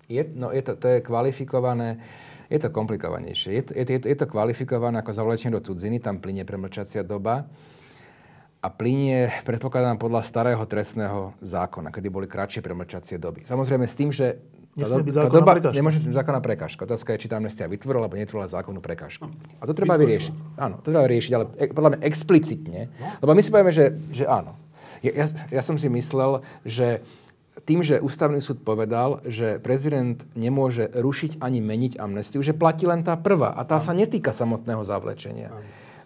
Je, 0.08 0.22
no, 0.32 0.54
je 0.54 0.62
to, 0.64 0.80
to 0.80 0.88
je 0.96 1.00
kvalifikované, 1.04 2.00
je 2.48 2.60
to 2.62 2.70
komplikovanejšie. 2.70 3.52
Je 3.52 3.62
to, 3.68 3.72
je, 3.74 3.84
je, 3.84 4.00
je 4.06 4.18
to 4.18 4.28
kvalifikované 4.30 5.02
ako 5.02 5.12
zavlečenie 5.12 5.58
do 5.58 5.66
cudziny, 5.66 5.98
tam 6.00 6.24
plinie 6.24 6.48
premlčacia 6.48 7.04
doba 7.04 7.50
a 8.66 8.74
plinie, 8.74 9.30
predpokladám, 9.46 10.02
podľa 10.02 10.26
starého 10.26 10.64
trestného 10.66 11.38
zákona, 11.38 11.94
kedy 11.94 12.08
boli 12.10 12.26
kratšie 12.26 12.66
premlčacie 12.66 13.22
doby. 13.22 13.46
Samozrejme 13.46 13.86
s 13.86 13.94
tým, 13.94 14.10
že 14.10 14.42
tá, 14.74 14.90
do, 14.90 15.06
tá 15.06 15.30
doba 15.30 15.56
prekážka. 15.56 15.78
nemôže 15.78 16.02
byť 16.02 16.18
zákonná 16.18 16.40
prekážka. 16.42 16.82
Otázka 16.84 17.16
je, 17.16 17.22
či 17.24 17.28
tá 17.30 17.38
amnestia 17.38 17.70
vytvorila 17.70 18.10
alebo 18.10 18.18
netvorila 18.18 18.50
zákonnú 18.50 18.82
prekážku. 18.82 19.30
A 19.62 19.64
to 19.70 19.78
treba 19.78 19.96
vyriešiť. 19.96 20.60
Áno, 20.60 20.82
to 20.82 20.92
treba 20.92 21.06
vyriešiť, 21.06 21.32
ale 21.32 21.46
podľa 21.72 21.90
mňa 21.96 22.00
explicitne. 22.04 22.82
Lebo 23.22 23.32
my 23.32 23.42
si 23.46 23.54
povieme, 23.54 23.72
že, 23.72 23.96
že 24.12 24.26
áno. 24.28 24.58
Ja, 25.00 25.24
ja, 25.24 25.26
ja 25.32 25.62
som 25.64 25.78
si 25.78 25.88
myslel, 25.88 26.42
že 26.68 27.06
tým, 27.64 27.88
že 27.88 28.04
ústavný 28.04 28.44
súd 28.44 28.68
povedal, 28.68 29.24
že 29.24 29.64
prezident 29.64 30.20
nemôže 30.36 30.92
rušiť 30.92 31.40
ani 31.40 31.64
meniť 31.64 32.02
amnestiu, 32.02 32.44
že 32.44 32.52
platí 32.52 32.84
len 32.84 33.00
tá 33.00 33.16
prvá 33.16 33.56
a 33.56 33.64
tá 33.64 33.80
sa 33.80 33.96
netýka 33.96 34.36
samotného 34.36 34.84
zavlečenia. 34.84 35.56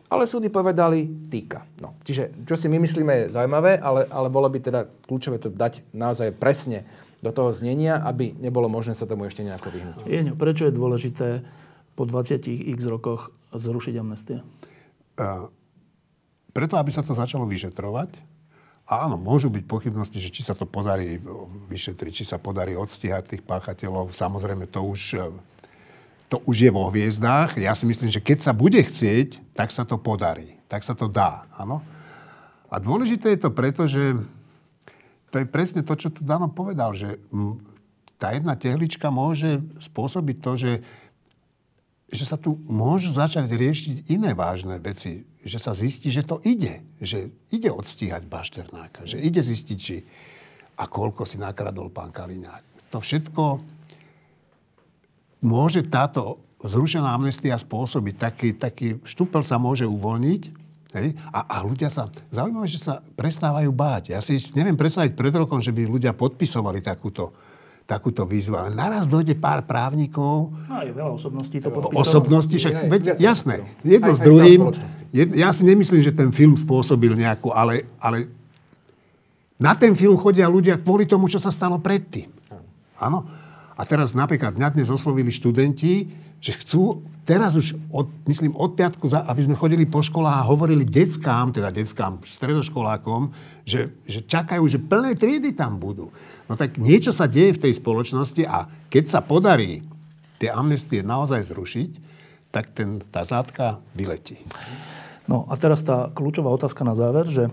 Ale 0.10 0.26
súdy 0.26 0.50
povedali, 0.50 1.06
týka. 1.30 1.70
No. 1.78 1.94
Čiže, 2.02 2.34
čo 2.50 2.58
si 2.58 2.66
my 2.66 2.82
myslíme 2.82 3.14
je 3.14 3.26
zaujímavé, 3.38 3.78
ale, 3.78 4.10
ale 4.10 4.34
bolo 4.34 4.50
by 4.50 4.58
teda 4.58 4.90
kľúčové 5.06 5.38
to 5.38 5.54
dať 5.54 5.86
naozaj 5.94 6.34
presne 6.34 6.90
do 7.22 7.30
toho 7.30 7.54
znenia, 7.54 8.02
aby 8.02 8.34
nebolo 8.34 8.66
možné 8.66 8.98
sa 8.98 9.06
tomu 9.06 9.30
ešte 9.30 9.46
nejako 9.46 9.70
vyhnúť. 9.70 10.10
Jeňo, 10.10 10.34
prečo 10.34 10.66
je 10.66 10.74
dôležité 10.74 11.28
po 11.94 12.10
20 12.10 12.42
x 12.74 12.80
rokoch 12.90 13.30
zrušiť 13.54 13.94
amnestie? 14.02 14.42
Uh, 15.20 15.54
preto, 16.58 16.82
aby 16.82 16.90
sa 16.90 17.06
to 17.06 17.14
začalo 17.14 17.46
vyšetrovať. 17.46 18.18
Áno, 18.90 19.22
môžu 19.22 19.54
byť 19.54 19.70
pochybnosti, 19.70 20.18
že 20.18 20.34
či 20.34 20.42
sa 20.42 20.58
to 20.58 20.66
podarí 20.66 21.22
vyšetriť, 21.70 22.12
či 22.12 22.26
sa 22.26 22.42
podarí 22.42 22.74
odstíhať 22.74 23.38
tých 23.38 23.44
páchateľov. 23.46 24.10
Samozrejme, 24.10 24.66
to 24.66 24.82
už 24.82 25.30
to 26.30 26.38
už 26.46 26.70
je 26.70 26.72
vo 26.72 26.88
hviezdách. 26.94 27.58
Ja 27.58 27.74
si 27.74 27.90
myslím, 27.90 28.14
že 28.14 28.22
keď 28.22 28.46
sa 28.46 28.54
bude 28.54 28.78
chcieť, 28.78 29.58
tak 29.58 29.74
sa 29.74 29.82
to 29.84 29.98
podarí. 29.98 30.62
Tak 30.70 30.86
sa 30.86 30.94
to 30.94 31.10
dá, 31.10 31.50
áno. 31.58 31.82
A 32.70 32.78
dôležité 32.78 33.34
je 33.34 33.42
to 33.42 33.50
preto, 33.50 33.90
že 33.90 34.14
to 35.34 35.42
je 35.42 35.46
presne 35.50 35.82
to, 35.82 35.94
čo 35.98 36.14
tu 36.14 36.22
Dano 36.22 36.46
povedal, 36.50 36.94
že 36.94 37.18
tá 38.22 38.34
jedna 38.34 38.54
tehlička 38.54 39.10
môže 39.10 39.62
spôsobiť 39.82 40.38
to, 40.38 40.52
že, 40.54 40.74
že 42.14 42.24
sa 42.30 42.38
tu 42.38 42.62
môžu 42.70 43.10
začať 43.10 43.50
riešiť 43.50 44.14
iné 44.14 44.38
vážne 44.38 44.78
veci. 44.78 45.26
Že 45.42 45.58
sa 45.58 45.74
zistí, 45.74 46.14
že 46.14 46.22
to 46.22 46.38
ide. 46.46 46.86
Že 47.02 47.34
ide 47.50 47.74
odstíhať 47.74 48.30
Bašternáka. 48.30 49.10
Že 49.10 49.18
ide 49.26 49.42
zistiť, 49.42 49.78
či 49.78 50.06
a 50.80 50.88
koľko 50.88 51.28
si 51.28 51.36
nakradol 51.36 51.92
pán 51.92 52.14
Kaliňák. 52.14 52.92
To 52.96 53.04
všetko 53.04 53.44
môže 55.40 55.84
táto 55.88 56.40
zrušená 56.60 57.16
amnestia 57.16 57.56
spôsobiť. 57.56 58.16
Taký, 58.20 58.50
taký 58.60 58.88
štúpel 59.08 59.44
sa 59.44 59.56
môže 59.56 59.88
uvoľniť 59.88 60.42
hej? 60.96 61.14
A, 61.30 61.40
a 61.46 61.56
ľudia 61.62 61.90
sa, 61.92 62.10
zaujímavé, 62.34 62.68
že 62.70 62.82
sa 62.82 63.02
prestávajú 63.16 63.70
báť. 63.70 64.16
Ja 64.16 64.20
si 64.24 64.40
neviem 64.58 64.78
predstaviť 64.78 65.14
pred 65.14 65.34
rokom, 65.34 65.62
že 65.62 65.70
by 65.70 65.86
ľudia 65.86 66.12
podpisovali 66.18 66.82
takúto, 66.82 67.32
takúto 67.86 68.26
výzvu. 68.26 68.58
Ale 68.58 68.70
naraz 68.74 69.06
dojde 69.06 69.38
pár 69.38 69.66
právnikov. 69.66 70.54
No, 70.68 70.82
je 70.82 70.94
veľa 70.94 71.12
osobností 71.14 71.62
to 71.62 71.70
podpísalo. 71.70 72.02
Osobnosti, 72.02 72.56
však, 72.58 72.74
aj, 72.74 72.88
veď, 72.90 73.04
jasné. 73.22 73.56
Jedno 73.86 74.14
aj, 74.14 74.18
s 74.18 74.22
druhým. 74.26 74.60
Jed, 75.14 75.30
ja 75.38 75.50
si 75.54 75.64
nemyslím, 75.66 76.02
že 76.02 76.14
ten 76.14 76.30
film 76.34 76.58
spôsobil 76.58 77.14
nejakú, 77.14 77.54
ale, 77.54 77.86
ale 78.02 78.30
na 79.60 79.76
ten 79.78 79.94
film 79.94 80.18
chodia 80.18 80.50
ľudia 80.50 80.80
kvôli 80.82 81.06
tomu, 81.06 81.30
čo 81.30 81.38
sa 81.38 81.54
stalo 81.54 81.78
predtým. 81.78 82.32
Áno. 83.00 83.28
A 83.80 83.88
teraz 83.88 84.12
napríklad 84.12 84.60
mňa 84.60 84.76
dnes 84.76 84.92
oslovili 84.92 85.32
študenti, 85.32 86.12
že 86.44 86.52
chcú 86.52 87.00
teraz 87.24 87.56
už, 87.56 87.80
od, 87.96 88.12
myslím, 88.28 88.52
od 88.52 88.76
piatku, 88.76 89.08
za, 89.08 89.24
aby 89.24 89.40
sme 89.40 89.56
chodili 89.56 89.88
po 89.88 90.04
školách 90.04 90.44
a 90.44 90.50
hovorili 90.52 90.84
deckám, 90.84 91.56
teda 91.56 91.72
deckám, 91.72 92.20
stredoškolákom, 92.20 93.32
že, 93.64 93.96
že 94.04 94.20
čakajú, 94.28 94.68
že 94.68 94.84
plné 94.84 95.16
triedy 95.16 95.56
tam 95.56 95.80
budú. 95.80 96.12
No 96.52 96.60
tak 96.60 96.76
niečo 96.76 97.16
sa 97.16 97.24
deje 97.32 97.56
v 97.56 97.64
tej 97.70 97.74
spoločnosti 97.80 98.44
a 98.44 98.68
keď 98.92 99.04
sa 99.08 99.24
podarí 99.24 99.80
tie 100.44 100.52
amnestie 100.52 101.00
naozaj 101.00 101.48
zrušiť, 101.48 101.92
tak 102.52 102.76
ten, 102.76 103.00
tá 103.16 103.24
zátka 103.24 103.80
vyletí. 103.96 104.44
No 105.30 105.48
a 105.48 105.56
teraz 105.56 105.86
tá 105.88 106.12
kľúčová 106.12 106.52
otázka 106.52 106.84
na 106.84 107.00
záver, 107.00 107.32
že 107.32 107.48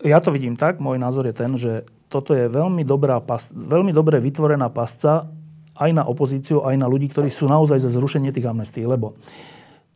ja 0.00 0.24
to 0.24 0.32
vidím 0.32 0.56
tak, 0.56 0.80
môj 0.80 0.96
názor 0.96 1.28
je 1.28 1.34
ten, 1.34 1.52
že 1.60 1.84
toto 2.12 2.36
je 2.36 2.52
veľmi, 2.52 2.84
dobrá, 2.84 3.16
veľmi 3.48 3.96
dobre 3.96 4.20
vytvorená 4.20 4.68
pasca 4.68 5.32
aj 5.72 5.90
na 5.96 6.04
opozíciu, 6.04 6.60
aj 6.68 6.76
na 6.76 6.84
ľudí, 6.84 7.08
ktorí 7.08 7.32
sú 7.32 7.48
naozaj 7.48 7.80
za 7.80 7.88
zrušenie 7.88 8.28
tých 8.28 8.44
amnestí. 8.44 8.84
Lebo 8.84 9.16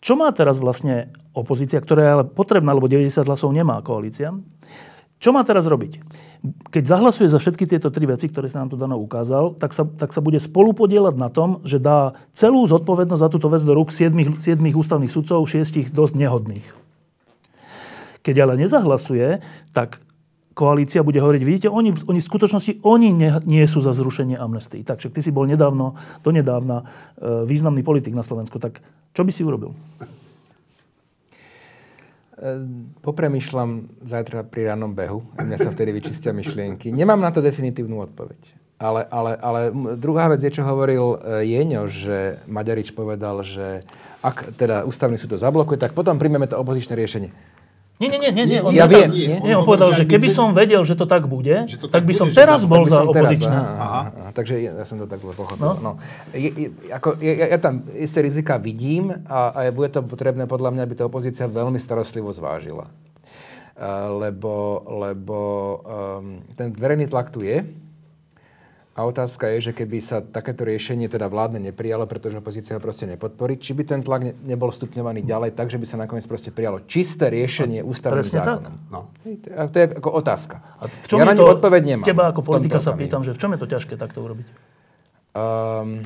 čo 0.00 0.16
má 0.16 0.32
teraz 0.32 0.56
vlastne 0.56 1.12
opozícia, 1.36 1.76
ktorá 1.76 2.00
je 2.00 2.14
ale 2.16 2.24
potrebná, 2.24 2.72
lebo 2.72 2.88
90 2.88 3.28
hlasov 3.28 3.52
nemá 3.52 3.84
koalícia, 3.84 4.32
čo 5.16 5.32
má 5.32 5.40
teraz 5.48 5.64
robiť? 5.64 6.00
Keď 6.68 6.84
zahlasuje 6.84 7.32
za 7.32 7.40
všetky 7.40 7.64
tieto 7.64 7.88
tri 7.88 8.04
veci, 8.04 8.28
ktoré 8.28 8.52
sa 8.52 8.60
nám 8.60 8.70
tu 8.70 8.76
Dano 8.76 9.00
ukázal, 9.00 9.56
tak 9.56 9.72
sa, 9.72 9.88
tak 9.88 10.12
sa 10.12 10.20
bude 10.20 10.36
spolupodielať 10.36 11.16
na 11.16 11.32
tom, 11.32 11.64
že 11.64 11.80
dá 11.80 12.12
celú 12.36 12.68
zodpovednosť 12.68 13.22
za 13.24 13.32
túto 13.32 13.48
vec 13.48 13.64
do 13.64 13.72
rúk 13.72 13.90
7, 13.90 14.38
7 14.38 14.60
ústavných 14.60 15.10
sudcov, 15.10 15.48
6 15.48 15.90
dosť 15.90 16.14
nehodných. 16.20 16.66
Keď 18.20 18.36
ale 18.44 18.60
nezahlasuje, 18.60 19.40
tak 19.72 20.04
koalícia 20.56 21.04
bude 21.04 21.20
hovoriť, 21.20 21.42
vidíte, 21.44 21.68
oni, 21.68 21.92
oni 22.08 22.24
v 22.24 22.28
skutočnosti 22.32 22.80
oni 22.80 23.12
nie, 23.12 23.28
nie 23.44 23.60
sú 23.68 23.84
za 23.84 23.92
zrušenie 23.92 24.40
amnestii. 24.40 24.88
Takže 24.88 25.12
ty 25.12 25.20
si 25.20 25.28
bol 25.28 25.44
nedávno, 25.44 26.00
donedávna 26.24 26.80
e, 26.80 26.84
významný 27.44 27.84
politik 27.84 28.16
na 28.16 28.24
Slovensku, 28.24 28.56
tak 28.56 28.80
čo 29.12 29.20
by 29.20 29.30
si 29.36 29.44
urobil? 29.44 29.76
E, 32.40 32.48
popremýšľam 33.04 34.00
zajtra 34.00 34.48
pri 34.48 34.72
ránom 34.72 34.96
behu 34.96 35.28
a 35.36 35.44
mňa 35.44 35.60
sa 35.60 35.68
vtedy 35.68 35.92
vyčistia 35.92 36.32
myšlienky. 36.32 36.88
Nemám 36.88 37.20
na 37.20 37.28
to 37.28 37.44
definitívnu 37.44 38.00
odpoveď. 38.08 38.40
Ale, 38.76 39.08
ale, 39.08 39.40
ale 39.40 39.60
druhá 39.96 40.28
vec 40.28 40.40
je, 40.44 40.56
čo 40.56 40.64
hovoril 40.64 41.20
e, 41.20 41.52
Jeňo, 41.52 41.88
že 41.88 42.40
Maďarič 42.48 42.96
povedal, 42.96 43.44
že 43.44 43.84
ak 44.24 44.56
teda 44.56 44.88
ústavný 44.88 45.20
súd 45.20 45.36
to 45.36 45.38
zablokuje, 45.40 45.76
tak 45.76 45.92
potom 45.92 46.16
príjmeme 46.16 46.48
to 46.48 46.56
opozičné 46.56 46.96
riešenie. 46.96 47.55
Nie, 47.96 48.12
nie, 48.12 48.20
nie, 48.20 48.30
nie, 48.32 48.44
nie. 48.44 48.60
On 48.60 48.76
ja 48.76 48.84
viem. 48.84 49.08
Nie, 49.08 49.40
nie, 49.40 49.56
on, 49.56 49.64
on 49.64 49.68
povedal, 49.68 49.96
že 49.96 50.04
keby 50.04 50.28
som 50.28 50.52
vedel, 50.52 50.84
že 50.84 50.92
to 50.92 51.08
tak 51.08 51.24
bude, 51.24 51.64
to 51.64 51.88
tak, 51.88 51.96
tak 51.96 52.02
by 52.04 52.12
som 52.12 52.28
bude, 52.28 52.36
teraz 52.36 52.60
bol 52.68 52.84
za. 52.84 53.08
Aha, 53.48 54.30
takže 54.36 54.60
ja 54.60 54.84
som 54.84 55.00
to 55.00 55.08
tak 55.08 55.16
pochopil. 55.24 55.56
No? 55.56 55.80
No. 55.80 55.92
Je, 56.36 56.52
je, 56.52 56.68
ako, 56.92 57.16
ja, 57.24 57.56
ja 57.56 57.58
tam 57.58 57.88
isté 57.96 58.20
rizika 58.20 58.60
vidím 58.60 59.16
a, 59.24 59.48
a 59.48 59.60
bude 59.72 59.88
to 59.88 60.04
potrebné 60.04 60.44
podľa 60.44 60.76
mňa, 60.76 60.82
aby 60.84 60.94
to 61.00 61.08
opozícia 61.08 61.48
veľmi 61.48 61.80
starostlivo 61.80 62.28
zvážila. 62.36 62.92
Uh, 63.76 64.28
lebo 64.28 64.84
lebo 64.88 65.38
um, 65.84 66.40
ten 66.52 66.76
verejný 66.76 67.08
tlak 67.08 67.32
tu 67.32 67.44
je, 67.44 67.64
a 68.96 69.04
otázka 69.04 69.52
je, 69.52 69.70
že 69.70 69.72
keby 69.76 70.00
sa 70.00 70.24
takéto 70.24 70.64
riešenie 70.64 71.12
teda 71.12 71.28
vládne 71.28 71.60
neprijalo, 71.60 72.08
pretože 72.08 72.40
opozícia 72.40 72.72
ho 72.72 72.80
proste 72.80 73.04
nepodporí, 73.04 73.60
či 73.60 73.76
by 73.76 73.84
ten 73.84 74.00
tlak 74.00 74.24
ne, 74.24 74.32
nebol 74.48 74.72
stupňovaný 74.72 75.20
ďalej 75.20 75.52
tak, 75.52 75.68
že 75.68 75.76
by 75.76 75.84
sa 75.84 76.00
nakoniec 76.00 76.24
proste 76.24 76.48
prijalo 76.48 76.80
čisté 76.88 77.28
riešenie 77.28 77.84
no, 77.84 77.92
ústavným 77.92 78.24
zákonom. 78.24 78.74
No. 78.88 79.12
A 79.52 79.68
to 79.68 79.76
je 79.76 79.86
ako 80.00 80.10
otázka. 80.16 80.64
A 80.80 80.88
v 80.88 81.06
čom 81.12 81.20
ja 81.20 81.28
na 81.28 81.36
ňu 81.36 81.44
odpoveď 81.44 81.82
nemám. 81.84 82.08
Teba 82.08 82.32
ako 82.32 82.40
politika 82.40 82.80
sa 82.80 82.96
pýtam, 82.96 83.20
že 83.20 83.36
v 83.36 83.38
čom 83.38 83.52
je 83.52 83.60
to 83.60 83.68
ťažké 83.68 84.00
takto 84.00 84.24
urobiť? 84.24 84.48
Um, 85.36 86.00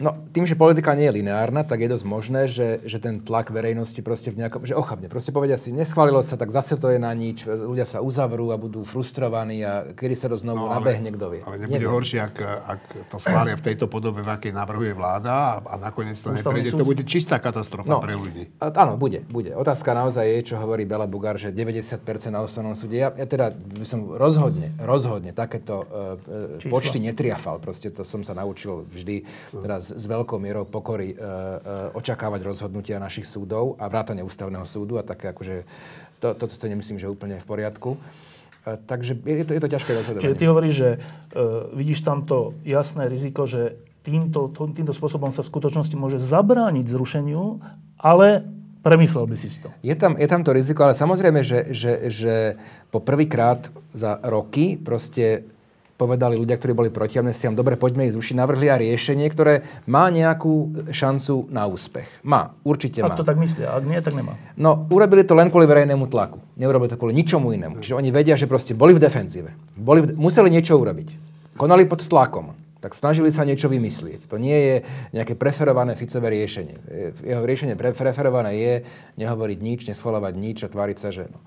No, 0.00 0.16
tým, 0.32 0.48
že 0.48 0.56
politika 0.56 0.96
nie 0.96 1.04
je 1.04 1.20
lineárna, 1.20 1.60
tak 1.60 1.84
je 1.84 1.92
dosť 1.92 2.06
možné, 2.08 2.48
že, 2.48 2.80
že 2.88 2.96
ten 2.96 3.20
tlak 3.20 3.52
verejnosti 3.52 4.00
proste 4.00 4.32
v 4.32 4.40
nejakom, 4.40 4.64
že 4.64 4.72
ochabne. 4.72 5.12
Proste 5.12 5.28
povedia 5.28 5.60
si, 5.60 5.76
neschválilo 5.76 6.24
sa, 6.24 6.40
tak 6.40 6.48
zase 6.48 6.80
to 6.80 6.88
je 6.88 6.96
na 6.96 7.12
nič, 7.12 7.44
ľudia 7.44 7.84
sa 7.84 8.00
uzavrú 8.00 8.48
a 8.48 8.56
budú 8.56 8.80
frustrovaní 8.80 9.60
a 9.60 9.92
kedy 9.92 10.16
sa 10.16 10.32
to 10.32 10.40
znovu 10.40 10.64
no, 10.64 10.72
ale, 10.72 10.80
nabehne, 10.80 11.12
kto 11.12 11.26
vie. 11.28 11.44
Ale 11.44 11.60
nebude 11.60 11.84
Neviem. 11.84 11.92
horšie, 11.92 12.18
ak, 12.24 12.36
ak 12.64 12.80
to 13.12 13.16
schvália 13.20 13.60
v 13.60 13.64
tejto 13.68 13.92
podobe, 13.92 14.24
v 14.24 14.30
akej 14.32 14.56
navrhuje 14.56 14.96
vláda 14.96 15.60
a, 15.60 15.68
a 15.68 15.74
nakoniec 15.76 16.16
to 16.16 16.32
neprejde. 16.32 16.72
To 16.80 16.88
bude 16.88 17.04
čistá 17.04 17.36
katastrofa 17.36 17.92
no, 17.92 18.00
pre 18.00 18.16
ľudí. 18.16 18.56
A, 18.56 18.72
áno, 18.72 18.96
bude, 18.96 19.20
bude. 19.28 19.52
Otázka 19.52 19.92
naozaj 19.92 20.24
je, 20.24 20.40
čo 20.48 20.56
hovorí 20.56 20.88
Bela 20.88 21.04
Bugár, 21.04 21.36
že 21.36 21.52
90% 21.52 22.00
na 22.32 22.40
ústavnom 22.40 22.72
súde. 22.72 23.04
Ja, 23.04 23.12
ja 23.12 23.28
teda 23.28 23.52
by 23.52 23.84
som 23.84 24.16
rozhodne, 24.16 24.72
rozhodne 24.80 25.36
takéto 25.36 25.84
uh, 25.84 26.16
počty 26.72 27.04
netriafal. 27.04 27.60
Proste 27.60 27.92
to 27.92 28.00
som 28.00 28.24
sa 28.24 28.32
naučil 28.32 28.88
vždy 28.88 29.28
teda 29.52 29.89
s, 29.92 30.04
veľkou 30.06 30.38
mierou 30.38 30.64
pokory 30.66 31.12
e, 31.12 31.16
e, 31.16 31.20
očakávať 31.94 32.40
rozhodnutia 32.46 33.02
našich 33.02 33.26
súdov 33.26 33.74
a 33.76 33.90
vrátane 33.90 34.22
ústavného 34.22 34.64
súdu 34.64 34.96
a 34.96 35.02
také 35.02 35.34
akože 35.34 35.66
to, 36.20 36.36
toto 36.36 36.54
to 36.54 36.66
nemyslím, 36.68 37.00
že 37.00 37.10
úplne 37.10 37.40
v 37.40 37.46
poriadku. 37.46 37.98
E, 38.66 38.76
takže 38.86 39.16
je 39.16 39.44
to, 39.44 39.52
je 39.56 39.62
to 39.62 39.68
ťažké 39.68 39.90
rozhodovanie. 39.96 40.24
Čiže 40.24 40.38
ty 40.38 40.44
hovoríš, 40.46 40.74
že 40.74 40.90
e, 40.94 40.98
vidíš 41.74 41.98
tamto 42.04 42.54
jasné 42.62 43.08
riziko, 43.08 43.48
že 43.48 43.80
týmto, 44.04 44.52
týmto 44.52 44.92
spôsobom 44.92 45.32
sa 45.32 45.44
v 45.44 45.50
skutočnosti 45.52 45.96
môže 45.96 46.18
zabrániť 46.20 46.86
zrušeniu, 46.88 47.60
ale 48.00 48.44
premyslel 48.80 49.28
by 49.28 49.36
si 49.36 49.60
to. 49.60 49.68
Je 49.84 49.92
tam, 49.96 50.16
je 50.16 50.28
tam 50.28 50.40
to 50.40 50.56
riziko, 50.56 50.88
ale 50.88 50.96
samozrejme, 50.96 51.40
že, 51.44 51.72
že, 51.72 51.92
že 52.08 52.34
po 52.88 53.00
prvýkrát 53.00 53.68
za 53.92 54.16
roky 54.24 54.80
proste 54.80 55.44
povedali 56.00 56.40
ľudia, 56.40 56.56
ktorí 56.56 56.72
boli 56.72 56.88
proti 56.88 57.20
amnestiám, 57.20 57.52
dobre, 57.52 57.76
poďme 57.76 58.08
ich 58.08 58.16
zrušiť, 58.16 58.32
navrhli 58.40 58.72
aj 58.72 58.80
riešenie, 58.80 59.28
ktoré 59.28 59.68
má 59.84 60.08
nejakú 60.08 60.88
šancu 60.88 61.52
na 61.52 61.68
úspech. 61.68 62.24
Má, 62.24 62.56
určite 62.64 63.04
má. 63.04 63.12
Ak 63.12 63.20
to 63.20 63.28
tak 63.28 63.36
myslia, 63.36 63.76
ak 63.76 63.84
nie, 63.84 64.00
tak 64.00 64.16
nemá. 64.16 64.40
No, 64.56 64.88
urobili 64.88 65.28
to 65.28 65.36
len 65.36 65.52
kvôli 65.52 65.68
verejnému 65.68 66.08
tlaku. 66.08 66.40
Neurobili 66.56 66.88
to 66.88 66.96
kvôli 66.96 67.12
ničomu 67.12 67.52
inému. 67.52 67.84
Čiže 67.84 68.00
oni 68.00 68.08
vedia, 68.08 68.40
že 68.40 68.48
proste 68.48 68.72
boli 68.72 68.96
v 68.96 69.04
defenzíve. 69.04 69.52
Boli 69.76 70.00
v, 70.00 70.16
museli 70.16 70.48
niečo 70.48 70.80
urobiť. 70.80 71.12
Konali 71.60 71.84
pod 71.84 72.00
tlakom. 72.08 72.56
Tak 72.80 72.96
snažili 72.96 73.28
sa 73.28 73.44
niečo 73.44 73.68
vymyslieť. 73.68 74.32
To 74.32 74.40
nie 74.40 74.56
je 74.56 74.76
nejaké 75.12 75.36
preferované 75.36 75.92
Ficové 76.00 76.32
riešenie. 76.32 76.80
Jeho 77.20 77.44
riešenie 77.44 77.76
preferované 77.76 78.56
je 78.56 78.74
nehovoriť 79.20 79.58
nič, 79.60 79.80
neschvalovať 79.92 80.34
nič 80.40 80.64
a 80.64 80.72
tváriť 80.72 80.96
sa, 80.96 81.12
že... 81.12 81.28
No. 81.28 81.44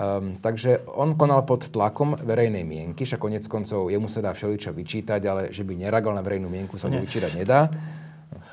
Um, 0.00 0.40
takže 0.40 0.80
on 0.96 1.12
konal 1.12 1.44
pod 1.44 1.68
tlakom 1.68 2.16
verejnej 2.16 2.64
mienky, 2.64 3.04
však 3.04 3.20
konec 3.20 3.44
koncov 3.44 3.92
jemu 3.92 4.08
sa 4.08 4.24
dá 4.24 4.32
všeličo 4.32 4.72
vyčítať, 4.72 5.20
ale 5.28 5.42
že 5.52 5.60
by 5.60 5.76
nereagoval 5.76 6.16
na 6.16 6.24
verejnú 6.24 6.48
mienku 6.48 6.80
sa 6.80 6.88
mu 6.88 7.04
vyčítať 7.04 7.36
nedá. 7.36 7.68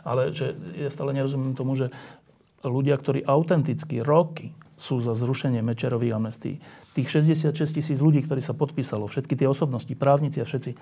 Ale 0.04 0.36
že 0.36 0.60
ja 0.76 0.92
stále 0.92 1.16
nerozumiem 1.16 1.56
tomu, 1.56 1.80
že 1.80 1.88
ľudia, 2.68 3.00
ktorí 3.00 3.24
autenticky 3.24 4.04
roky 4.04 4.52
sú 4.76 5.00
za 5.00 5.16
zrušenie 5.16 5.64
Mečerových 5.64 6.20
amnestí, 6.20 6.60
tých 6.92 7.08
66 7.16 7.56
tisíc 7.80 8.00
ľudí, 8.04 8.28
ktorí 8.28 8.44
sa 8.44 8.52
podpísalo, 8.52 9.08
všetky 9.08 9.40
tie 9.40 9.48
osobnosti, 9.48 9.94
právnici 9.96 10.44
a 10.44 10.46
všetci, 10.46 10.76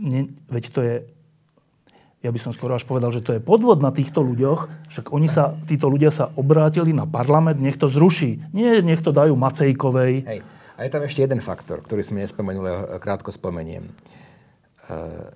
ne, 0.00 0.32
veď 0.48 0.64
to 0.72 0.80
je 0.80 0.94
ja 2.24 2.32
by 2.32 2.40
som 2.40 2.56
skoro 2.56 2.72
až 2.72 2.88
povedal, 2.88 3.12
že 3.12 3.20
to 3.20 3.36
je 3.36 3.44
podvod 3.44 3.84
na 3.84 3.92
týchto 3.92 4.24
ľuďoch, 4.24 4.88
však 4.88 5.12
oni 5.12 5.28
sa, 5.28 5.60
títo 5.68 5.92
ľudia 5.92 6.08
sa 6.08 6.32
obrátili 6.40 6.96
na 6.96 7.04
parlament, 7.04 7.60
nech 7.60 7.76
to 7.76 7.84
zruší. 7.84 8.40
Nie, 8.56 8.80
nech 8.80 9.04
to 9.04 9.12
dajú 9.12 9.36
Macejkovej. 9.36 10.24
Hej. 10.24 10.40
A 10.74 10.80
je 10.82 10.90
tam 10.90 11.04
ešte 11.04 11.20
jeden 11.20 11.44
faktor, 11.44 11.84
ktorý 11.84 12.00
sme 12.00 12.24
nespomenuli, 12.24 12.66
ja 12.66 12.98
krátko 12.98 13.28
spomeniem. 13.28 13.92
Uh, 14.88 15.28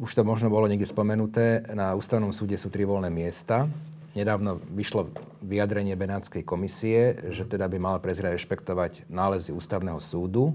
už 0.00 0.14
to 0.14 0.22
možno 0.22 0.50
bolo 0.50 0.70
niekde 0.70 0.86
spomenuté, 0.86 1.66
na 1.74 1.94
ústavnom 1.98 2.30
súde 2.30 2.54
sú 2.58 2.70
tri 2.70 2.86
voľné 2.86 3.10
miesta. 3.10 3.66
nedávno 4.14 4.62
vyšlo 4.70 5.10
vyjadrenie 5.42 5.98
Benátskej 5.98 6.46
komisie, 6.46 7.18
že 7.34 7.42
teda 7.42 7.66
by 7.66 7.78
mala 7.82 7.98
prezident 7.98 8.38
rešpektovať 8.38 9.10
nálezy 9.10 9.50
ústavného 9.50 9.98
súdu. 9.98 10.54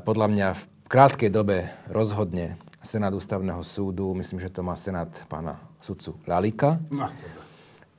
podľa 0.00 0.26
mňa 0.32 0.48
v 0.56 0.62
krátkej 0.88 1.30
dobe 1.30 1.68
rozhodne 1.92 2.56
Senát 2.80 3.12
ústavného 3.12 3.60
súdu, 3.60 4.14
myslím, 4.16 4.40
že 4.40 4.48
to 4.48 4.64
má 4.64 4.72
Senát 4.76 5.12
pána 5.28 5.60
sudcu 5.80 6.16
Lalika. 6.24 6.80
No, 6.88 7.08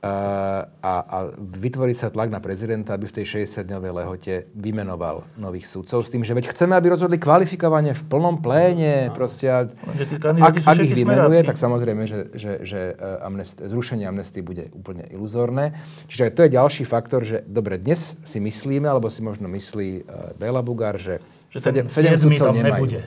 a, 0.02 0.94
a 1.06 1.16
vytvorí 1.38 1.94
sa 1.94 2.10
tlak 2.10 2.26
na 2.26 2.42
prezidenta, 2.42 2.98
aby 2.98 3.06
v 3.06 3.22
tej 3.22 3.46
60-dňovej 3.46 3.92
lehote 4.02 4.34
vymenoval 4.50 5.22
nových 5.38 5.70
súdcov 5.70 6.02
s 6.02 6.10
tým, 6.10 6.26
že 6.26 6.34
veď 6.34 6.50
chceme, 6.50 6.74
aby 6.74 6.90
rozhodli 6.90 7.22
kvalifikovanie 7.22 7.94
v 7.94 8.02
plnom 8.10 8.42
pléne. 8.42 9.06
No. 9.06 9.14
Proste, 9.14 9.46
a, 9.46 9.70
ak, 10.42 10.58
ak 10.58 10.78
ich 10.82 10.98
vymenuje, 10.98 11.46
tak 11.46 11.54
samozrejme, 11.54 12.02
že, 12.10 12.34
že, 12.34 12.52
že 12.66 12.80
e, 12.98 13.22
amnest, 13.22 13.62
zrušenie 13.62 14.02
amnesty 14.10 14.42
bude 14.42 14.74
úplne 14.74 15.06
iluzórne. 15.06 15.78
Čiže 16.10 16.34
to 16.34 16.50
je 16.50 16.50
ďalší 16.50 16.82
faktor, 16.82 17.22
že 17.22 17.46
dobre, 17.46 17.78
dnes 17.78 18.18
si 18.26 18.42
myslíme, 18.42 18.90
alebo 18.90 19.06
si 19.06 19.22
možno 19.22 19.46
myslí 19.46 20.02
uh, 20.02 20.34
Bela 20.34 20.66
Bugár, 20.66 20.98
že, 20.98 21.22
že 21.46 21.62
7, 21.62 21.86
7 21.86 22.18
súdcov 22.18 22.50
nemajú. 22.50 22.90
Nebude 22.90 23.00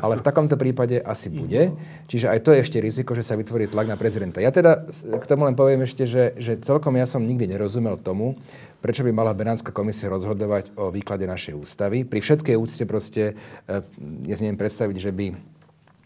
ale 0.00 0.16
v 0.16 0.24
takomto 0.24 0.56
prípade 0.56 0.96
asi 1.02 1.28
bude. 1.28 1.76
Čiže 2.08 2.32
aj 2.32 2.38
to 2.40 2.50
je 2.56 2.62
ešte 2.64 2.78
riziko, 2.80 3.12
že 3.12 3.26
sa 3.26 3.36
vytvorí 3.36 3.68
tlak 3.68 3.92
na 3.92 4.00
prezidenta. 4.00 4.40
Ja 4.40 4.48
teda 4.48 4.88
k 4.92 5.24
tomu 5.28 5.44
len 5.44 5.58
poviem 5.58 5.84
ešte, 5.84 6.08
že, 6.08 6.32
že 6.40 6.56
celkom 6.64 6.96
ja 6.96 7.04
som 7.04 7.20
nikdy 7.20 7.50
nerozumel 7.52 8.00
tomu, 8.00 8.40
prečo 8.80 9.04
by 9.04 9.12
mala 9.12 9.36
Benátska 9.36 9.70
komisia 9.70 10.08
rozhodovať 10.08 10.72
o 10.74 10.88
výklade 10.88 11.28
našej 11.28 11.54
ústavy. 11.54 12.08
Pri 12.08 12.24
všetkej 12.24 12.56
úcte 12.56 12.84
proste, 12.88 13.22
e, 13.68 13.74
ja 14.26 14.34
si 14.34 14.42
neviem 14.48 14.58
predstaviť, 14.58 14.96
že 14.96 15.12
by 15.12 15.26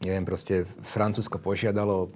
neviem, 0.04 0.28
proste 0.28 0.68
Francúzsko 0.84 1.40
požiadalo 1.40 2.12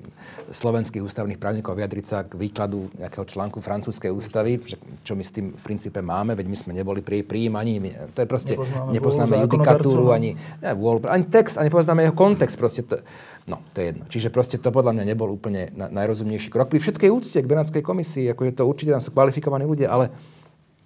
slovenských 0.52 1.00
ústavných 1.00 1.40
právnikov 1.40 1.80
vyjadriť 1.80 2.04
sa 2.04 2.28
k 2.28 2.36
výkladu 2.36 2.92
nejakého 3.00 3.24
článku 3.24 3.64
francúzskej 3.64 4.12
ústavy, 4.12 4.60
čo 5.00 5.16
my 5.16 5.24
s 5.24 5.32
tým 5.32 5.56
v 5.56 5.62
princípe 5.64 6.04
máme, 6.04 6.36
veď 6.36 6.46
my 6.46 6.56
sme 6.60 6.72
neboli 6.76 7.00
pri 7.00 7.24
jej 7.24 7.26
príjmaní. 7.26 7.80
To 8.12 8.20
je 8.20 8.28
proste, 8.28 8.52
nepoznáme, 8.52 8.92
nepoznáme 8.92 9.34
judikatúru, 9.48 10.12
ani, 10.12 10.36
ne, 10.60 10.70
vôľ, 10.76 11.08
ani 11.08 11.24
text, 11.24 11.56
ani 11.56 11.72
nepoznáme 11.72 12.04
jeho 12.04 12.16
kontext. 12.16 12.60
Proste 12.60 12.84
to, 12.84 13.00
no, 13.48 13.64
to 13.72 13.80
je 13.80 13.96
jedno. 13.96 14.04
Čiže 14.12 14.28
proste 14.28 14.60
to 14.60 14.68
podľa 14.68 15.00
mňa 15.00 15.04
nebol 15.16 15.32
úplne 15.32 15.72
na, 15.72 15.88
najrozumnejší 15.88 16.52
krok. 16.52 16.68
Pri 16.68 16.84
všetkej 16.84 17.08
úcte 17.08 17.38
k 17.40 17.48
Benátskej 17.48 17.80
komisii, 17.80 18.28
ako 18.28 18.42
je 18.44 18.52
to 18.60 18.62
určite, 18.68 18.92
tam 18.92 19.00
sú 19.00 19.10
kvalifikovaní 19.16 19.64
ľudia, 19.64 19.88
ale 19.88 20.12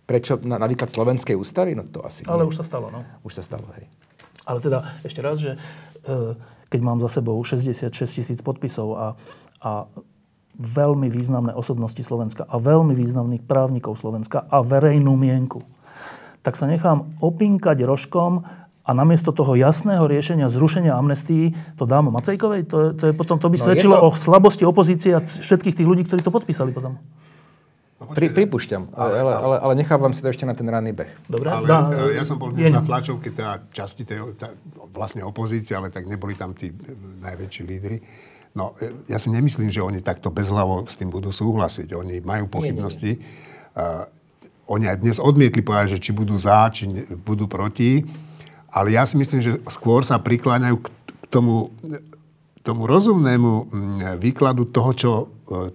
prečo 0.06 0.38
na, 0.46 0.62
na 0.62 0.70
výklad 0.70 0.94
slovenskej 0.94 1.34
ústavy? 1.34 1.74
No 1.74 1.82
to 1.90 2.06
asi 2.06 2.22
Ale 2.30 2.46
nie. 2.46 2.54
už 2.54 2.62
sa 2.62 2.64
stalo, 2.64 2.86
no. 2.94 3.02
Už 3.26 3.34
sa 3.34 3.42
stalo, 3.42 3.66
hej. 3.74 3.90
Ale 4.44 4.60
teda 4.60 4.84
ešte 5.02 5.20
raz, 5.24 5.40
že 5.40 5.56
e, 6.04 6.36
keď 6.74 6.82
mám 6.82 6.98
za 6.98 7.06
sebou 7.06 7.38
66 7.38 7.94
tisíc 7.94 8.42
podpisov 8.42 8.98
a, 8.98 9.06
a 9.62 9.86
veľmi 10.58 11.06
významné 11.06 11.54
osobnosti 11.54 12.02
Slovenska 12.02 12.42
a 12.50 12.58
veľmi 12.58 12.98
významných 12.98 13.46
právnikov 13.46 13.94
Slovenska 13.94 14.42
a 14.50 14.58
verejnú 14.58 15.14
mienku, 15.14 15.62
tak 16.42 16.58
sa 16.58 16.66
nechám 16.66 17.14
opinkať 17.22 17.86
rožkom 17.86 18.42
a 18.82 18.90
namiesto 18.90 19.30
toho 19.30 19.54
jasného 19.54 20.10
riešenia 20.10 20.50
zrušenia 20.50 20.98
amnestii 20.98 21.78
to 21.78 21.86
dám 21.86 22.10
Macejkovej? 22.10 22.66
To, 22.66 22.76
je, 22.82 22.88
to, 22.98 23.04
je 23.06 23.12
potom, 23.14 23.38
to 23.38 23.46
by 23.46 23.56
no 23.62 23.64
svedčilo 23.70 23.94
to... 23.94 24.02
o 24.02 24.08
slabosti 24.18 24.66
opozície 24.66 25.14
a 25.14 25.22
všetkých 25.22 25.78
tých 25.78 25.86
ľudí, 25.86 26.02
ktorí 26.10 26.26
to 26.26 26.34
podpísali 26.34 26.74
potom. 26.74 26.98
No, 27.94 28.10
Pri, 28.10 28.26
pripúšťam, 28.34 28.90
ale, 28.90 29.22
ale, 29.22 29.32
ale, 29.38 29.56
ale 29.62 29.72
nechávam 29.78 30.10
si 30.10 30.18
to 30.18 30.26
ešte 30.26 30.42
na 30.42 30.58
ten 30.58 30.66
ranný 30.66 30.90
beh. 30.90 31.30
Dobre, 31.30 31.46
ale 31.46 31.62
dá, 31.62 31.86
e, 31.94 32.18
ja 32.18 32.26
som 32.26 32.42
bol 32.42 32.50
dnes 32.50 32.74
na 32.74 32.82
tlačovke 32.82 33.30
teda 33.30 33.70
časti 33.70 34.02
tej 34.02 34.34
tá, 34.34 34.50
vlastne 34.90 35.22
opozície, 35.22 35.78
ale 35.78 35.94
tak 35.94 36.10
neboli 36.10 36.34
tam 36.34 36.58
tí 36.58 36.74
e, 36.74 36.76
najväčší 37.22 37.62
lídry. 37.62 38.02
No, 38.58 38.74
e, 38.82 39.06
ja 39.06 39.22
si 39.22 39.30
nemyslím, 39.30 39.70
že 39.70 39.78
oni 39.78 40.02
takto 40.02 40.34
bezhlavo 40.34 40.90
s 40.90 40.98
tým 40.98 41.14
budú 41.14 41.30
súhlasiť. 41.30 41.94
Oni 41.94 42.18
majú 42.18 42.50
pochybnosti. 42.50 43.14
Nie, 43.14 43.22
nie. 43.22 43.42
Uh, 43.74 44.06
oni 44.70 44.86
aj 44.86 45.02
dnes 45.02 45.18
odmietli 45.18 45.66
povedať, 45.66 45.98
že 45.98 46.02
či 46.02 46.10
budú 46.14 46.38
za, 46.38 46.70
či 46.70 46.86
ne, 46.86 47.02
budú 47.26 47.50
proti. 47.50 48.06
Ale 48.70 48.94
ja 48.94 49.02
si 49.02 49.18
myslím, 49.18 49.42
že 49.42 49.58
skôr 49.66 50.06
sa 50.06 50.18
prikláňajú 50.22 50.76
k 50.78 50.86
tomu 51.30 51.74
tomu 52.64 52.88
rozumnému 52.88 53.68
výkladu 54.16 54.64
toho, 54.72 54.90
čo, 54.96 55.10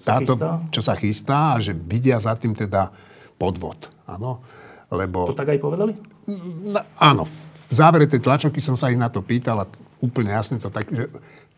táto, 0.02 0.34
sa 0.36 0.66
čo 0.74 0.82
sa 0.82 0.94
chystá 0.98 1.56
a 1.56 1.62
že 1.62 1.72
vidia 1.78 2.18
za 2.18 2.34
tým 2.36 2.58
teda 2.58 2.90
podvod. 3.38 3.90
Áno? 4.10 4.42
Lebo... 4.90 5.30
To 5.30 5.38
tak 5.38 5.54
aj 5.54 5.60
povedali? 5.62 5.94
Na, 6.70 6.82
áno. 6.98 7.30
V 7.70 7.74
závere 7.74 8.10
tej 8.10 8.26
tlačovky 8.26 8.58
som 8.60 8.74
sa 8.74 8.90
ich 8.90 8.98
na 8.98 9.14
to 9.14 9.22
pýtal 9.22 9.62
a 9.62 9.66
úplne 10.02 10.34
jasne 10.34 10.58
to 10.58 10.74
tak, 10.74 10.90
že 10.90 11.06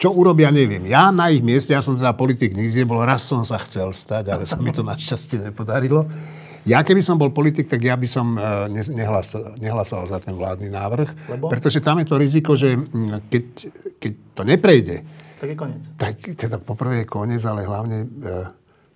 čo 0.01 0.09
urobia, 0.17 0.49
neviem. 0.49 0.81
Ja 0.89 1.13
na 1.13 1.29
ich 1.29 1.45
mieste, 1.45 1.77
ja 1.77 1.79
som 1.85 1.93
teda 1.93 2.17
politik 2.17 2.57
nikdy 2.57 2.83
nebol, 2.83 3.05
raz 3.05 3.21
som 3.21 3.45
sa 3.45 3.61
chcel 3.61 3.93
stať, 3.93 4.33
ale 4.33 4.43
sa 4.49 4.57
mi 4.57 4.73
to 4.73 4.81
našťastie 4.81 5.53
nepodarilo. 5.53 6.09
Ja 6.65 6.81
keby 6.81 7.01
som 7.05 7.17
bol 7.17 7.33
politik, 7.33 7.69
tak 7.69 7.81
ja 7.81 7.97
by 7.97 8.07
som 8.09 8.37
e, 8.37 8.41
nehlasoval, 8.93 9.57
nehlasoval 9.57 10.05
za 10.09 10.17
ten 10.21 10.37
vládny 10.37 10.69
návrh, 10.69 11.09
Lebo? 11.37 11.49
pretože 11.49 11.81
tam 11.81 12.01
je 12.01 12.05
to 12.09 12.21
riziko, 12.21 12.53
že 12.53 12.77
mm, 12.77 13.29
keď, 13.29 13.43
keď 13.97 14.11
to 14.33 14.41
neprejde, 14.45 14.95
tak 15.41 15.47
je 15.49 15.57
koniec. 15.57 15.83
Tak 15.97 16.15
teda 16.37 16.61
poprvé 16.61 17.01
je 17.01 17.07
koniec, 17.09 17.41
ale 17.49 17.65
hlavne, 17.65 18.05
e, 18.05 18.33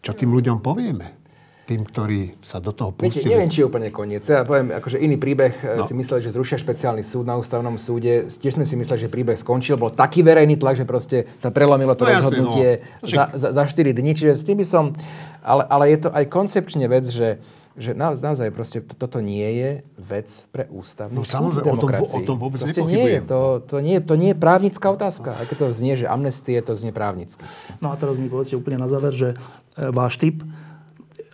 čo 0.05 0.13
tým 0.13 0.29
ľuďom 0.29 0.61
povieme? 0.61 1.25
tým, 1.65 1.81
ktorí 1.81 2.37
sa 2.45 2.61
do 2.61 2.69
toho 2.69 2.93
pustili. 2.93 3.25
Viete, 3.25 3.29
neviem, 3.33 3.49
či 3.49 3.65
je 3.65 3.67
úplne 3.67 3.89
koniec. 3.89 4.21
Ja 4.21 4.45
poviem, 4.45 4.69
akože 4.69 5.01
iný 5.01 5.17
príbeh 5.17 5.49
e, 5.65 5.81
no. 5.81 5.83
si 5.83 5.97
myslel, 5.97 6.21
že 6.21 6.29
zrušia 6.29 6.61
špeciálny 6.61 7.01
súd 7.01 7.25
na 7.25 7.41
ústavnom 7.41 7.73
súde. 7.81 8.29
Tiež 8.29 8.61
sme 8.61 8.69
si 8.69 8.77
mysleli, 8.77 9.01
že 9.01 9.09
príbeh 9.09 9.33
skončil. 9.33 9.73
Bol 9.73 9.89
taký 9.89 10.21
verejný 10.21 10.61
tlak, 10.61 10.77
že 10.77 10.85
proste 10.85 11.25
sa 11.41 11.49
prelomilo 11.49 11.97
to 11.97 12.05
no, 12.05 12.13
rozhodnutie 12.13 12.85
jasne, 13.01 13.33
no. 13.33 13.33
za, 13.33 13.49
za, 13.57 13.65
za 13.65 13.81
4 13.81 13.97
dní. 13.97 14.13
Čiže 14.13 14.31
s 14.37 14.45
tým 14.45 14.61
by 14.61 14.65
som... 14.69 14.93
Ale, 15.41 15.65
ale 15.65 15.83
je 15.89 16.05
to 16.05 16.09
aj 16.13 16.25
koncepčne 16.29 16.85
vec, 16.85 17.09
že 17.09 17.41
že 17.75 17.91
na, 17.91 18.15
naozaj 18.15 18.55
proste 18.55 18.79
to, 18.79 18.95
toto 18.95 19.19
nie 19.19 19.43
je 19.43 19.69
vec 19.99 20.27
pre 20.55 20.63
ústavný 20.71 21.19
no, 21.19 21.27
súd 21.27 21.59
demokracii. 21.59 22.23
O 22.23 22.23
tom, 22.23 22.23
o 22.23 22.29
tom 22.31 22.37
vôbec 22.39 22.59
proste 22.63 22.83
nie 22.87 23.03
je. 23.03 23.19
To, 23.27 23.59
to, 23.59 23.83
nie, 23.83 23.99
to 23.99 24.15
nie 24.15 24.31
je 24.31 24.37
právnická 24.39 24.87
otázka. 24.95 25.35
Aj 25.35 25.45
keď 25.45 25.57
to 25.59 25.75
znie, 25.75 25.99
že 25.99 26.07
amnestie, 26.07 26.55
to 26.63 26.71
znie 26.71 26.95
právnicky. 26.95 27.43
No 27.83 27.91
a 27.91 27.99
teraz 27.99 28.15
mi 28.15 28.31
povedzte 28.31 28.55
úplne 28.55 28.79
na 28.79 28.87
záver, 28.87 29.11
že 29.11 29.29
e, 29.35 29.91
váš 29.91 30.15
typ, 30.15 30.39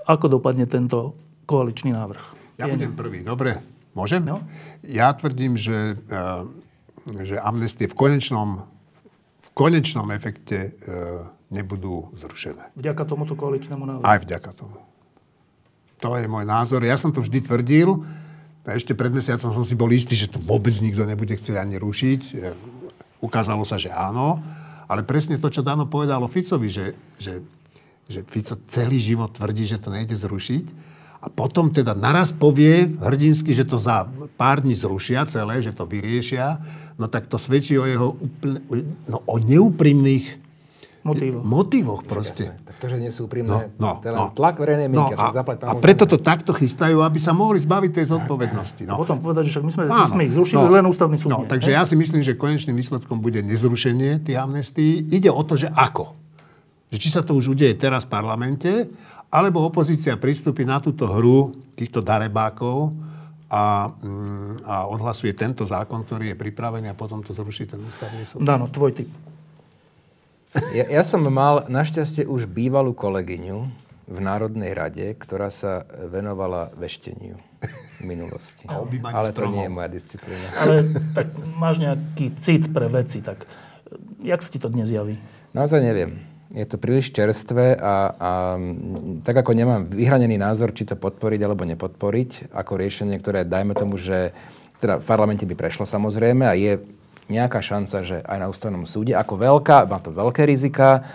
ako 0.09 0.41
dopadne 0.41 0.65
tento 0.65 1.13
koaličný 1.45 1.93
návrh? 1.93 2.23
Ja 2.57 2.65
je 2.65 2.73
budem 2.73 2.97
prvý. 2.97 3.21
Dobre, 3.21 3.61
môžem? 3.93 4.25
No? 4.25 4.41
Ja 4.81 5.13
tvrdím, 5.13 5.61
že, 5.61 6.01
e, 6.09 6.25
že 7.21 7.37
amnestie 7.37 7.85
v 7.85 7.93
konečnom, 7.93 8.65
v 9.45 9.49
konečnom 9.53 10.09
efekte 10.09 10.57
e, 10.57 10.89
nebudú 11.53 12.09
zrušené. 12.17 12.73
Vďaka 12.73 13.05
tomuto 13.05 13.37
koaličnému 13.37 13.83
návrhu? 13.85 14.05
Aj 14.09 14.17
vďaka 14.17 14.51
tomu. 14.57 14.90
To 16.01 16.17
je 16.17 16.25
môj 16.25 16.45
názor. 16.45 16.81
Ja 16.81 16.97
som 16.97 17.13
to 17.13 17.21
vždy 17.21 17.45
tvrdil. 17.45 18.01
A 18.61 18.77
ešte 18.77 18.93
pred 18.93 19.09
mesiacom 19.09 19.49
som 19.53 19.65
si 19.65 19.73
bol 19.73 19.89
istý, 19.89 20.13
že 20.13 20.29
to 20.29 20.37
vôbec 20.37 20.73
nikto 20.81 21.05
nebude 21.05 21.33
chcieť 21.33 21.57
ani 21.57 21.81
rušiť. 21.81 22.21
E, 22.29 22.53
ukázalo 23.21 23.65
sa, 23.65 23.81
že 23.81 23.89
áno. 23.89 24.41
Ale 24.85 25.01
presne 25.01 25.41
to, 25.41 25.49
čo 25.49 25.65
Dano 25.65 25.89
povedal 25.89 26.21
o 26.21 26.29
Ficovi, 26.29 26.69
že, 26.69 26.93
že, 27.17 27.41
že 28.05 28.21
Fico 28.27 28.59
celý 28.69 29.01
život 29.01 29.33
tvrdí, 29.33 29.65
že 29.65 29.81
to 29.81 29.89
nejde 29.89 30.13
zrušiť. 30.13 30.65
A 31.21 31.29
potom 31.29 31.69
teda 31.69 31.93
naraz 31.93 32.33
povie 32.33 32.89
hrdinsky, 32.97 33.53
že 33.53 33.65
to 33.65 33.77
za 33.77 34.09
pár 34.37 34.65
dní 34.65 34.73
zrušia 34.73 35.29
celé, 35.29 35.61
že 35.61 35.69
to 35.69 35.85
vyriešia. 35.85 36.57
No 36.97 37.05
tak 37.05 37.29
to 37.29 37.37
svedčí 37.37 37.77
o 37.77 37.85
jeho 37.85 38.17
úplne, 38.17 38.61
no, 39.05 39.21
o 39.25 39.37
neúprimných 39.37 40.41
motívoch. 41.01 41.43
motívoch 41.43 42.01
proste. 42.05 42.53
Jasné. 42.53 42.65
Tak 42.65 42.75
to, 42.77 42.85
že 42.89 42.97
nie 43.01 43.11
sú 43.13 43.25
úprimné, 43.25 43.73
no, 43.75 43.81
no, 43.81 43.91
to 44.01 44.05
je 44.05 44.13
len 44.13 44.21
no. 44.21 44.33
tlak 44.33 44.55
verejnej 44.61 44.89
mienky. 44.89 45.13
No, 45.17 45.21
a, 45.21 45.43
a 45.43 45.73
preto 45.77 46.05
to 46.05 46.21
takto 46.21 46.53
chystajú, 46.53 47.01
aby 47.01 47.17
sa 47.17 47.33
mohli 47.33 47.57
zbaviť 47.57 47.91
tej 48.01 48.05
zodpovednosti. 48.13 48.83
No. 48.85 48.95
A 48.95 49.01
potom 49.01 49.17
povedať, 49.17 49.49
že 49.49 49.59
my 49.65 49.71
sme, 49.73 49.83
my 49.89 50.07
sme 50.09 50.23
ich 50.29 50.33
zrušili, 50.33 50.61
no, 50.61 50.69
len 50.69 50.85
ústavný 50.85 51.17
súd. 51.17 51.33
No, 51.33 51.43
takže 51.49 51.73
ja 51.73 51.81
si 51.85 51.97
myslím, 51.97 52.21
že 52.21 52.37
konečným 52.37 52.77
výsledkom 52.77 53.17
bude 53.17 53.41
nezrušenie 53.41 54.21
tých 54.21 54.37
amnestí. 54.37 55.01
Ide 55.09 55.33
o 55.33 55.41
to, 55.41 55.57
že 55.57 55.73
ako. 55.73 56.13
Že 56.93 56.97
či 57.01 57.09
sa 57.09 57.21
to 57.25 57.33
už 57.33 57.57
udeje 57.57 57.73
teraz 57.77 58.05
v 58.05 58.13
parlamente, 58.13 58.71
alebo 59.31 59.63
opozícia 59.63 60.19
pristúpi 60.19 60.67
na 60.67 60.83
túto 60.83 61.07
hru 61.07 61.55
týchto 61.73 62.03
darebákov, 62.03 62.93
a, 63.51 63.91
mm, 63.91 64.63
a 64.63 64.87
odhlasuje 64.87 65.35
tento 65.35 65.67
zákon, 65.67 66.07
ktorý 66.07 66.31
je 66.31 66.35
pripravený 66.39 66.87
a 66.87 66.95
potom 66.95 67.19
to 67.19 67.35
zruší 67.35 67.67
ten 67.67 67.83
ústavný 67.83 68.23
súd. 68.23 68.47
Dano, 68.47 68.71
tvoj 68.71 68.95
typ. 68.95 69.11
Ja, 70.75 70.85
ja 70.99 71.03
som 71.07 71.23
mal 71.31 71.63
našťastie 71.71 72.27
už 72.27 72.47
bývalú 72.47 72.91
kolegyňu 72.91 73.71
v 74.11 74.17
Národnej 74.19 74.75
rade, 74.75 75.15
ktorá 75.15 75.47
sa 75.47 75.87
venovala 76.11 76.75
vešteniu 76.75 77.39
v 77.99 78.03
minulosti. 78.03 78.67
A 78.71 78.83
Ale 79.15 79.31
to 79.31 79.47
nie 79.47 79.63
je 79.67 79.71
moja 79.71 79.87
disciplína. 79.87 80.47
Ale 80.59 80.83
tak 81.15 81.31
máš 81.55 81.79
nejaký 81.79 82.35
cit 82.43 82.67
pre 82.75 82.91
veci, 82.91 83.23
tak 83.23 83.47
jak 84.19 84.43
sa 84.43 84.49
ti 84.51 84.59
to 84.59 84.67
dnes 84.67 84.91
javí? 84.91 85.15
Naozaj 85.55 85.79
neviem. 85.79 86.19
Je 86.51 86.67
to 86.67 86.75
príliš 86.75 87.15
čerstvé 87.15 87.79
a, 87.79 88.11
a 88.11 88.31
tak 89.23 89.39
ako 89.39 89.55
nemám 89.55 89.87
vyhranený 89.87 90.35
názor, 90.35 90.75
či 90.75 90.83
to 90.83 90.99
podporiť 90.99 91.39
alebo 91.47 91.63
nepodporiť, 91.63 92.51
ako 92.51 92.75
riešenie, 92.75 93.15
ktoré 93.23 93.47
dajme 93.47 93.71
tomu, 93.71 93.95
že 93.95 94.35
teda 94.83 94.99
v 94.99 95.05
parlamente 95.07 95.47
by 95.47 95.55
prešlo 95.55 95.87
samozrejme 95.87 96.43
a 96.43 96.51
je 96.59 96.75
nejaká 97.31 97.63
šanca, 97.63 98.03
že 98.03 98.19
aj 98.19 98.37
na 98.37 98.47
ústavnom 98.51 98.83
súde, 98.83 99.15
ako 99.15 99.39
veľká, 99.39 99.87
má 99.87 100.03
to 100.03 100.11
veľké 100.11 100.43
rizika, 100.43 101.07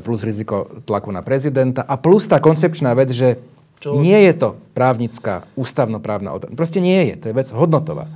plus 0.00 0.24
riziko 0.24 0.66
tlaku 0.88 1.12
na 1.12 1.20
prezidenta 1.20 1.84
a 1.84 2.00
plus 2.00 2.24
tá 2.24 2.40
koncepčná 2.40 2.96
vec, 2.96 3.12
že 3.12 3.36
Čo? 3.82 3.98
nie 4.00 4.16
je 4.30 4.32
to 4.32 4.48
právnická, 4.72 5.44
ústavnoprávna 5.58 6.32
otázka. 6.32 6.56
Proste 6.56 6.80
nie 6.80 7.12
je. 7.12 7.14
To 7.20 7.24
je 7.28 7.34
vec 7.36 7.48
hodnotová. 7.52 8.08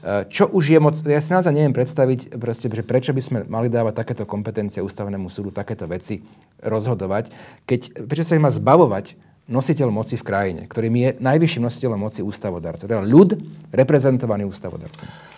E, 0.00 0.26
čo 0.32 0.48
už 0.50 0.74
je 0.74 0.78
moc... 0.80 0.96
Ja 1.04 1.20
si 1.22 1.30
naozaj 1.30 1.52
neviem 1.54 1.76
predstaviť, 1.76 2.40
proste, 2.40 2.66
že 2.72 2.82
prečo 2.82 3.14
by 3.14 3.22
sme 3.22 3.38
mali 3.46 3.68
dávať 3.70 4.00
takéto 4.00 4.24
kompetencie 4.26 4.82
ústavnému 4.82 5.28
súdu, 5.30 5.54
takéto 5.54 5.86
veci 5.86 6.24
rozhodovať, 6.64 7.30
keď, 7.68 8.08
prečo 8.08 8.26
sa 8.26 8.34
ich 8.34 8.42
má 8.42 8.50
zbavovať 8.50 9.14
nositeľ 9.50 9.90
moci 9.90 10.14
v 10.14 10.24
krajine, 10.26 10.62
ktorým 10.70 10.94
je 10.94 11.08
najvyšším 11.18 11.66
nositeľom 11.66 11.98
moci 11.98 12.22
ústavodarca. 12.22 12.86
Teda 12.86 13.02
ľud 13.02 13.34
reprezentovaný 13.74 14.46
ústavodarcom. 14.46 15.29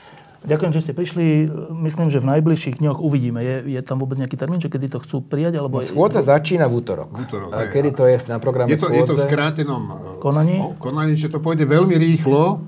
Ďakujem, 0.42 0.72
že 0.74 0.80
ste 0.82 0.92
prišli. 0.92 1.46
Myslím, 1.70 2.10
že 2.10 2.18
v 2.18 2.26
najbližších 2.34 2.82
dňoch 2.82 2.98
uvidíme. 2.98 3.38
Je, 3.46 3.78
je 3.78 3.80
tam 3.86 4.02
vôbec 4.02 4.18
nejaký 4.18 4.34
termín, 4.34 4.58
že 4.58 4.66
kedy 4.66 4.90
to 4.90 4.98
chcú 4.98 5.22
prijať? 5.22 5.62
Alebo... 5.62 5.78
Schôdza 5.78 6.18
začína 6.18 6.66
v 6.66 6.82
útorok. 6.82 7.14
V 7.14 7.22
útorok 7.22 7.50
a 7.54 7.70
kedy 7.70 7.90
to 7.94 8.02
je 8.10 8.16
na 8.26 8.42
programe 8.42 8.74
je 8.74 8.82
to, 8.82 8.90
schôdze? 8.90 8.98
Je 8.98 9.06
to 9.06 9.14
v 9.14 9.22
skrátenom 9.30 9.82
e, 9.86 9.94
konaní? 10.18 10.56
konaní, 10.82 11.14
že 11.14 11.30
to 11.30 11.38
pôjde 11.38 11.62
veľmi 11.62 11.94
rýchlo. 11.94 12.58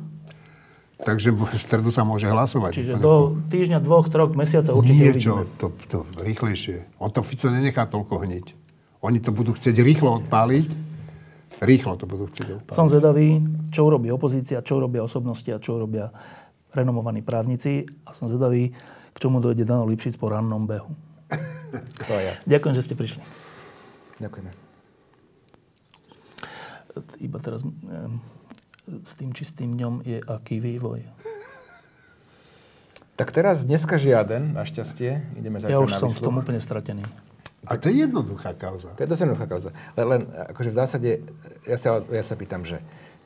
Takže 1.03 1.35
v 1.35 1.43
stredu 1.65 1.91
sa 1.91 2.07
môže 2.07 2.31
hlasovať. 2.31 2.73
Čiže 2.79 2.93
do 3.03 3.43
týždňa, 3.51 3.83
dvoch, 3.83 4.07
troch 4.07 4.31
mesiacov 4.39 4.79
určite 4.79 5.11
Niečo, 5.11 5.33
uvidíme. 5.43 5.59
to, 5.59 5.67
to 5.91 5.99
rýchlejšie. 6.23 6.77
On 7.03 7.11
to 7.11 7.27
Fico 7.27 7.51
nenechá 7.51 7.91
toľko 7.91 8.23
hniť. 8.23 8.47
Oni 9.03 9.19
to 9.19 9.35
budú 9.35 9.53
chcieť 9.53 9.83
rýchlo 9.83 10.23
odpáliť. 10.25 10.95
Rýchlo 11.59 11.99
to 11.99 12.07
budú 12.07 12.31
chcieť 12.31 12.63
odpáliť. 12.63 12.79
Som 12.79 12.87
zvedavý, 12.87 13.43
čo 13.75 13.85
urobí 13.85 14.09
opozícia, 14.15 14.63
čo 14.63 14.79
urobia 14.79 15.03
osobnosti 15.05 15.47
a 15.51 15.59
čo 15.59 15.77
urobia 15.77 16.09
renomovaní 16.75 17.23
právnici 17.23 17.87
a 18.05 18.13
som 18.13 18.27
zvedavý, 18.29 18.75
k 19.15 19.17
čomu 19.17 19.39
dojde 19.39 19.63
Dano 19.63 19.87
Lipšic 19.87 20.19
po 20.19 20.29
rannom 20.29 20.67
behu. 20.67 20.91
To 22.07 22.15
ja. 22.19 22.39
Ďakujem, 22.47 22.75
že 22.75 22.83
ste 22.83 22.95
prišli. 22.99 23.23
Ďakujeme. 24.23 24.51
Iba 27.23 27.39
teraz 27.43 27.67
s 28.87 29.13
tým 29.19 29.35
čistým 29.35 29.75
dňom 29.75 30.07
je 30.07 30.19
aký 30.23 30.63
vývoj? 30.63 31.03
Tak 33.15 33.31
teraz 33.31 33.63
dneska 33.63 33.99
žiaden, 33.99 34.55
našťastie. 34.55 35.39
Ideme 35.39 35.63
ja 35.63 35.79
už 35.79 35.95
som 35.95 36.11
v 36.11 36.19
tom 36.19 36.39
úplne 36.39 36.59
stratený. 36.59 37.07
A 37.65 37.81
to 37.81 37.89
je 37.89 38.05
jednoduchá 38.05 38.53
kauza. 38.59 38.93
To 38.99 39.01
je 39.03 39.09
dosť 39.09 39.23
jednoduchá 39.25 39.47
kauza. 39.49 39.71
Len, 39.97 40.07
len 40.07 40.23
akože 40.29 40.71
v 40.75 40.77
zásade, 40.77 41.11
ja 41.65 41.79
sa, 41.81 42.05
ja 42.05 42.23
sa 42.27 42.35
pýtam, 42.37 42.67
že 42.67 42.83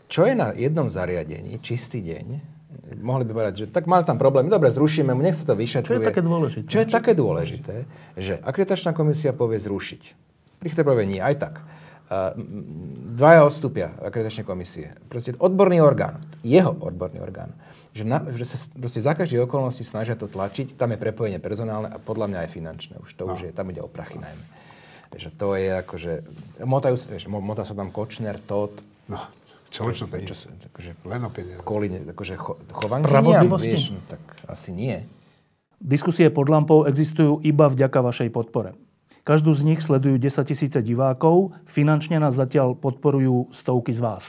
čo 0.06 0.24
je 0.24 0.36
na 0.36 0.54
jednom 0.54 0.88
zariadení 0.88 1.58
čistý 1.60 2.00
deň, 2.00 2.57
mohli 3.00 3.24
by 3.24 3.32
povedať, 3.32 3.54
že 3.56 3.66
tak 3.72 3.88
mali 3.88 4.04
tam 4.04 4.20
problémy, 4.20 4.52
dobre, 4.52 4.68
zrušíme 4.68 5.12
mu, 5.16 5.24
nech 5.24 5.36
sa 5.36 5.48
to 5.48 5.56
vyšetruje. 5.56 6.00
Čo 6.00 6.04
je 6.04 6.10
také 6.12 6.22
dôležité? 6.24 6.66
Čo 6.68 6.78
je 6.78 6.86
také 6.88 7.12
dôležité, 7.16 7.76
že 8.16 8.34
akreditačná 8.44 8.92
komisia 8.92 9.32
povie 9.32 9.56
zrušiť. 9.60 10.02
Pri 10.58 10.68
povie 10.74 11.04
nie, 11.06 11.20
aj 11.22 11.34
tak. 11.38 11.54
Dvaja 13.14 13.44
odstúpia 13.44 13.92
akreditačnej 14.00 14.44
komisie. 14.48 14.96
Proste 15.12 15.36
odborný 15.36 15.84
orgán, 15.84 16.20
jeho 16.40 16.72
odborný 16.72 17.20
orgán, 17.20 17.52
že, 17.92 18.04
na, 18.04 18.24
že 18.32 18.44
sa 18.48 18.56
proste 18.76 19.00
za 19.00 19.12
každé 19.12 19.40
okolnosti 19.44 19.84
snažia 19.84 20.16
to 20.16 20.28
tlačiť, 20.28 20.76
tam 20.76 20.92
je 20.92 20.98
prepojenie 21.00 21.40
personálne 21.40 21.88
a 21.92 21.96
podľa 22.00 22.32
mňa 22.32 22.38
aj 22.44 22.50
finančné. 22.52 22.94
Už 23.00 23.12
to 23.12 23.28
no. 23.28 23.36
už 23.36 23.48
je, 23.48 23.50
tam 23.52 23.68
ide 23.68 23.84
o 23.84 23.88
prachy 23.88 24.20
najmä. 24.20 24.44
Že 25.08 25.28
to 25.40 25.48
je 25.56 25.68
akože, 25.72 26.12
motajú, 26.68 26.96
vieš, 27.08 27.24
motá 27.32 27.64
sa 27.64 27.72
tam 27.72 27.88
Kočner, 27.88 28.36
Todd, 28.40 28.76
no. 29.08 29.37
Čo, 29.68 29.92
čo 29.92 30.08
to 30.08 30.16
je? 30.16 30.24
Čo, 30.32 30.36
akože, 30.72 30.90
Len 31.04 31.22
o 31.24 31.30
peniaze. 31.30 31.60
Kvôli 31.60 31.92
akože 31.92 32.34
cho, 32.40 32.56
chovankyniam, 32.72 33.52
vieš, 33.60 33.92
no, 33.92 34.00
tak 34.08 34.20
asi 34.48 34.72
nie. 34.72 35.04
Diskusie 35.78 36.32
pod 36.32 36.48
lampou 36.50 36.88
existujú 36.88 37.38
iba 37.44 37.70
vďaka 37.70 38.00
vašej 38.02 38.32
podpore. 38.34 38.74
Každú 39.22 39.52
z 39.52 39.62
nich 39.68 39.84
sledujú 39.84 40.16
10 40.16 40.48
tisíce 40.48 40.80
divákov, 40.80 41.52
finančne 41.68 42.16
nás 42.16 42.32
zatiaľ 42.32 42.72
podporujú 42.72 43.52
stovky 43.52 43.92
z 43.92 44.00
vás. 44.00 44.24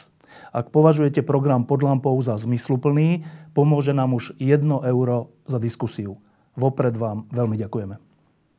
Ak 0.52 0.76
považujete 0.76 1.24
program 1.24 1.64
pod 1.64 1.82
lampou 1.82 2.20
za 2.20 2.36
zmysluplný, 2.36 3.24
pomôže 3.56 3.96
nám 3.96 4.20
už 4.20 4.36
1 4.38 4.60
euro 4.68 5.32
za 5.48 5.58
diskusiu. 5.58 6.20
Vopred 6.60 7.00
vám 7.00 7.32
veľmi 7.32 7.56
ďakujeme. 7.56 8.09